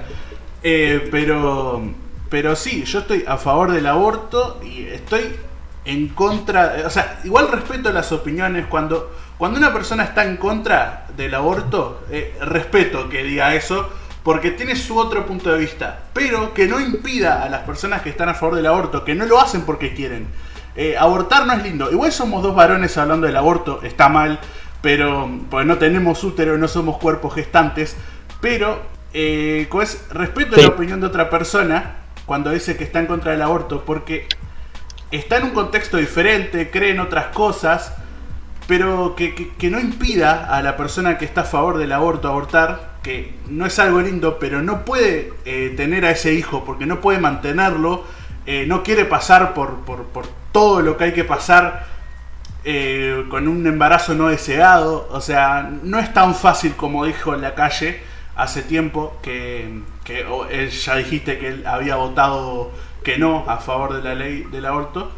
Eh, 0.64 1.08
pero, 1.12 1.82
pero 2.30 2.56
sí, 2.56 2.84
yo 2.86 3.00
estoy 3.00 3.24
a 3.28 3.38
favor 3.38 3.72
del 3.72 3.88
aborto 3.88 4.62
y 4.64 4.86
estoy 4.86 5.36
en 5.84 6.10
contra, 6.10 6.76
o 6.86 6.90
sea, 6.90 7.20
igual 7.24 7.52
respeto 7.52 7.92
las 7.92 8.12
opiniones 8.12 8.68
cuando, 8.68 9.12
cuando 9.38 9.58
una 9.58 9.74
persona 9.74 10.04
está 10.04 10.24
en 10.24 10.38
contra 10.38 11.08
del 11.18 11.34
aborto, 11.34 12.02
respeto 12.42 13.10
que 13.10 13.24
diga 13.24 13.56
eso 13.56 13.90
porque 14.24 14.52
tiene 14.52 14.76
su 14.76 14.98
otro 14.98 15.26
punto 15.26 15.52
de 15.52 15.58
vista, 15.58 16.04
pero 16.14 16.54
que 16.54 16.68
no 16.68 16.80
impida 16.80 17.44
a 17.44 17.50
las 17.50 17.62
personas 17.62 18.02
que 18.02 18.10
están 18.10 18.30
a 18.30 18.34
favor 18.34 18.56
del 18.56 18.68
aborto, 18.68 19.04
que 19.04 19.16
no 19.16 19.26
lo 19.26 19.40
hacen 19.40 19.64
porque 19.64 19.94
quieren. 19.94 20.28
Eh, 20.76 20.96
abortar 20.98 21.46
no 21.48 21.54
es 21.54 21.64
lindo. 21.64 21.92
Igual 21.92 22.12
somos 22.12 22.44
dos 22.44 22.56
varones 22.56 22.98
hablando 22.98 23.28
del 23.28 23.36
aborto, 23.36 23.82
está 23.84 24.10
mal, 24.10 24.40
pero 24.82 25.30
pues 25.50 25.66
no 25.66 25.78
tenemos 25.78 26.24
útero, 26.24 26.58
no 26.58 26.68
somos 26.68 26.98
cuerpos 26.98 27.34
gestantes, 27.34 27.98
pero 28.40 28.82
eh, 29.14 29.68
pues, 29.72 30.06
respeto 30.12 30.56
la 30.56 30.68
opinión 30.68 31.02
de 31.02 31.08
otra 31.08 31.30
persona 31.30 31.96
cuando 32.26 32.52
dice 32.52 32.78
que 32.78 32.84
está 32.84 33.00
en 33.00 33.08
contra 33.08 33.32
del 33.32 33.42
aborto, 33.42 33.84
porque 33.86 34.28
está 35.10 35.38
en 35.38 35.46
un 35.46 35.50
contexto 35.52 35.98
diferente, 35.98 36.70
cree 36.70 36.92
en 36.92 37.00
otras 37.00 37.28
cosas, 37.28 37.94
pero 38.68 39.16
que, 39.16 39.52
que 39.58 39.70
no 39.70 39.80
impida 39.80 40.46
a 40.46 40.62
la 40.62 40.78
persona 40.78 41.18
que 41.18 41.26
está 41.26 41.42
a 41.42 41.46
favor 41.46 41.78
del 41.78 41.92
aborto 41.92 42.30
abortar 42.30 42.91
que 43.04 43.34
no 43.50 43.66
es 43.66 43.80
algo 43.80 44.02
lindo, 44.02 44.38
pero 44.40 44.62
no 44.62 44.86
puede 44.86 45.34
eh, 45.46 45.74
tener 45.76 46.06
a 46.06 46.12
ese 46.12 46.34
hijo 46.34 46.64
porque 46.66 46.86
no 46.86 47.02
puede 47.02 47.20
mantenerlo, 47.20 48.04
eh, 48.46 48.66
no 48.68 48.84
quiere 48.84 49.06
pasar 49.06 49.54
por, 49.54 49.78
por, 49.80 50.28
todo 50.52 50.82
lo 50.82 50.98
que 50.98 51.06
hay 51.06 51.14
que 51.14 51.24
pasar 51.24 51.88
eh, 52.66 53.24
con 53.30 53.48
un 53.48 53.66
embarazo 53.66 54.14
no 54.14 54.28
deseado, 54.28 55.08
o 55.12 55.22
sea, 55.22 55.72
no 55.82 55.98
es 55.98 56.14
tan 56.14 56.36
fácil 56.36 56.76
como 56.76 57.06
dijo 57.06 57.34
en 57.34 57.42
la 57.42 57.56
calle 57.56 58.02
hace 58.36 58.62
tiempo, 58.62 59.18
que, 59.22 59.82
que 60.04 60.26
ya 60.70 60.96
dijiste 60.96 61.40
que 61.40 61.48
él 61.48 61.66
había 61.66 61.96
votado 61.96 62.72
que 63.04 63.18
no 63.18 63.46
a 63.48 63.58
favor 63.58 63.94
de 63.94 64.04
la 64.04 64.14
ley 64.14 64.44
del 64.52 64.66
aborto 64.66 65.12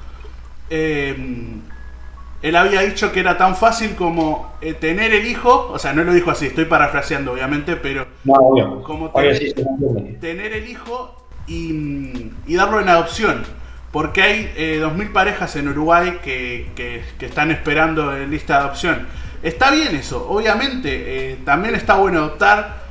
él 2.43 2.57
había 2.57 2.81
dicho 2.81 3.13
que 3.13 3.21
era 3.21 3.37
tan 3.37 3.55
fácil 3.55 3.95
como 3.95 4.51
eh, 4.59 4.73
tener 4.73 5.13
el 5.13 5.25
hijo, 5.25 5.69
o 5.71 5.79
sea, 5.79 5.93
no 5.93 6.03
lo 6.03 6.13
dijo 6.13 6.29
así, 6.29 6.47
estoy 6.47 6.65
parafraseando 6.65 7.31
obviamente, 7.31 7.77
pero 7.77 8.05
como 8.83 9.11
tener, 10.19 10.51
el 10.51 10.67
hijo 10.67 11.15
y, 11.47 12.31
darlo 12.45 12.81
en 12.81 12.89
adopción. 12.89 13.43
Porque 13.93 14.23
hay 14.23 14.51
eh, 14.57 14.81
2.000 14.83 15.13
parejas 15.13 15.55
en 15.55 15.69
Uruguay 15.69 16.19
que, 16.21 17.03
están 17.21 17.51
esperando 17.51 18.13
en 18.13 18.29
lista 18.29 18.55
de 18.55 18.59
adopción. 18.59 19.07
Está 19.41 19.71
bien 19.71 19.95
eso, 19.95 20.27
obviamente, 20.29 21.31
eh, 21.31 21.39
también 21.45 21.75
está 21.75 21.95
bueno 21.95 22.19
adoptar, 22.19 22.83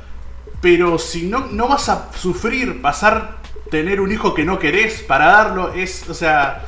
pero 0.61 0.97
si 0.97 1.27
no, 1.27 1.47
no 1.51 1.67
vas 1.67 1.89
a 1.89 2.11
sufrir 2.13 2.81
pasar 2.81 3.37
tener 3.69 4.01
un 4.01 4.11
hijo 4.11 4.33
que 4.33 4.45
no 4.45 4.57
querés 4.57 5.03
para 5.03 5.27
darlo, 5.27 5.73
es, 5.73 6.09
o 6.09 6.13
sea, 6.15 6.63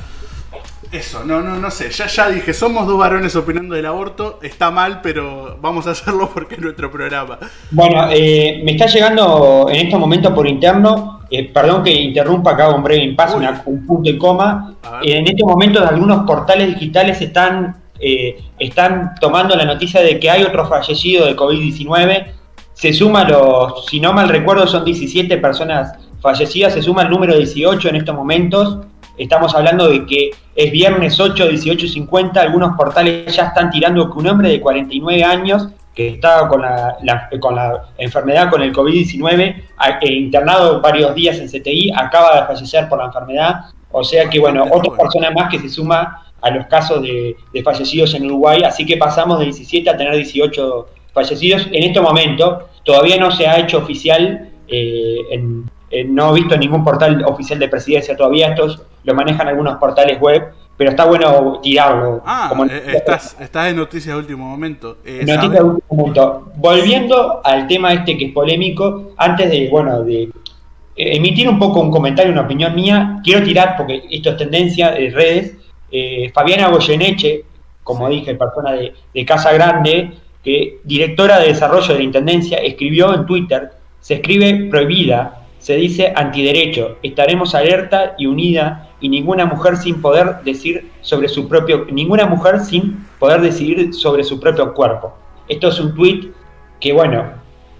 eso, 0.92 1.24
no, 1.24 1.40
no, 1.40 1.56
no 1.56 1.70
sé. 1.70 1.90
Ya, 1.90 2.06
ya 2.06 2.30
dije, 2.30 2.54
somos 2.54 2.86
dos 2.86 2.98
varones 2.98 3.34
opinando 3.36 3.74
del 3.74 3.86
aborto. 3.86 4.38
Está 4.42 4.70
mal, 4.70 5.00
pero 5.02 5.58
vamos 5.60 5.86
a 5.86 5.90
hacerlo 5.90 6.30
porque 6.34 6.54
es 6.54 6.60
nuestro 6.60 6.90
programa. 6.90 7.38
Bueno, 7.70 8.08
eh, 8.10 8.60
me 8.64 8.72
está 8.72 8.86
llegando 8.86 9.68
en 9.70 9.86
estos 9.86 9.98
momentos 9.98 10.32
por 10.32 10.46
interno. 10.46 11.20
Eh, 11.30 11.50
perdón 11.52 11.82
que 11.82 11.90
interrumpa 11.90 12.52
acá 12.52 12.68
un 12.70 12.82
breve 12.82 13.02
impasse, 13.02 13.36
un 13.66 13.86
punto 13.86 14.08
y 14.08 14.16
coma. 14.16 14.76
en 15.02 15.26
estos 15.26 15.48
momentos 15.48 15.84
algunos 15.84 16.24
portales 16.24 16.68
digitales 16.68 17.20
están, 17.20 17.76
eh, 17.98 18.38
están 18.58 19.14
tomando 19.20 19.56
la 19.56 19.64
noticia 19.64 20.00
de 20.02 20.20
que 20.20 20.30
hay 20.30 20.44
otro 20.44 20.66
fallecido 20.66 21.26
de 21.26 21.34
COVID-19. 21.34 22.26
Se 22.74 22.92
suma 22.92 23.24
los, 23.24 23.86
si 23.86 23.98
no 23.98 24.12
mal 24.12 24.28
recuerdo, 24.28 24.66
son 24.66 24.84
17 24.84 25.36
personas 25.38 25.94
fallecidas. 26.20 26.74
Se 26.74 26.82
suma 26.82 27.02
el 27.02 27.10
número 27.10 27.36
18 27.36 27.88
en 27.88 27.96
estos 27.96 28.14
momentos. 28.14 28.78
Estamos 29.18 29.54
hablando 29.54 29.88
de 29.88 30.04
que 30.04 30.30
es 30.54 30.70
viernes 30.70 31.18
8, 31.18 31.48
18 31.48 31.88
50. 31.88 32.40
Algunos 32.40 32.76
portales 32.76 33.34
ya 33.34 33.46
están 33.46 33.70
tirando 33.70 34.10
que 34.10 34.18
un 34.18 34.26
hombre 34.28 34.50
de 34.50 34.60
49 34.60 35.24
años 35.24 35.68
que 35.94 36.08
estaba 36.08 36.46
con 36.48 36.60
la, 36.60 36.98
con 37.40 37.56
la 37.56 37.86
enfermedad, 37.96 38.50
con 38.50 38.60
el 38.60 38.74
COVID-19, 38.74 39.62
eh, 40.02 40.12
internado 40.12 40.80
varios 40.82 41.14
días 41.14 41.38
en 41.38 41.48
CTI, 41.48 41.90
acaba 41.96 42.40
de 42.40 42.46
fallecer 42.46 42.88
por 42.88 42.98
la 42.98 43.06
enfermedad. 43.06 43.60
O 43.90 44.04
sea 44.04 44.28
que, 44.28 44.38
bueno, 44.38 44.64
otra 44.70 44.94
persona 44.94 45.30
más 45.30 45.50
que 45.50 45.58
se 45.58 45.70
suma 45.70 46.22
a 46.42 46.50
los 46.50 46.66
casos 46.66 47.00
de, 47.02 47.36
fallecidos 47.64 48.12
en 48.14 48.26
Uruguay. 48.26 48.62
Así 48.62 48.84
que 48.84 48.98
pasamos 48.98 49.38
de 49.38 49.46
17 49.46 49.88
a 49.88 49.96
tener 49.96 50.14
18 50.14 50.88
fallecidos. 51.14 51.66
En 51.72 51.82
este 51.82 52.00
momento 52.00 52.68
todavía 52.84 53.16
no 53.16 53.30
se 53.30 53.46
ha 53.46 53.58
hecho 53.58 53.78
oficial 53.78 54.50
eh, 54.68 55.16
en, 55.30 55.64
no 56.08 56.30
he 56.36 56.40
visto 56.40 56.56
ningún 56.56 56.84
portal 56.84 57.24
oficial 57.24 57.58
de 57.58 57.68
presidencia 57.68 58.16
todavía, 58.16 58.48
estos 58.48 58.82
lo 59.06 59.14
manejan 59.14 59.48
algunos 59.48 59.76
portales 59.76 60.20
web, 60.20 60.52
pero 60.76 60.90
está 60.90 61.06
bueno 61.06 61.60
tirarlo. 61.62 62.22
Ah, 62.26 62.46
como 62.48 62.66
eh, 62.66 62.82
estás, 62.88 63.36
estás 63.40 63.70
en 63.70 63.76
noticias 63.76 64.14
de 64.14 64.20
último 64.20 64.46
momento. 64.46 64.98
Eh, 65.04 65.24
noticias 65.24 65.52
de 65.52 65.62
último 65.62 65.96
momento. 65.96 66.52
Volviendo 66.56 67.40
al 67.42 67.66
tema 67.68 67.92
este 67.94 68.18
que 68.18 68.26
es 68.26 68.32
polémico, 68.32 69.12
antes 69.16 69.48
de, 69.48 69.68
bueno, 69.70 70.02
de 70.02 70.28
emitir 70.96 71.48
un 71.48 71.58
poco 71.58 71.80
un 71.80 71.90
comentario, 71.90 72.32
una 72.32 72.42
opinión 72.42 72.74
mía, 72.74 73.20
quiero 73.22 73.44
tirar, 73.44 73.76
porque 73.76 74.02
esto 74.10 74.30
es 74.30 74.36
tendencia 74.36 74.90
de 74.90 75.10
redes, 75.10 75.54
Fabiana 76.34 76.68
Goyeneche, 76.68 77.44
como 77.84 78.08
dije, 78.08 78.34
persona 78.34 78.72
de, 78.72 78.92
de 79.14 79.24
Casa 79.24 79.52
Grande, 79.52 80.10
que 80.42 80.80
directora 80.84 81.38
de 81.38 81.48
desarrollo 81.48 81.92
de 81.92 82.00
la 82.00 82.04
Intendencia, 82.04 82.58
escribió 82.58 83.14
en 83.14 83.24
Twitter, 83.24 83.70
se 84.00 84.14
escribe 84.14 84.68
prohibida, 84.68 85.46
se 85.58 85.76
dice 85.76 86.12
antiderecho, 86.14 86.98
estaremos 87.02 87.54
alerta 87.54 88.14
y 88.18 88.26
unida 88.26 88.85
y 89.00 89.08
ninguna 89.08 89.46
mujer 89.46 89.76
sin 89.76 90.00
poder 90.00 90.42
decir 90.44 90.90
sobre 91.00 91.28
su 91.28 91.48
propio, 91.48 91.86
ninguna 91.90 92.26
mujer 92.26 92.60
sin 92.60 93.06
poder 93.18 93.40
decidir 93.40 93.92
sobre 93.94 94.24
su 94.24 94.40
propio 94.40 94.72
cuerpo. 94.74 95.14
Esto 95.48 95.68
es 95.68 95.80
un 95.80 95.94
tuit 95.94 96.32
que 96.80 96.92
bueno, 96.92 97.24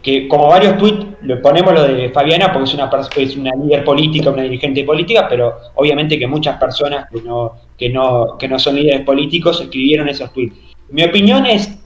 que 0.02 0.28
como 0.28 0.48
varios 0.48 0.78
tuits, 0.78 1.04
le 1.22 1.36
ponemos 1.38 1.74
lo 1.74 1.82
de 1.82 2.10
Fabiana 2.10 2.52
porque 2.52 2.68
es 2.68 2.74
una, 2.74 2.90
es 3.16 3.36
una 3.36 3.50
líder 3.56 3.84
política, 3.84 4.30
una 4.30 4.42
dirigente 4.42 4.84
política, 4.84 5.26
pero 5.28 5.56
obviamente 5.74 6.18
que 6.18 6.26
muchas 6.26 6.58
personas 6.58 7.08
que 7.10 7.22
no, 7.22 7.54
que 7.76 7.88
no, 7.88 8.36
que 8.38 8.48
no 8.48 8.58
son 8.58 8.76
líderes 8.76 9.00
políticos 9.00 9.60
escribieron 9.60 10.08
esos 10.08 10.32
tweets. 10.32 10.56
Mi 10.90 11.02
opinión 11.02 11.44
es, 11.46 11.76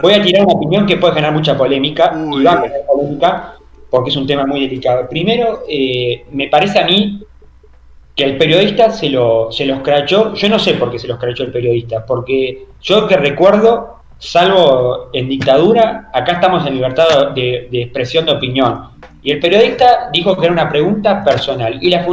voy 0.00 0.14
a 0.14 0.22
tirar 0.22 0.46
una 0.46 0.54
opinión 0.54 0.86
que 0.86 0.96
puede 0.96 1.14
generar 1.14 1.34
mucha 1.34 1.58
polémica, 1.58 2.18
y 2.32 2.42
va 2.42 2.52
a 2.52 2.62
generar 2.62 2.86
polémica, 2.86 3.54
porque 3.90 4.10
es 4.10 4.16
un 4.16 4.26
tema 4.26 4.46
muy 4.46 4.60
delicado. 4.60 5.06
Primero, 5.08 5.64
eh, 5.68 6.24
me 6.32 6.48
parece 6.48 6.78
a 6.78 6.86
mí 6.86 7.22
que 8.18 8.24
el 8.24 8.36
periodista 8.36 8.90
se 8.90 9.10
lo, 9.10 9.52
se 9.52 9.64
lo 9.64 9.74
escrachó, 9.74 10.34
yo 10.34 10.48
no 10.48 10.58
sé 10.58 10.74
por 10.74 10.90
qué 10.90 10.98
se 10.98 11.06
lo 11.06 11.14
escrachó 11.14 11.44
el 11.44 11.52
periodista, 11.52 12.04
porque 12.04 12.66
yo 12.82 13.06
que 13.06 13.16
recuerdo, 13.16 14.00
salvo 14.18 15.10
en 15.12 15.28
dictadura, 15.28 16.10
acá 16.12 16.32
estamos 16.32 16.66
en 16.66 16.74
libertad 16.74 17.30
de, 17.32 17.68
expresión 17.70 18.26
de 18.26 18.32
opinión. 18.32 18.88
Y 19.22 19.30
el 19.30 19.38
periodista 19.38 20.10
dijo 20.12 20.36
que 20.36 20.46
era 20.46 20.52
una 20.52 20.68
pregunta 20.68 21.22
personal. 21.22 21.78
Y 21.80 21.90
la, 21.90 22.04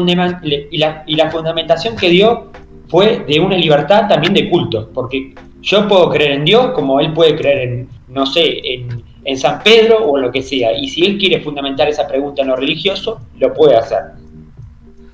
y 0.44 0.78
la, 0.78 1.04
y 1.08 1.16
la 1.16 1.32
fundamentación 1.32 1.96
que 1.96 2.10
dio 2.10 2.52
fue 2.88 3.26
de 3.28 3.40
una 3.40 3.58
libertad 3.58 4.08
también 4.08 4.36
de 4.36 4.48
culto, 4.48 4.92
porque 4.94 5.34
yo 5.64 5.88
puedo 5.88 6.12
creer 6.12 6.34
en 6.34 6.46
Dios 6.46 6.68
como 6.76 7.00
él 7.00 7.14
puede 7.14 7.36
creer 7.36 7.68
en, 7.68 7.90
no 8.10 8.28
sé, 8.28 8.60
en 8.64 9.04
en 9.26 9.38
San 9.38 9.62
Pedro 9.64 10.06
o 10.06 10.18
en 10.18 10.24
lo 10.24 10.32
que 10.32 10.44
sea. 10.44 10.72
Y 10.78 10.88
si 10.88 11.04
él 11.04 11.18
quiere 11.18 11.42
fundamentar 11.42 11.90
esa 11.90 12.08
pregunta 12.08 12.44
en 12.44 12.50
lo 12.50 12.56
religioso, 12.56 13.20
lo 13.40 13.52
puede 13.54 13.76
hacer. 13.76 14.25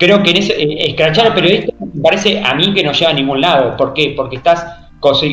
Creo 0.02 0.20
que 0.20 0.30
en 0.30 0.36
ese, 0.38 0.60
eh, 0.60 0.88
escrachar 0.88 1.28
al 1.28 1.34
periodista 1.34 1.72
me 1.78 2.02
parece 2.02 2.40
a 2.40 2.56
mí 2.56 2.74
que 2.74 2.82
no 2.82 2.90
lleva 2.90 3.12
a 3.12 3.14
ningún 3.14 3.40
lado. 3.40 3.76
¿Por 3.76 3.94
qué? 3.94 4.14
Porque 4.16 4.34
estás, 4.34 4.66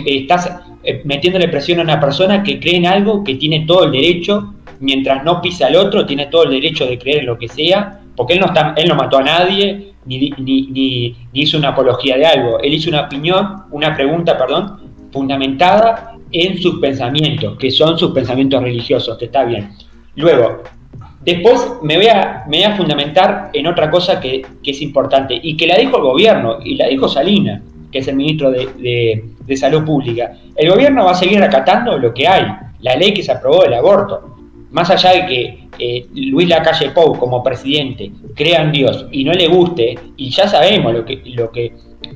estás 0.05 0.61
eh, 0.83 1.01
metiéndole 1.05 1.47
presión 1.47 1.79
a 1.79 1.81
una 1.81 1.99
persona 1.99 2.43
que 2.43 2.59
cree 2.59 2.75
en 2.75 2.85
algo, 2.85 3.23
que 3.23 3.33
tiene 3.33 3.65
todo 3.65 3.85
el 3.85 3.91
derecho, 3.91 4.53
mientras 4.79 5.23
no 5.23 5.41
pisa 5.41 5.65
al 5.65 5.75
otro, 5.75 6.05
tiene 6.05 6.27
todo 6.27 6.43
el 6.43 6.51
derecho 6.51 6.85
de 6.85 6.99
creer 6.99 7.21
en 7.21 7.25
lo 7.25 7.39
que 7.39 7.47
sea, 7.47 8.01
porque 8.15 8.33
él 8.33 8.41
no, 8.41 8.45
está, 8.45 8.75
él 8.77 8.87
no 8.87 8.93
mató 8.93 9.17
a 9.17 9.23
nadie, 9.23 9.93
ni, 10.05 10.29
ni, 10.37 10.67
ni 10.67 11.15
hizo 11.33 11.57
una 11.57 11.69
apología 11.69 12.15
de 12.17 12.27
algo. 12.27 12.59
Él 12.59 12.71
hizo 12.71 12.91
una 12.91 13.01
opinión, 13.01 13.63
una 13.71 13.95
pregunta, 13.95 14.37
perdón, 14.37 14.91
fundamentada 15.11 16.13
en 16.31 16.61
sus 16.61 16.79
pensamientos, 16.79 17.57
que 17.57 17.71
son 17.71 17.97
sus 17.97 18.11
pensamientos 18.11 18.61
religiosos, 18.61 19.17
que 19.17 19.25
está 19.25 19.45
bien. 19.45 19.71
Luego, 20.15 20.61
después 21.21 21.67
me 21.81 21.97
voy 21.97 22.07
a, 22.07 22.43
me 22.47 22.57
voy 22.57 22.65
a 22.65 22.75
fundamentar 22.75 23.49
en 23.53 23.67
otra 23.67 23.89
cosa 23.89 24.19
que, 24.19 24.45
es 24.63 24.81
importante 24.81 25.39
y 25.41 25.57
que 25.57 25.67
la 25.67 25.77
dijo 25.77 25.97
el 25.97 26.03
gobierno 26.03 26.57
y 26.63 26.75
la 26.75 26.87
dijo 26.87 27.07
Salina, 27.07 27.61
que 27.91 27.99
es 27.99 28.07
el 28.07 28.15
ministro 28.15 28.51
de, 28.51 29.23
de 29.49 29.57
salud 29.57 29.83
pública. 29.83 30.31
El 30.55 30.69
gobierno 30.69 31.05
va 31.05 31.11
a 31.11 31.15
seguir 31.15 31.41
acatando 31.43 31.97
lo 31.97 32.13
que 32.13 32.27
hay, 32.27 32.45
la 32.81 32.95
ley 32.95 33.13
que 33.13 33.23
se 33.23 33.31
aprobó 33.31 33.63
del 33.63 33.73
aborto. 33.73 34.35
Más 34.71 34.89
allá 34.91 35.13
de 35.13 35.25
que 35.25 35.67
eh, 35.79 36.05
Luis 36.13 36.47
Lacalle 36.47 36.91
Pou 36.91 37.17
como 37.17 37.43
presidente 37.43 38.11
crea 38.35 38.61
en 38.61 38.71
Dios 38.71 39.07
y 39.11 39.23
no 39.23 39.33
le 39.33 39.47
guste, 39.47 39.97
y 40.15 40.29
ya 40.29 40.47
sabemos 40.47 40.93
lo 40.93 41.03
que, 41.03 41.21
lo 41.25 41.49
que, 41.49 41.73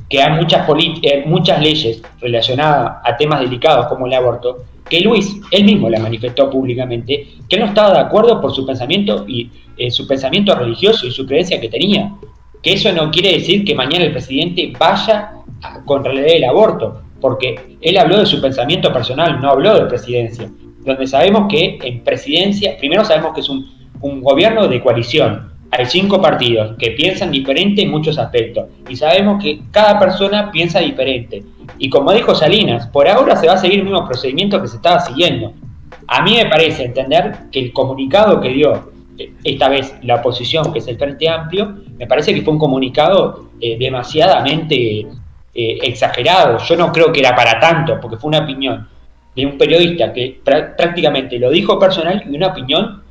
que 0.10 0.22
hay 0.22 0.34
muchas, 0.34 0.68
eh, 1.02 1.24
muchas 1.26 1.62
leyes 1.62 2.02
relacionadas 2.22 3.02
a 3.04 3.18
temas 3.18 3.42
delicados 3.42 3.88
como 3.88 4.08
el 4.08 4.14
aborto, 4.14 4.66
que 4.90 5.02
Luis, 5.02 5.36
él 5.52 5.64
mismo 5.64 5.90
la 5.90 6.00
manifestó 6.00 6.50
públicamente, 6.50 7.28
que 7.50 7.58
no 7.58 7.66
estaba 7.66 7.94
de 7.94 8.00
acuerdo 8.00 8.40
por 8.42 8.54
su 8.54 8.66
pensamiento 8.66 9.26
y 9.28 9.50
eh, 9.78 9.90
su 9.90 10.08
pensamiento 10.08 10.54
religioso 10.56 11.08
y 11.08 11.12
su 11.12 11.26
creencia 11.26 11.60
que 11.60 11.70
tenía. 11.70 12.14
Que 12.62 12.74
eso 12.74 12.92
no 12.92 13.12
quiere 13.12 13.34
decir 13.34 13.66
que 13.66 13.76
mañana 13.76 14.06
el 14.06 14.12
presidente 14.12 14.72
vaya 14.78 15.32
contra 15.86 16.14
la 16.14 16.22
ley 16.22 16.34
del 16.36 16.46
aborto, 16.46 17.02
porque 17.20 17.78
él 17.82 17.98
habló 17.98 18.20
de 18.20 18.26
su 18.26 18.42
pensamiento 18.42 18.92
personal, 18.94 19.42
no 19.42 19.50
habló 19.50 19.76
de 19.76 19.86
presidencia. 19.86 20.50
Donde 20.86 21.08
sabemos 21.08 21.48
que 21.50 21.78
en 21.82 22.04
presidencia, 22.04 22.78
primero 22.78 23.06
sabemos 23.06 23.34
que 23.34 23.42
es 23.42 23.50
un, 23.50 23.66
un 24.02 24.22
gobierno 24.22 24.68
de 24.68 24.82
coalición, 24.82 25.53
hay 25.76 25.88
cinco 25.88 26.22
partidos 26.22 26.76
que 26.78 26.92
piensan 26.92 27.32
diferente 27.32 27.82
en 27.82 27.90
muchos 27.90 28.20
aspectos 28.20 28.66
y 28.88 28.96
sabemos 28.96 29.42
que 29.42 29.62
cada 29.72 30.00
persona 30.00 30.52
piensa 30.52 30.80
diferente. 30.80 31.44
Y 31.80 31.90
como 31.90 32.12
dijo 32.12 32.36
Salinas, 32.36 32.88
por 32.88 33.08
ahora 33.08 33.36
se 33.36 33.48
va 33.48 33.54
a 33.54 33.58
seguir 33.58 33.80
el 33.80 33.86
mismo 33.86 34.06
procedimiento 34.06 34.62
que 34.62 34.68
se 34.68 34.76
estaba 34.76 35.00
siguiendo. 35.00 35.54
A 36.08 36.22
mí 36.22 36.36
me 36.36 36.46
parece 36.46 36.86
entender 36.86 37.38
que 37.52 37.60
el 37.60 37.74
comunicado 37.74 38.40
que 38.40 38.50
dio 38.50 38.92
eh, 39.18 39.32
esta 39.44 39.68
vez 39.68 39.96
la 40.04 40.16
oposición, 40.16 40.72
que 40.72 40.78
es 40.78 40.88
el 40.88 40.98
Frente 40.98 41.28
Amplio, 41.28 41.76
me 41.98 42.06
parece 42.06 42.36
que 42.36 42.44
fue 42.44 42.54
un 42.54 42.60
comunicado 42.60 43.50
eh, 43.60 43.76
demasiadamente 43.80 44.76
eh, 45.56 45.78
exagerado. 45.82 46.60
Yo 46.60 46.76
no 46.76 46.92
creo 46.92 47.12
que 47.12 47.22
era 47.22 47.36
para 47.36 47.60
tanto, 47.60 48.00
porque 48.00 48.18
fue 48.18 48.28
una 48.28 48.40
opinión 48.42 48.88
de 49.36 49.46
un 49.48 49.58
periodista 49.58 50.14
que 50.14 50.40
prácticamente 50.44 51.40
lo 51.40 51.50
dijo 51.50 51.80
personal 51.80 52.24
y 52.30 52.36
una 52.36 52.48
opinión 52.50 53.02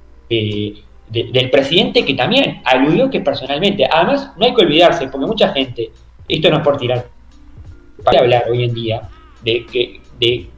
del 1.13 1.51
presidente 1.51 2.05
que 2.05 2.15
también 2.15 2.63
aludió 2.65 3.11
que 3.11 3.21
personalmente. 3.21 3.87
Además, 3.91 4.33
no 4.37 4.47
hay 4.47 4.55
que 4.55 4.63
olvidarse, 4.63 5.09
porque 5.09 5.27
mucha 5.27 5.49
gente, 5.53 5.91
esto 6.27 6.51
no 6.51 6.57
es 6.57 6.63
por 6.63 6.79
tirar, 6.79 7.07
para 8.03 8.21
hablar 8.21 8.45
hoy 8.51 8.65
en 8.65 8.75
día 8.75 9.03
de 9.43 9.67
que, 9.67 10.01
de 10.19 10.49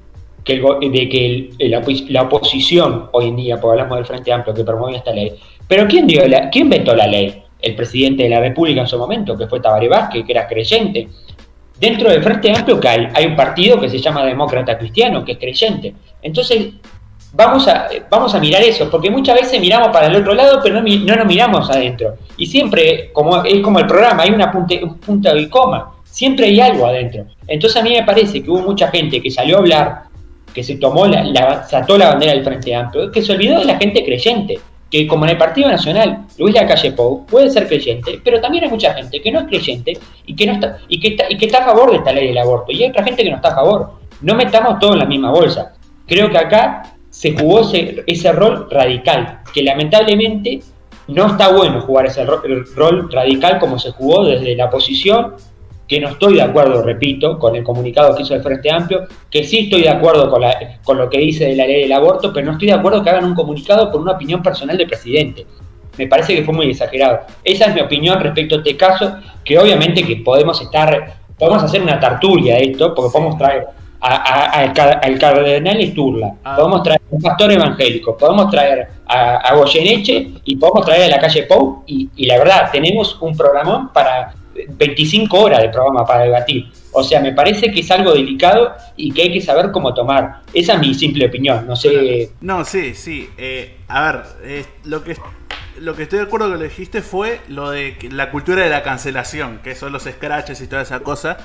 que, 0.44 1.50
la, 2.08 2.22
oposición 2.22 3.08
hoy 3.12 3.28
en 3.28 3.36
día, 3.36 3.60
porque 3.60 3.80
hablamos 3.80 3.98
del 3.98 4.06
Frente 4.06 4.32
Amplio 4.32 4.54
que 4.54 4.64
promueve 4.64 4.98
esta 4.98 5.12
ley, 5.12 5.32
pero 5.66 5.88
¿quién, 5.88 6.06
dio 6.06 6.26
la, 6.28 6.50
¿quién 6.50 6.66
inventó 6.66 6.94
la 6.94 7.06
ley? 7.06 7.42
El 7.60 7.74
presidente 7.74 8.24
de 8.24 8.28
la 8.28 8.40
República 8.40 8.82
en 8.82 8.86
su 8.86 8.98
momento, 8.98 9.36
que 9.36 9.46
fue 9.46 9.60
Tabaré 9.60 9.88
Vázquez, 9.88 10.24
que 10.24 10.32
era 10.32 10.46
creyente. 10.46 11.08
Dentro 11.80 12.10
del 12.10 12.22
Frente 12.22 12.52
Amplio 12.52 12.78
que 12.78 12.88
hay, 12.88 13.08
hay 13.12 13.26
un 13.26 13.34
partido 13.34 13.80
que 13.80 13.88
se 13.88 13.98
llama 13.98 14.24
Demócrata 14.24 14.78
Cristiano, 14.78 15.24
que 15.24 15.32
es 15.32 15.38
creyente. 15.38 15.94
Entonces, 16.22 16.74
vamos 17.34 17.66
a, 17.68 17.88
vamos 18.08 18.34
a 18.34 18.38
mirar 18.38 18.62
eso, 18.62 18.88
porque 18.90 19.10
muchas 19.10 19.36
veces 19.40 19.60
miramos 19.60 19.88
para 19.88 20.06
el 20.06 20.16
otro 20.16 20.34
lado, 20.34 20.60
pero 20.62 20.80
no, 20.80 20.88
no 20.88 21.16
nos 21.16 21.26
miramos 21.26 21.68
adentro. 21.70 22.14
Y 22.36 22.46
siempre, 22.46 23.10
como 23.12 23.42
es 23.44 23.60
como 23.60 23.78
el 23.78 23.86
programa, 23.86 24.22
hay 24.22 24.30
una 24.30 24.50
punta, 24.50 24.74
un 24.82 24.98
punto 24.98 25.36
y 25.36 25.48
coma, 25.48 25.92
siempre 26.04 26.46
hay 26.46 26.60
algo 26.60 26.86
adentro. 26.86 27.26
Entonces 27.46 27.80
a 27.80 27.84
mí 27.84 27.92
me 27.92 28.04
parece 28.04 28.42
que 28.42 28.50
hubo 28.50 28.60
mucha 28.60 28.88
gente 28.88 29.20
que 29.20 29.30
salió 29.30 29.56
a 29.56 29.58
hablar, 29.60 30.02
que 30.54 30.62
se 30.62 30.76
tomó 30.76 31.06
la, 31.06 31.24
la, 31.24 31.66
la 31.70 32.08
bandera 32.08 32.32
del 32.32 32.44
Frente 32.44 32.74
Amplio, 32.74 33.10
que 33.10 33.22
se 33.22 33.32
olvidó 33.32 33.58
de 33.58 33.64
la 33.64 33.76
gente 33.76 34.04
creyente, 34.04 34.60
que 34.88 35.08
como 35.08 35.24
en 35.24 35.32
el 35.32 35.38
Partido 35.38 35.68
Nacional, 35.68 36.26
Luis 36.38 36.54
Lacalle 36.54 36.92
Pou 36.92 37.26
puede 37.26 37.50
ser 37.50 37.66
creyente, 37.66 38.20
pero 38.22 38.40
también 38.40 38.62
hay 38.62 38.70
mucha 38.70 38.94
gente 38.94 39.20
que 39.20 39.32
no 39.32 39.40
es 39.40 39.46
creyente 39.46 39.98
y 40.24 40.36
que 40.36 40.46
no 40.46 40.52
está, 40.52 40.78
y 40.88 41.00
que 41.00 41.08
está, 41.08 41.24
y 41.28 41.36
que 41.36 41.46
está 41.46 41.58
a 41.58 41.64
favor 41.64 41.90
de 41.90 41.96
esta 41.96 42.12
ley 42.12 42.28
del 42.28 42.38
aborto, 42.38 42.70
y 42.70 42.84
hay 42.84 42.90
otra 42.90 43.02
gente 43.02 43.24
que 43.24 43.30
no 43.30 43.36
está 43.36 43.48
a 43.48 43.54
favor. 43.56 43.94
No 44.20 44.36
metamos 44.36 44.78
todo 44.78 44.92
en 44.92 45.00
la 45.00 45.06
misma 45.06 45.32
bolsa. 45.32 45.74
Creo 46.06 46.30
que 46.30 46.38
acá 46.38 46.93
se 47.14 47.32
jugó 47.38 47.60
ese, 47.60 48.32
rol 48.32 48.66
radical, 48.68 49.42
que 49.54 49.62
lamentablemente 49.62 50.58
no 51.06 51.26
está 51.28 51.52
bueno 51.52 51.80
jugar 51.80 52.06
ese 52.06 52.24
rol, 52.24 53.08
radical 53.08 53.60
como 53.60 53.78
se 53.78 53.92
jugó 53.92 54.24
desde 54.24 54.56
la 54.56 54.64
oposición, 54.64 55.34
que 55.86 56.00
no 56.00 56.08
estoy 56.08 56.34
de 56.34 56.42
acuerdo, 56.42 56.82
repito, 56.82 57.38
con 57.38 57.54
el 57.54 57.62
comunicado 57.62 58.16
que 58.16 58.24
hizo 58.24 58.34
el 58.34 58.42
Frente 58.42 58.68
Amplio, 58.68 59.06
que 59.30 59.44
sí 59.44 59.60
estoy 59.60 59.82
de 59.82 59.90
acuerdo 59.90 60.28
con, 60.28 60.42
con 60.82 60.98
lo 60.98 61.08
que 61.08 61.18
dice 61.18 61.44
de 61.44 61.54
la 61.54 61.68
ley 61.68 61.82
del 61.82 61.92
aborto, 61.92 62.32
pero 62.32 62.46
no 62.46 62.52
estoy 62.54 62.66
de 62.66 62.74
acuerdo 62.74 63.04
que 63.04 63.10
hagan 63.10 63.26
un 63.26 63.34
comunicado 63.36 63.92
por 63.92 64.00
una 64.00 64.12
opinión 64.12 64.42
personal 64.42 64.76
del 64.76 64.88
presidente. 64.88 65.46
Me 65.96 66.08
parece 66.08 66.34
que 66.34 66.42
fue 66.42 66.52
muy 66.52 66.68
exagerado. 66.68 67.20
Esa 67.44 67.66
es 67.66 67.74
mi 67.76 67.80
opinión 67.80 68.18
respecto 68.18 68.56
a 68.56 68.58
este 68.58 68.76
caso, 68.76 69.18
que 69.44 69.56
obviamente 69.56 70.02
que 70.02 70.16
podemos 70.16 70.60
estar, 70.60 71.14
podemos 71.38 71.62
hacer 71.62 71.80
una 71.80 72.00
tartulia 72.00 72.56
de 72.56 72.72
esto, 72.72 72.92
porque 72.92 73.12
podemos 73.12 73.38
traer 73.38 73.68
al 74.04 75.18
cardenal 75.18 75.80
Esturla, 75.80 76.34
ah. 76.44 76.56
podemos 76.56 76.82
traer 76.82 77.00
a 77.00 77.14
un 77.14 77.22
pastor 77.22 77.52
evangélico, 77.52 78.16
podemos 78.16 78.50
traer 78.50 78.88
a, 79.06 79.36
a 79.36 79.54
Goyeneche 79.54 80.30
y 80.44 80.56
podemos 80.56 80.84
traer 80.84 81.04
a 81.04 81.16
la 81.16 81.18
calle 81.18 81.44
Pou 81.44 81.84
y, 81.86 82.26
la 82.26 82.38
verdad, 82.38 82.70
tenemos 82.70 83.16
un 83.20 83.36
programón 83.36 83.92
para 83.92 84.34
25 84.68 85.36
horas 85.38 85.62
de 85.62 85.70
programa 85.70 86.04
para 86.04 86.24
debatir. 86.24 86.70
O 86.92 87.02
sea, 87.02 87.20
me 87.20 87.32
parece 87.32 87.72
que 87.72 87.80
es 87.80 87.90
algo 87.90 88.12
delicado 88.12 88.72
y 88.96 89.10
que 89.10 89.22
hay 89.22 89.32
que 89.32 89.40
saber 89.40 89.72
cómo 89.72 89.94
tomar. 89.94 90.42
Esa 90.52 90.74
es 90.74 90.80
mi 90.80 90.94
simple 90.94 91.26
opinión, 91.26 91.66
no 91.66 91.74
sé... 91.74 92.30
No, 92.40 92.64
sí, 92.64 92.94
sí. 92.94 93.28
Eh, 93.36 93.78
a 93.88 94.12
ver, 94.12 94.22
eh, 94.44 94.64
lo 94.84 95.02
que 95.02 95.16
lo 95.80 95.96
que 95.96 96.04
estoy 96.04 96.20
de 96.20 96.26
acuerdo 96.26 96.52
que 96.52 96.58
lo 96.58 96.62
dijiste 96.62 97.02
fue 97.02 97.40
lo 97.48 97.70
de 97.70 97.96
la 98.12 98.30
cultura 98.30 98.62
de 98.62 98.70
la 98.70 98.84
cancelación, 98.84 99.58
que 99.64 99.74
son 99.74 99.92
los 99.92 100.04
scratches 100.04 100.60
y 100.60 100.68
toda 100.68 100.82
esa 100.82 101.00
cosa, 101.00 101.36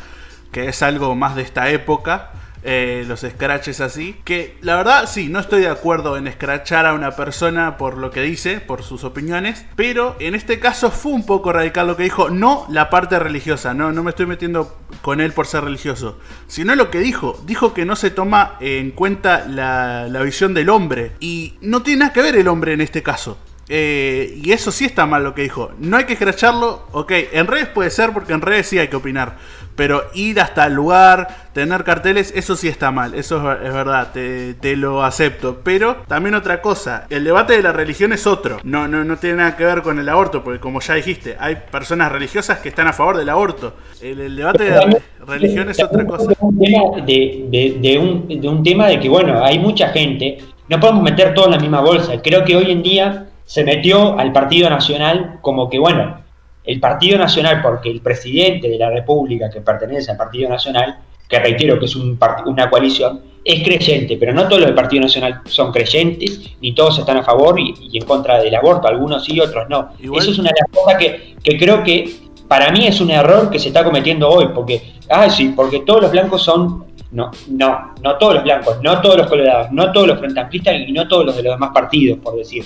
que 0.52 0.68
es 0.68 0.84
algo 0.84 1.16
más 1.16 1.36
de 1.36 1.42
esta 1.42 1.70
época. 1.72 2.32
Eh, 2.64 3.06
los 3.08 3.22
scratches 3.22 3.82
así. 3.82 4.16
Que 4.24 4.58
la 4.62 4.76
verdad, 4.76 5.08
sí, 5.08 5.30
no 5.30 5.40
estoy 5.40 5.62
de 5.62 5.70
acuerdo 5.70 6.18
en 6.18 6.32
scratchar 6.32 6.86
a 6.86 6.94
una 6.94 7.12
persona 7.12 7.78
por 7.78 7.98
lo 7.98 8.12
que 8.12 8.22
dice, 8.22 8.60
por 8.60 8.84
sus 8.84 9.04
opiniones. 9.04 9.66
Pero 9.76 10.16
en 10.20 10.36
este 10.36 10.60
caso 10.60 10.92
fue 10.92 11.14
un 11.14 11.26
poco 11.26 11.54
radical 11.54 11.88
lo 11.88 11.98
que 11.98 12.04
dijo. 12.04 12.30
No 12.30 12.66
la 12.70 12.90
parte 12.90 13.18
religiosa, 13.20 13.74
no, 13.74 13.92
no 13.92 14.04
me 14.04 14.10
estoy 14.10 14.26
metiendo 14.26 14.78
con 15.02 15.22
él 15.22 15.32
por 15.32 15.48
ser 15.48 15.64
religioso. 15.64 16.20
Sino 16.48 16.76
lo 16.76 16.90
que 16.92 17.00
dijo. 17.00 17.42
Dijo 17.46 17.74
que 17.74 17.86
no 17.86 17.96
se 17.96 18.12
toma 18.12 18.58
en 18.60 18.92
cuenta 18.92 19.46
la, 19.48 20.08
la 20.10 20.22
visión 20.22 20.54
del 20.54 20.70
hombre. 20.70 21.14
Y 21.20 21.58
no 21.62 21.82
tiene 21.82 22.00
nada 22.02 22.14
que 22.14 22.22
ver 22.22 22.36
el 22.36 22.48
hombre 22.48 22.74
en 22.74 22.82
este 22.82 23.04
caso. 23.04 23.38
Eh, 23.72 24.40
y 24.44 24.52
eso 24.52 24.72
sí 24.72 24.86
está 24.86 25.06
mal 25.06 25.24
lo 25.24 25.36
que 25.36 25.44
dijo. 25.44 25.72
No 25.78 25.98
hay 25.98 26.06
que 26.06 26.14
escracharlo. 26.14 26.88
Ok, 26.92 27.12
en 27.32 27.46
redes 27.46 27.68
puede 27.68 27.92
ser 27.92 28.12
porque 28.12 28.34
en 28.34 28.42
redes 28.42 28.68
sí 28.68 28.80
hay 28.80 28.88
que 28.88 28.96
opinar. 28.96 29.36
Pero 29.76 30.04
ir 30.14 30.42
hasta 30.42 30.66
el 30.66 30.74
lugar, 30.74 31.52
tener 31.54 31.84
carteles, 31.86 32.34
eso 32.36 32.56
sí 32.56 32.68
está 32.68 32.92
mal. 32.92 33.14
Eso 33.14 33.38
es, 33.54 33.74
verdad, 33.74 34.12
te, 34.12 34.76
lo 34.76 35.04
acepto. 35.04 35.62
Pero 35.64 35.98
también 36.08 36.36
otra 36.36 36.62
cosa, 36.62 37.06
el 37.10 37.24
debate 37.24 37.54
de 37.54 37.64
la 37.64 37.72
religión 37.72 38.12
es 38.12 38.28
otro. 38.28 38.58
No, 38.64 38.88
no, 38.90 39.06
no 39.06 39.18
tiene 39.18 39.38
nada 39.38 39.56
que 39.56 39.64
ver 39.64 39.82
con 39.82 40.00
el 40.00 40.10
aborto, 40.10 40.44
porque 40.44 40.60
como 40.60 40.82
ya 40.82 40.96
dijiste, 40.96 41.38
hay 41.40 41.58
personas 41.72 42.12
religiosas 42.12 42.60
que 42.60 42.70
están 42.70 42.88
a 42.88 42.94
favor 42.94 43.18
del 43.18 43.30
aborto. 43.30 43.76
El, 44.02 44.36
debate 44.36 44.66
de 44.66 44.72
la 44.72 45.00
religión 45.26 45.70
es 45.70 45.82
otra 45.82 46.06
cosa. 46.06 46.34
De, 46.52 47.78
de, 47.80 48.00
un, 48.00 48.28
de 48.28 48.50
un 48.50 48.64
tema 48.64 48.88
de 48.88 49.00
que, 49.00 49.08
bueno, 49.08 49.46
hay 49.46 49.60
mucha 49.60 49.90
gente. 49.90 50.40
No 50.68 50.80
podemos 50.80 51.04
meter 51.04 51.34
todo 51.34 51.46
en 51.46 51.52
la 51.52 51.60
misma 51.60 51.80
bolsa. 51.80 52.22
Creo 52.22 52.44
que 52.44 52.56
hoy 52.56 52.72
en 52.72 52.84
día 52.84 53.29
se 53.50 53.64
metió 53.64 54.20
al 54.20 54.32
Partido 54.32 54.70
Nacional 54.70 55.40
como 55.42 55.68
que, 55.68 55.80
bueno, 55.80 56.22
el 56.64 56.80
Partido 56.80 57.18
Nacional, 57.18 57.64
porque 57.64 57.90
el 57.90 58.00
presidente 58.00 58.70
de 58.70 58.78
la 58.78 58.92
República 58.92 59.50
que 59.50 59.60
pertenece 59.60 60.12
al 60.12 60.18
Partido 60.18 60.48
Nacional, 60.48 61.00
que 61.28 61.40
reitero 61.40 61.80
que 61.80 61.86
es 61.86 61.96
un 61.96 62.20
una 62.46 62.70
coalición, 62.70 63.22
es 63.44 63.64
creyente, 63.64 64.18
pero 64.20 64.34
no 64.34 64.44
todos 64.44 64.60
los 64.60 64.68
del 64.68 64.76
Partido 64.76 65.02
Nacional 65.02 65.42
son 65.46 65.72
creyentes, 65.72 66.58
ni 66.62 66.76
todos 66.76 67.00
están 67.00 67.18
a 67.18 67.24
favor 67.24 67.60
y, 67.60 67.98
en 67.98 68.06
contra 68.06 68.40
del 68.40 68.54
aborto, 68.54 68.88
algunos 68.88 69.26
sí, 69.26 69.40
otros 69.40 69.68
no. 69.68 69.94
Eso 70.00 70.30
es 70.30 70.38
una 70.38 70.52
de 70.52 70.56
las 70.60 70.70
cosas 70.72 71.00
que, 71.00 71.36
que, 71.44 71.58
creo 71.58 71.84
que 71.84 72.18
para 72.48 72.72
mí 72.72 72.86
es 72.86 73.02
un 73.02 73.10
error 73.10 73.50
que 73.50 73.58
se 73.58 73.70
está 73.70 73.84
cometiendo 73.84 74.30
hoy, 74.30 74.50
porque, 74.54 74.94
ah, 75.10 75.28
sí, 75.28 75.54
porque 75.56 75.80
todos 75.80 76.04
los 76.04 76.12
blancos 76.12 76.44
son, 76.44 76.86
no, 77.10 77.32
no, 77.48 77.96
no 78.04 78.16
todos 78.18 78.36
los 78.36 78.44
blancos, 78.44 78.78
no 78.84 79.02
todos 79.02 79.18
los 79.18 79.26
colorados, 79.26 79.72
no 79.72 79.92
todos 79.92 80.08
los 80.08 80.20
frente 80.20 80.40
y 80.88 80.92
no 80.92 81.08
todos 81.08 81.26
los 81.26 81.36
de 81.36 81.42
los 81.42 81.54
demás 81.56 81.72
partidos, 81.74 82.20
por 82.20 82.36
decir. 82.36 82.64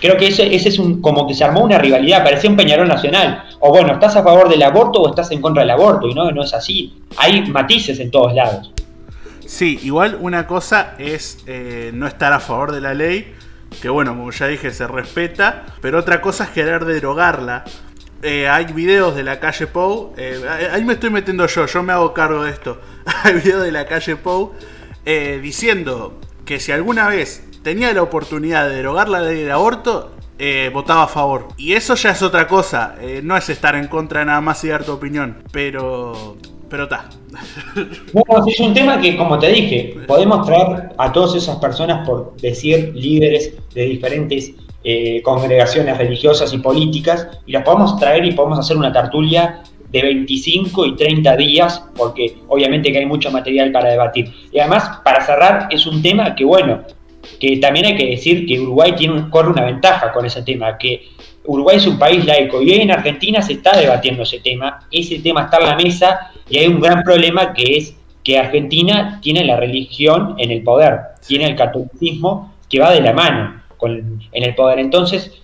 Creo 0.00 0.16
que 0.16 0.28
ese, 0.28 0.54
ese 0.54 0.68
es 0.68 0.78
un, 0.78 1.00
como 1.00 1.26
que 1.26 1.34
se 1.34 1.44
armó 1.44 1.62
una 1.62 1.78
rivalidad, 1.78 2.22
parecía 2.22 2.48
un 2.48 2.56
Peñarol 2.56 2.88
nacional. 2.88 3.44
O 3.60 3.70
bueno, 3.70 3.92
estás 3.94 4.16
a 4.16 4.22
favor 4.22 4.48
del 4.48 4.62
aborto 4.62 5.02
o 5.02 5.08
estás 5.10 5.30
en 5.30 5.40
contra 5.40 5.62
del 5.62 5.70
aborto, 5.70 6.08
y 6.08 6.14
no, 6.14 6.30
no 6.30 6.42
es 6.42 6.54
así. 6.54 7.02
Hay 7.16 7.46
matices 7.50 7.98
en 8.00 8.10
todos 8.10 8.34
lados. 8.34 8.72
Sí, 9.50 9.80
igual 9.82 10.16
una 10.20 10.46
cosa 10.46 10.94
es 10.98 11.38
eh, 11.48 11.90
no 11.92 12.06
estar 12.06 12.32
a 12.32 12.38
favor 12.38 12.70
de 12.70 12.80
la 12.80 12.94
ley, 12.94 13.34
que 13.82 13.88
bueno, 13.88 14.16
como 14.16 14.30
ya 14.30 14.46
dije, 14.46 14.70
se 14.70 14.86
respeta, 14.86 15.66
pero 15.80 15.98
otra 15.98 16.20
cosa 16.20 16.44
es 16.44 16.50
querer 16.50 16.84
derogarla. 16.84 17.64
Eh, 18.22 18.48
hay 18.48 18.66
videos 18.66 19.16
de 19.16 19.24
la 19.24 19.40
calle 19.40 19.66
Pou, 19.66 20.14
eh, 20.16 20.40
ahí 20.70 20.84
me 20.84 20.92
estoy 20.92 21.10
metiendo 21.10 21.46
yo, 21.48 21.66
yo 21.66 21.82
me 21.82 21.92
hago 21.92 22.14
cargo 22.14 22.44
de 22.44 22.52
esto. 22.52 22.80
hay 23.24 23.34
videos 23.34 23.64
de 23.64 23.72
la 23.72 23.86
calle 23.86 24.14
Pou 24.14 24.52
diciendo 25.42 26.20
que 26.44 26.60
si 26.60 26.70
alguna 26.70 27.08
vez 27.08 27.42
tenía 27.62 27.92
la 27.92 28.02
oportunidad 28.02 28.68
de 28.68 28.76
derogar 28.76 29.08
la 29.08 29.20
ley 29.20 29.42
del 29.42 29.50
aborto, 29.50 30.10
eh, 30.38 30.70
votaba 30.72 31.04
a 31.04 31.08
favor. 31.08 31.48
Y 31.56 31.72
eso 31.74 31.94
ya 31.94 32.10
es 32.10 32.22
otra 32.22 32.46
cosa, 32.46 32.96
eh, 33.00 33.20
no 33.22 33.36
es 33.36 33.48
estar 33.48 33.74
en 33.74 33.88
contra 33.88 34.24
nada 34.24 34.40
más 34.40 34.62
y 34.64 34.68
dar 34.68 34.84
tu 34.84 34.92
opinión, 34.92 35.42
pero 35.52 36.36
pero 36.70 36.84
está. 36.84 37.10
Bueno, 38.12 38.46
es 38.46 38.60
un 38.60 38.72
tema 38.72 39.00
que, 39.00 39.16
como 39.16 39.38
te 39.38 39.48
dije, 39.48 39.96
podemos 40.06 40.46
traer 40.46 40.90
a 40.96 41.12
todas 41.12 41.34
esas 41.34 41.56
personas, 41.56 42.06
por 42.06 42.36
decir 42.36 42.92
líderes 42.94 43.54
de 43.74 43.82
diferentes 43.82 44.52
eh, 44.82 45.20
congregaciones 45.22 45.98
religiosas 45.98 46.52
y 46.54 46.58
políticas, 46.58 47.28
y 47.44 47.52
las 47.52 47.64
podemos 47.64 47.98
traer 47.98 48.24
y 48.24 48.32
podemos 48.32 48.58
hacer 48.58 48.76
una 48.76 48.92
tertulia 48.92 49.62
de 49.90 50.02
25 50.02 50.86
y 50.86 50.96
30 50.96 51.36
días, 51.36 51.84
porque 51.96 52.38
obviamente 52.48 52.92
que 52.92 52.98
hay 52.98 53.06
mucho 53.06 53.30
material 53.30 53.72
para 53.72 53.90
debatir. 53.90 54.32
Y 54.52 54.58
además, 54.60 55.00
para 55.04 55.24
cerrar, 55.26 55.68
es 55.70 55.86
un 55.86 56.00
tema 56.00 56.34
que, 56.34 56.44
bueno, 56.44 56.82
que 57.38 57.56
también 57.58 57.86
hay 57.86 57.96
que 57.96 58.06
decir 58.06 58.46
que 58.46 58.60
Uruguay 58.60 58.94
tiene, 58.96 59.28
corre 59.30 59.50
una 59.50 59.64
ventaja 59.64 60.12
con 60.12 60.24
ese 60.26 60.42
tema, 60.42 60.76
que 60.78 61.08
Uruguay 61.44 61.76
es 61.76 61.86
un 61.86 61.98
país 61.98 62.24
laico 62.24 62.62
y 62.62 62.70
hoy 62.70 62.80
en 62.80 62.90
Argentina 62.90 63.40
se 63.42 63.54
está 63.54 63.76
debatiendo 63.76 64.22
ese 64.22 64.40
tema, 64.40 64.86
ese 64.90 65.18
tema 65.20 65.42
está 65.42 65.58
en 65.58 65.66
la 65.66 65.76
mesa 65.76 66.32
y 66.48 66.58
hay 66.58 66.66
un 66.66 66.80
gran 66.80 67.02
problema 67.02 67.52
que 67.52 67.76
es 67.76 67.96
que 68.22 68.38
Argentina 68.38 69.18
tiene 69.22 69.44
la 69.44 69.56
religión 69.56 70.34
en 70.38 70.50
el 70.50 70.62
poder, 70.62 71.00
tiene 71.26 71.46
el 71.46 71.56
catolicismo 71.56 72.54
que 72.68 72.80
va 72.80 72.92
de 72.92 73.00
la 73.00 73.12
mano 73.12 73.62
con, 73.76 74.20
en 74.32 74.44
el 74.44 74.54
poder. 74.54 74.78
Entonces, 74.78 75.40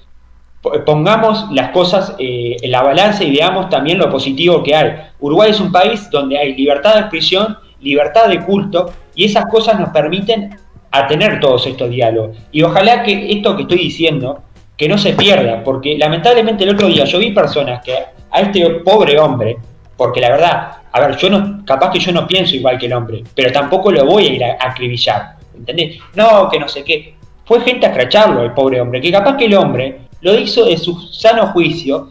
pongamos 0.85 1.47
las 1.53 1.71
cosas 1.71 2.15
eh, 2.19 2.57
en 2.61 2.71
la 2.71 2.83
balanza 2.83 3.25
y 3.25 3.31
veamos 3.31 3.69
también 3.71 3.99
lo 3.99 4.11
positivo 4.11 4.63
que 4.63 4.75
hay. 4.75 4.93
Uruguay 5.21 5.51
es 5.51 5.61
un 5.61 5.73
país 5.73 6.09
donde 6.11 6.39
hay 6.39 6.55
libertad 6.55 6.95
de 6.95 7.01
expresión, 7.01 7.59
libertad 7.81 8.29
de 8.29 8.45
culto, 8.45 8.93
y 9.15 9.25
esas 9.25 9.47
cosas 9.47 9.79
nos 9.79 9.91
permiten 9.91 10.57
a 10.99 11.07
tener 11.07 11.41
todos 11.41 11.67
estos 11.67 11.91
diálogos. 11.91 12.37
Y 12.53 12.63
ojalá 12.63 13.03
que 13.03 13.33
esto 13.33 13.57
que 13.57 13.63
estoy 13.63 13.79
diciendo, 13.79 14.43
que 14.77 14.89
no 14.89 14.99
se 14.99 15.15
pierda, 15.15 15.63
porque 15.65 15.97
lamentablemente 15.97 16.65
el 16.65 16.71
otro 16.71 16.89
día 16.89 17.05
yo 17.05 17.19
vi 17.19 17.33
personas 17.33 17.83
que 17.85 17.95
a 18.31 18.41
este 18.41 18.69
pobre 18.81 19.19
hombre, 19.19 19.57
porque 19.97 20.21
la 20.21 20.31
verdad, 20.31 20.73
a 20.93 21.01
ver, 21.01 21.17
yo 21.17 21.31
no, 21.31 21.65
capaz 21.65 21.91
que 21.91 21.99
yo 21.99 22.13
no 22.13 22.27
pienso 22.27 22.55
igual 22.55 22.79
que 22.79 22.87
el 22.87 22.93
hombre, 22.93 23.25
pero 23.35 23.51
tampoco 23.51 23.91
lo 23.91 24.05
voy 24.05 24.27
a 24.27 24.33
ir 24.33 24.45
a, 24.45 24.57
acribillar, 24.61 25.37
¿entendés? 25.57 25.99
No, 26.15 26.49
que 26.51 26.59
no 26.59 26.69
sé 26.69 26.85
qué. 26.85 27.15
Fue 27.45 27.61
gente 27.61 27.87
a 27.87 27.93
cracharlo, 27.93 28.43
el 28.43 28.53
pobre 28.53 28.81
hombre, 28.81 29.01
que 29.01 29.11
capaz 29.11 29.37
que 29.37 29.47
el 29.47 29.55
hombre 29.55 30.01
lo 30.21 30.39
hizo 30.39 30.67
de 30.67 30.77
su 30.77 30.99
sano 31.13 31.47
juicio 31.49 32.11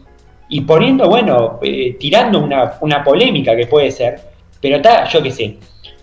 y 0.50 0.62
poniendo, 0.62 1.08
bueno, 1.08 1.60
eh, 1.62 1.98
tirando 2.00 2.40
una, 2.40 2.74
una, 2.82 3.04
polémica 3.04 3.56
que 3.56 3.68
puede 3.68 3.92
ser, 3.92 4.20
pero 4.62 4.78
está, 4.78 5.06
yo 5.06 5.22
qué 5.22 5.32
sé, 5.32 5.58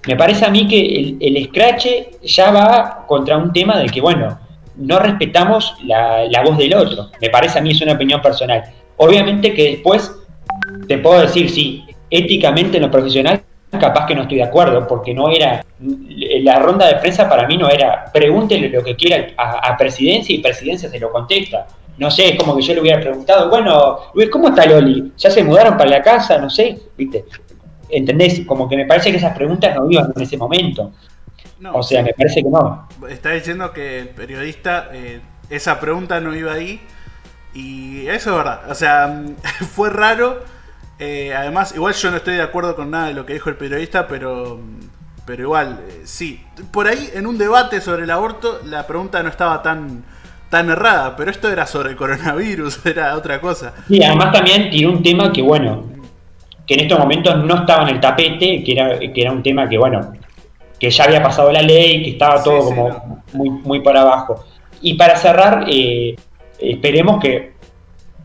me 0.06 0.16
parece 0.16 0.44
a 0.44 0.50
mí 0.50 0.66
que 0.66 1.16
el, 1.20 1.44
scratch 1.46 1.86
ya 2.22 2.50
va 2.50 3.04
contra 3.06 3.36
un 3.36 3.52
tema 3.52 3.78
de 3.78 3.86
que, 3.86 4.00
bueno, 4.00 4.38
no 4.76 4.98
respetamos 4.98 5.74
la, 5.84 6.42
voz 6.44 6.58
del 6.58 6.74
otro. 6.74 7.10
Me 7.20 7.30
parece 7.30 7.58
a 7.58 7.62
mí, 7.62 7.70
es 7.70 7.80
una 7.82 7.92
opinión 7.92 8.20
personal. 8.20 8.62
Obviamente 8.96 9.54
que 9.54 9.70
después 9.72 10.12
te 10.88 10.98
puedo 10.98 11.20
decir, 11.20 11.48
sí, 11.50 11.84
éticamente 12.10 12.78
en 12.78 12.82
lo 12.82 12.90
profesional, 12.90 13.42
capaz 13.70 14.06
que 14.06 14.14
no 14.14 14.22
estoy 14.22 14.38
de 14.38 14.44
acuerdo, 14.44 14.86
porque 14.86 15.14
no 15.14 15.30
era, 15.30 15.64
la 15.80 16.58
ronda 16.58 16.86
de 16.88 16.96
prensa 16.96 17.28
para 17.28 17.46
mí 17.46 17.56
no 17.56 17.70
era, 17.70 18.04
pregúntele 18.12 18.68
lo 18.68 18.82
que 18.82 18.96
quiera 18.96 19.28
a, 19.36 19.76
presidencia 19.76 20.34
y 20.34 20.38
presidencia 20.40 20.90
se 20.90 20.98
lo 20.98 21.10
contesta 21.10 21.66
no 21.98 22.10
sé, 22.10 22.30
es 22.30 22.36
como 22.36 22.56
que 22.56 22.62
yo 22.62 22.74
le 22.74 22.80
hubiera 22.80 23.00
preguntado, 23.00 23.50
bueno, 23.50 23.98
¿cómo 24.30 24.48
está 24.48 24.66
Loli? 24.66 25.12
¿Ya 25.16 25.30
se 25.30 25.44
mudaron 25.44 25.76
para 25.76 25.90
la 25.90 26.02
casa? 26.02 26.38
No 26.38 26.48
sé, 26.48 26.78
¿viste? 26.96 27.24
¿Entendés? 27.92 28.40
Como 28.46 28.68
que 28.68 28.76
me 28.76 28.86
parece 28.86 29.10
que 29.10 29.18
esas 29.18 29.36
preguntas 29.36 29.76
no 29.76 29.88
iban 29.90 30.12
en 30.16 30.22
ese 30.22 30.38
momento. 30.38 30.92
o 31.72 31.82
sea, 31.82 32.02
me 32.02 32.14
parece 32.14 32.42
que 32.42 32.48
no. 32.48 32.88
Está 33.08 33.30
diciendo 33.30 33.72
que 33.72 34.00
el 34.00 34.08
periodista, 34.08 34.88
eh, 34.92 35.20
esa 35.50 35.78
pregunta 35.78 36.18
no 36.20 36.34
iba 36.34 36.52
ahí. 36.52 36.80
Y 37.54 38.06
eso 38.08 38.30
es 38.30 38.36
verdad. 38.36 38.70
O 38.70 38.74
sea, 38.74 39.24
fue 39.74 39.90
raro. 39.90 40.42
Eh, 40.98 41.34
además, 41.36 41.74
igual 41.74 41.92
yo 41.92 42.10
no 42.10 42.16
estoy 42.16 42.36
de 42.36 42.42
acuerdo 42.42 42.74
con 42.74 42.90
nada 42.90 43.08
de 43.08 43.14
lo 43.14 43.26
que 43.26 43.34
dijo 43.34 43.50
el 43.50 43.56
periodista, 43.56 44.06
pero, 44.06 44.58
pero 45.26 45.42
igual, 45.42 45.80
eh, 45.86 46.00
sí. 46.04 46.42
Por 46.70 46.86
ahí, 46.86 47.10
en 47.12 47.26
un 47.26 47.36
debate 47.36 47.82
sobre 47.82 48.04
el 48.04 48.10
aborto, 48.10 48.60
la 48.64 48.86
pregunta 48.86 49.22
no 49.22 49.28
estaba 49.28 49.62
tan 49.62 50.04
tan 50.48 50.68
errada, 50.68 51.16
pero 51.16 51.30
esto 51.30 51.50
era 51.50 51.66
sobre 51.66 51.90
el 51.90 51.96
coronavirus, 51.96 52.80
era 52.84 53.16
otra 53.16 53.40
cosa. 53.40 53.72
Y 53.88 54.02
además 54.02 54.32
también 54.32 54.70
tiene 54.70 54.92
un 54.92 55.02
tema 55.02 55.32
que, 55.32 55.40
bueno, 55.40 55.84
que 56.66 56.74
en 56.74 56.80
estos 56.80 56.98
momentos 56.98 57.44
no 57.44 57.56
estaba 57.56 57.82
en 57.82 57.96
el 57.96 58.00
tapete, 58.00 58.62
que 58.62 58.72
era, 58.72 58.98
que 58.98 59.20
era 59.20 59.32
un 59.32 59.42
tema 59.42 59.68
que, 59.68 59.78
bueno, 59.78 60.12
que 60.78 60.90
ya 60.90 61.04
había 61.04 61.22
pasado 61.22 61.50
la 61.52 61.62
ley, 61.62 62.02
que 62.02 62.10
estaba 62.10 62.42
todo 62.42 62.64
como 62.64 63.22
muy, 63.32 63.50
muy 63.50 63.80
por 63.80 63.96
abajo. 63.96 64.44
Y 64.80 64.94
para 64.94 65.16
cerrar, 65.16 65.64
eh, 65.68 66.16
esperemos 66.58 67.20
que 67.20 67.52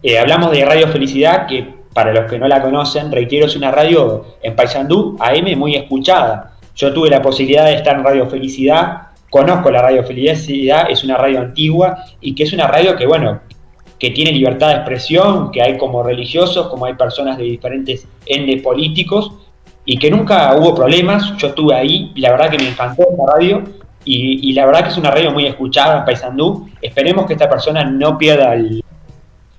eh, 0.03 0.19
hablamos 0.19 0.51
de 0.51 0.65
Radio 0.65 0.87
Felicidad, 0.87 1.47
que 1.47 1.77
para 1.93 2.13
los 2.13 2.29
que 2.29 2.37
no 2.37 2.47
la 2.47 2.61
conocen, 2.61 3.11
reitero, 3.11 3.47
es 3.47 3.55
una 3.55 3.71
radio 3.71 4.37
en 4.41 4.55
Paysandú, 4.55 5.17
AM, 5.19 5.57
muy 5.57 5.75
escuchada. 5.75 6.53
Yo 6.75 6.93
tuve 6.93 7.09
la 7.09 7.21
posibilidad 7.21 7.65
de 7.65 7.75
estar 7.75 7.95
en 7.95 8.03
Radio 8.03 8.27
Felicidad 8.27 9.07
conozco 9.29 9.71
la 9.71 9.81
radio 9.81 10.03
Felicidad, 10.03 10.89
es 10.89 11.03
una 11.03 11.17
radio 11.17 11.39
antigua 11.39 12.03
y 12.21 12.35
que 12.35 12.43
es 12.43 12.53
una 12.53 12.67
radio 12.67 12.95
que, 12.95 13.05
bueno, 13.05 13.41
que 13.99 14.11
tiene 14.11 14.31
libertad 14.31 14.69
de 14.69 14.73
expresión, 14.75 15.51
que 15.51 15.61
hay 15.61 15.77
como 15.77 16.03
religiosos, 16.03 16.67
como 16.67 16.85
hay 16.85 16.93
personas 16.93 17.37
de 17.37 17.45
diferentes 17.45 18.07
endes 18.25 18.61
políticos 18.61 19.31
y 19.85 19.97
que 19.97 20.11
nunca 20.11 20.55
hubo 20.55 20.75
problemas. 20.75 21.35
Yo 21.37 21.47
estuve 21.47 21.73
ahí 21.73 22.11
y 22.13 22.21
la 22.21 22.31
verdad 22.31 22.51
que 22.51 22.57
me 22.57 22.69
encantó 22.69 23.03
esta 23.09 23.33
radio 23.33 23.63
y, 24.03 24.53
la 24.53 24.65
verdad 24.65 24.83
que 24.83 24.89
es 24.89 24.97
una 24.97 25.11
radio 25.11 25.31
muy 25.31 25.45
escuchada 25.45 25.99
en 25.99 26.05
Paysandú. 26.05 26.69
Esperemos 26.81 27.25
que 27.25 27.33
esta 27.33 27.49
persona 27.49 27.83
no 27.83 28.17
pierda 28.17 28.53
el, 28.53 28.83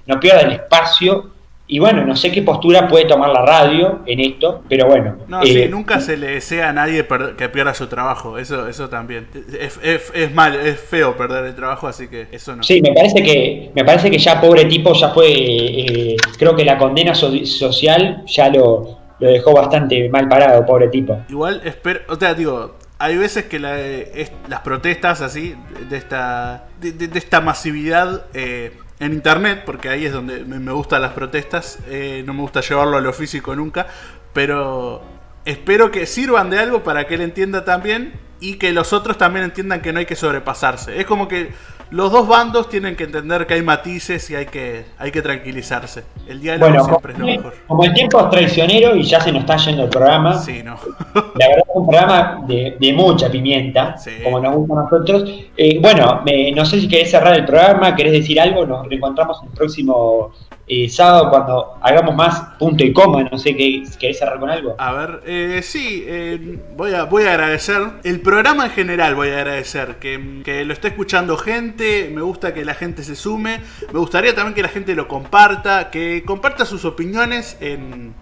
no 0.07 0.19
pierda 0.21 0.41
el 0.41 0.53
espacio 0.53 1.31
y 1.71 1.79
bueno, 1.79 2.07
no 2.07 2.17
sé 2.17 2.33
qué 2.33 2.41
postura 2.41 2.89
puede 2.89 3.05
tomar 3.05 3.29
la 3.29 3.45
radio 3.45 4.01
en 4.07 4.21
esto, 4.21 4.63
pero 4.71 4.87
bueno. 4.87 5.19
No, 5.29 5.43
sí, 5.43 5.61
eh, 5.61 5.69
nunca 5.69 6.01
se 6.01 6.17
le 6.17 6.29
desea 6.29 6.71
a 6.71 6.73
nadie 6.73 7.07
que 7.37 7.49
pierda 7.51 7.75
su 7.75 7.89
trabajo, 7.89 8.39
eso 8.39 8.67
eso 8.69 8.89
también. 8.89 9.29
Es, 9.61 9.79
es, 10.15 10.35
mal, 10.35 10.55
es 10.55 10.81
feo 10.81 11.15
perder 11.19 11.45
el 11.45 11.55
trabajo, 11.55 11.87
así 11.87 12.09
que 12.09 12.27
eso 12.33 12.57
no. 12.57 12.63
Sí, 12.63 12.81
me 12.81 12.93
parece 12.93 13.23
que, 13.23 13.71
me 13.75 13.85
parece 13.85 14.11
que 14.11 14.17
ya 14.17 14.41
pobre 14.41 14.65
tipo 14.65 14.95
ya 14.95 15.11
fue, 15.11 15.31
eh, 15.31 16.17
creo 16.39 16.57
que 16.57 16.65
la 16.65 16.79
condena 16.79 17.15
social 17.15 18.25
ya 18.27 18.49
lo, 18.49 18.99
lo 19.19 19.29
dejó 19.29 19.53
bastante 19.53 20.09
mal 20.09 20.27
parado, 20.27 20.65
pobre 20.65 20.89
tipo. 20.89 21.21
Igual, 21.29 21.61
espero, 21.67 22.01
o 22.09 22.17
sea, 22.17 22.33
digo, 22.33 22.77
hay 22.99 23.19
veces 23.19 23.45
que 23.45 23.59
las 23.59 24.61
protestas 24.65 25.21
así, 25.21 25.55
de 25.91 25.99
esta, 25.99 26.69
de, 26.81 27.11
esta 27.15 27.43
masividad... 27.43 28.25
Eh, 28.33 28.73
en 29.01 29.13
internet, 29.13 29.63
porque 29.65 29.89
ahí 29.89 30.07
es 30.07 30.13
donde 30.13 30.45
me 30.45 30.73
gustan 30.73 31.03
las 31.03 31.13
protestas, 31.13 31.79
eh, 31.89 32.23
no 32.27 32.35
me 32.35 32.43
gusta 32.43 32.61
llevarlo 32.61 32.97
a 32.97 33.01
lo 33.01 33.13
físico 33.13 33.55
nunca, 33.55 33.87
pero 34.33 35.03
espero 35.45 35.91
que 35.91 36.07
sirvan 36.07 36.51
de 36.51 36.59
algo 36.59 36.83
para 36.83 37.07
que 37.07 37.15
él 37.15 37.21
entienda 37.21 37.65
también 37.65 38.15
y 38.41 38.55
que 38.55 38.73
los 38.73 38.93
otros 38.93 39.19
también 39.19 39.45
entiendan 39.45 39.81
que 39.81 39.93
no 39.93 40.01
hay 40.01 40.07
que 40.07 40.17
sobrepasarse. 40.17 41.01
Es 41.01 41.07
como 41.07 41.29
que 41.29 41.53
los 41.91 42.13
dos 42.13 42.29
bandos 42.29 42.69
tienen 42.69 42.97
que 42.97 43.05
entender 43.05 43.47
que 43.47 43.55
hay 43.55 43.63
matices 43.63 44.29
y 44.31 44.35
hay 44.35 44.47
que, 44.47 44.85
hay 44.99 45.11
que 45.11 45.23
tranquilizarse. 45.23 46.05
El 46.27 46.41
diálogo 46.41 46.85
siempre 46.85 47.13
es 47.15 47.19
lo 47.19 47.27
mejor. 47.27 47.55
Como 47.67 47.85
el 47.85 47.95
tiempo 47.95 48.21
es 48.21 48.31
traicionero 48.31 48.95
y 48.95 49.03
ya 49.03 49.21
se 49.21 49.33
nos 49.33 49.41
está 49.41 49.57
yendo 49.57 49.85
el 49.85 49.89
programa. 49.89 50.39
Sí, 50.39 50.63
no. 50.63 50.77
la 51.15 51.49
verdad 51.49 51.65
es 51.69 51.75
un 51.75 51.87
programa 51.87 52.45
de, 52.47 52.93
mucha 52.95 53.31
pimienta, 53.31 53.97
como 54.25 54.41
nos 54.41 54.55
gusta 54.55 54.75
a 54.75 54.83
nosotros. 54.83 55.31
Eh, 55.57 55.79
bueno, 55.81 56.23
no 56.55 56.65
sé 56.65 56.81
si 56.81 56.89
querés 56.89 57.11
cerrar 57.11 57.35
el 57.35 57.45
programa, 57.45 57.95
querés 57.97 58.13
decir 58.13 58.41
algo, 58.41 58.67
nos 58.67 58.87
reencontramos 58.87 59.39
el 59.43 59.51
próximo 59.51 60.33
eh, 60.69 60.89
sábado 60.89 61.31
cuando 61.31 61.79
hagamos 61.81 62.15
más 62.15 62.41
punto 62.59 62.85
y 62.85 62.93
coma, 62.93 63.23
no 63.25 63.39
sé 63.39 63.57
querés 63.57 64.19
cerrar 64.19 64.39
con 64.39 64.51
algo. 64.51 64.75
A 64.79 64.93
ver, 64.93 65.21
eh, 65.25 65.61
sí, 65.63 66.05
eh, 66.07 66.59
voy, 66.77 66.93
a, 66.93 67.05
voy 67.05 67.25
a 67.25 67.31
agradecer, 67.33 67.83
el 68.05 68.21
programa 68.21 68.67
en 68.67 68.71
general 68.73 69.15
voy 69.15 69.31
a 69.31 69.39
agradecer, 69.39 69.97
que, 69.97 70.43
que, 70.45 70.65
lo 70.65 70.73
esté 70.73 70.89
escuchando 70.89 71.37
gente, 71.37 72.11
me 72.15 72.21
gusta 72.21 72.53
que 72.53 72.65
la 72.65 72.75
gente 72.75 73.03
se 73.03 73.17
sume, 73.17 73.61
me 73.93 73.99
gustaría 73.99 74.35
también 74.35 74.55
que 74.55 74.63
la 74.63 74.69
gente 74.69 74.95
lo 74.95 75.09
comparta, 75.09 75.91
que 75.91 76.23
comparta 76.27 76.67
sus 76.67 76.85
opiniones 76.85 77.57
en, 77.61 78.15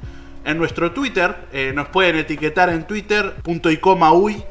en 0.45 0.59
nuestro 0.59 0.93
Twitter, 0.93 1.35
eh, 1.53 1.73
nos 1.75 1.89
pueden 1.89 2.17
etiquetar 2.17 2.69
en 2.71 2.87
Twitter, 2.87 3.35
punto 3.43 3.71
y 3.71 3.79
coma 3.79 4.13
uy, 4.13 4.43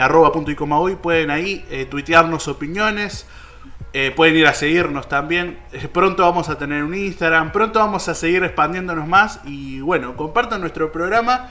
arroba 0.00 0.32
punto 0.32 0.50
y 0.50 0.54
coma 0.54 0.80
uy, 0.80 0.96
pueden 0.96 1.30
ahí 1.30 1.64
tuitearnos 1.90 2.46
opiniones. 2.48 3.26
Eh, 3.96 4.10
pueden 4.10 4.36
ir 4.36 4.46
a 4.48 4.54
seguirnos 4.54 5.08
también. 5.08 5.60
Eh, 5.72 5.86
pronto 5.86 6.24
vamos 6.24 6.48
a 6.48 6.58
tener 6.58 6.82
un 6.82 6.94
Instagram. 6.94 7.52
Pronto 7.52 7.78
vamos 7.78 8.08
a 8.08 8.14
seguir 8.14 8.42
expandiéndonos 8.42 9.06
más. 9.06 9.40
Y 9.44 9.80
bueno, 9.80 10.16
compartan 10.16 10.60
nuestro 10.60 10.90
programa 10.90 11.50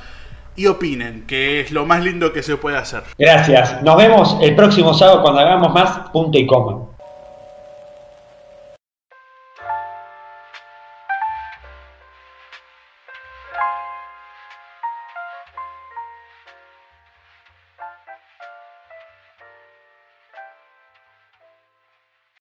y 0.58 0.68
opinen, 0.68 1.26
que 1.26 1.62
es 1.62 1.72
lo 1.72 1.86
más 1.86 2.04
lindo 2.04 2.34
que 2.34 2.44
se 2.44 2.58
puede 2.58 2.78
hacer. 2.78 3.04
Gracias. 3.18 3.82
Nos 3.82 3.96
vemos 3.96 4.38
el 4.41 4.56
próximo 4.58 4.94
sábado 4.94 5.22
cuando 5.22 5.39
hagamos 5.39 5.74
más 5.74 6.10
punto 6.12 6.38
y 6.38 6.46
coma. 6.46 6.93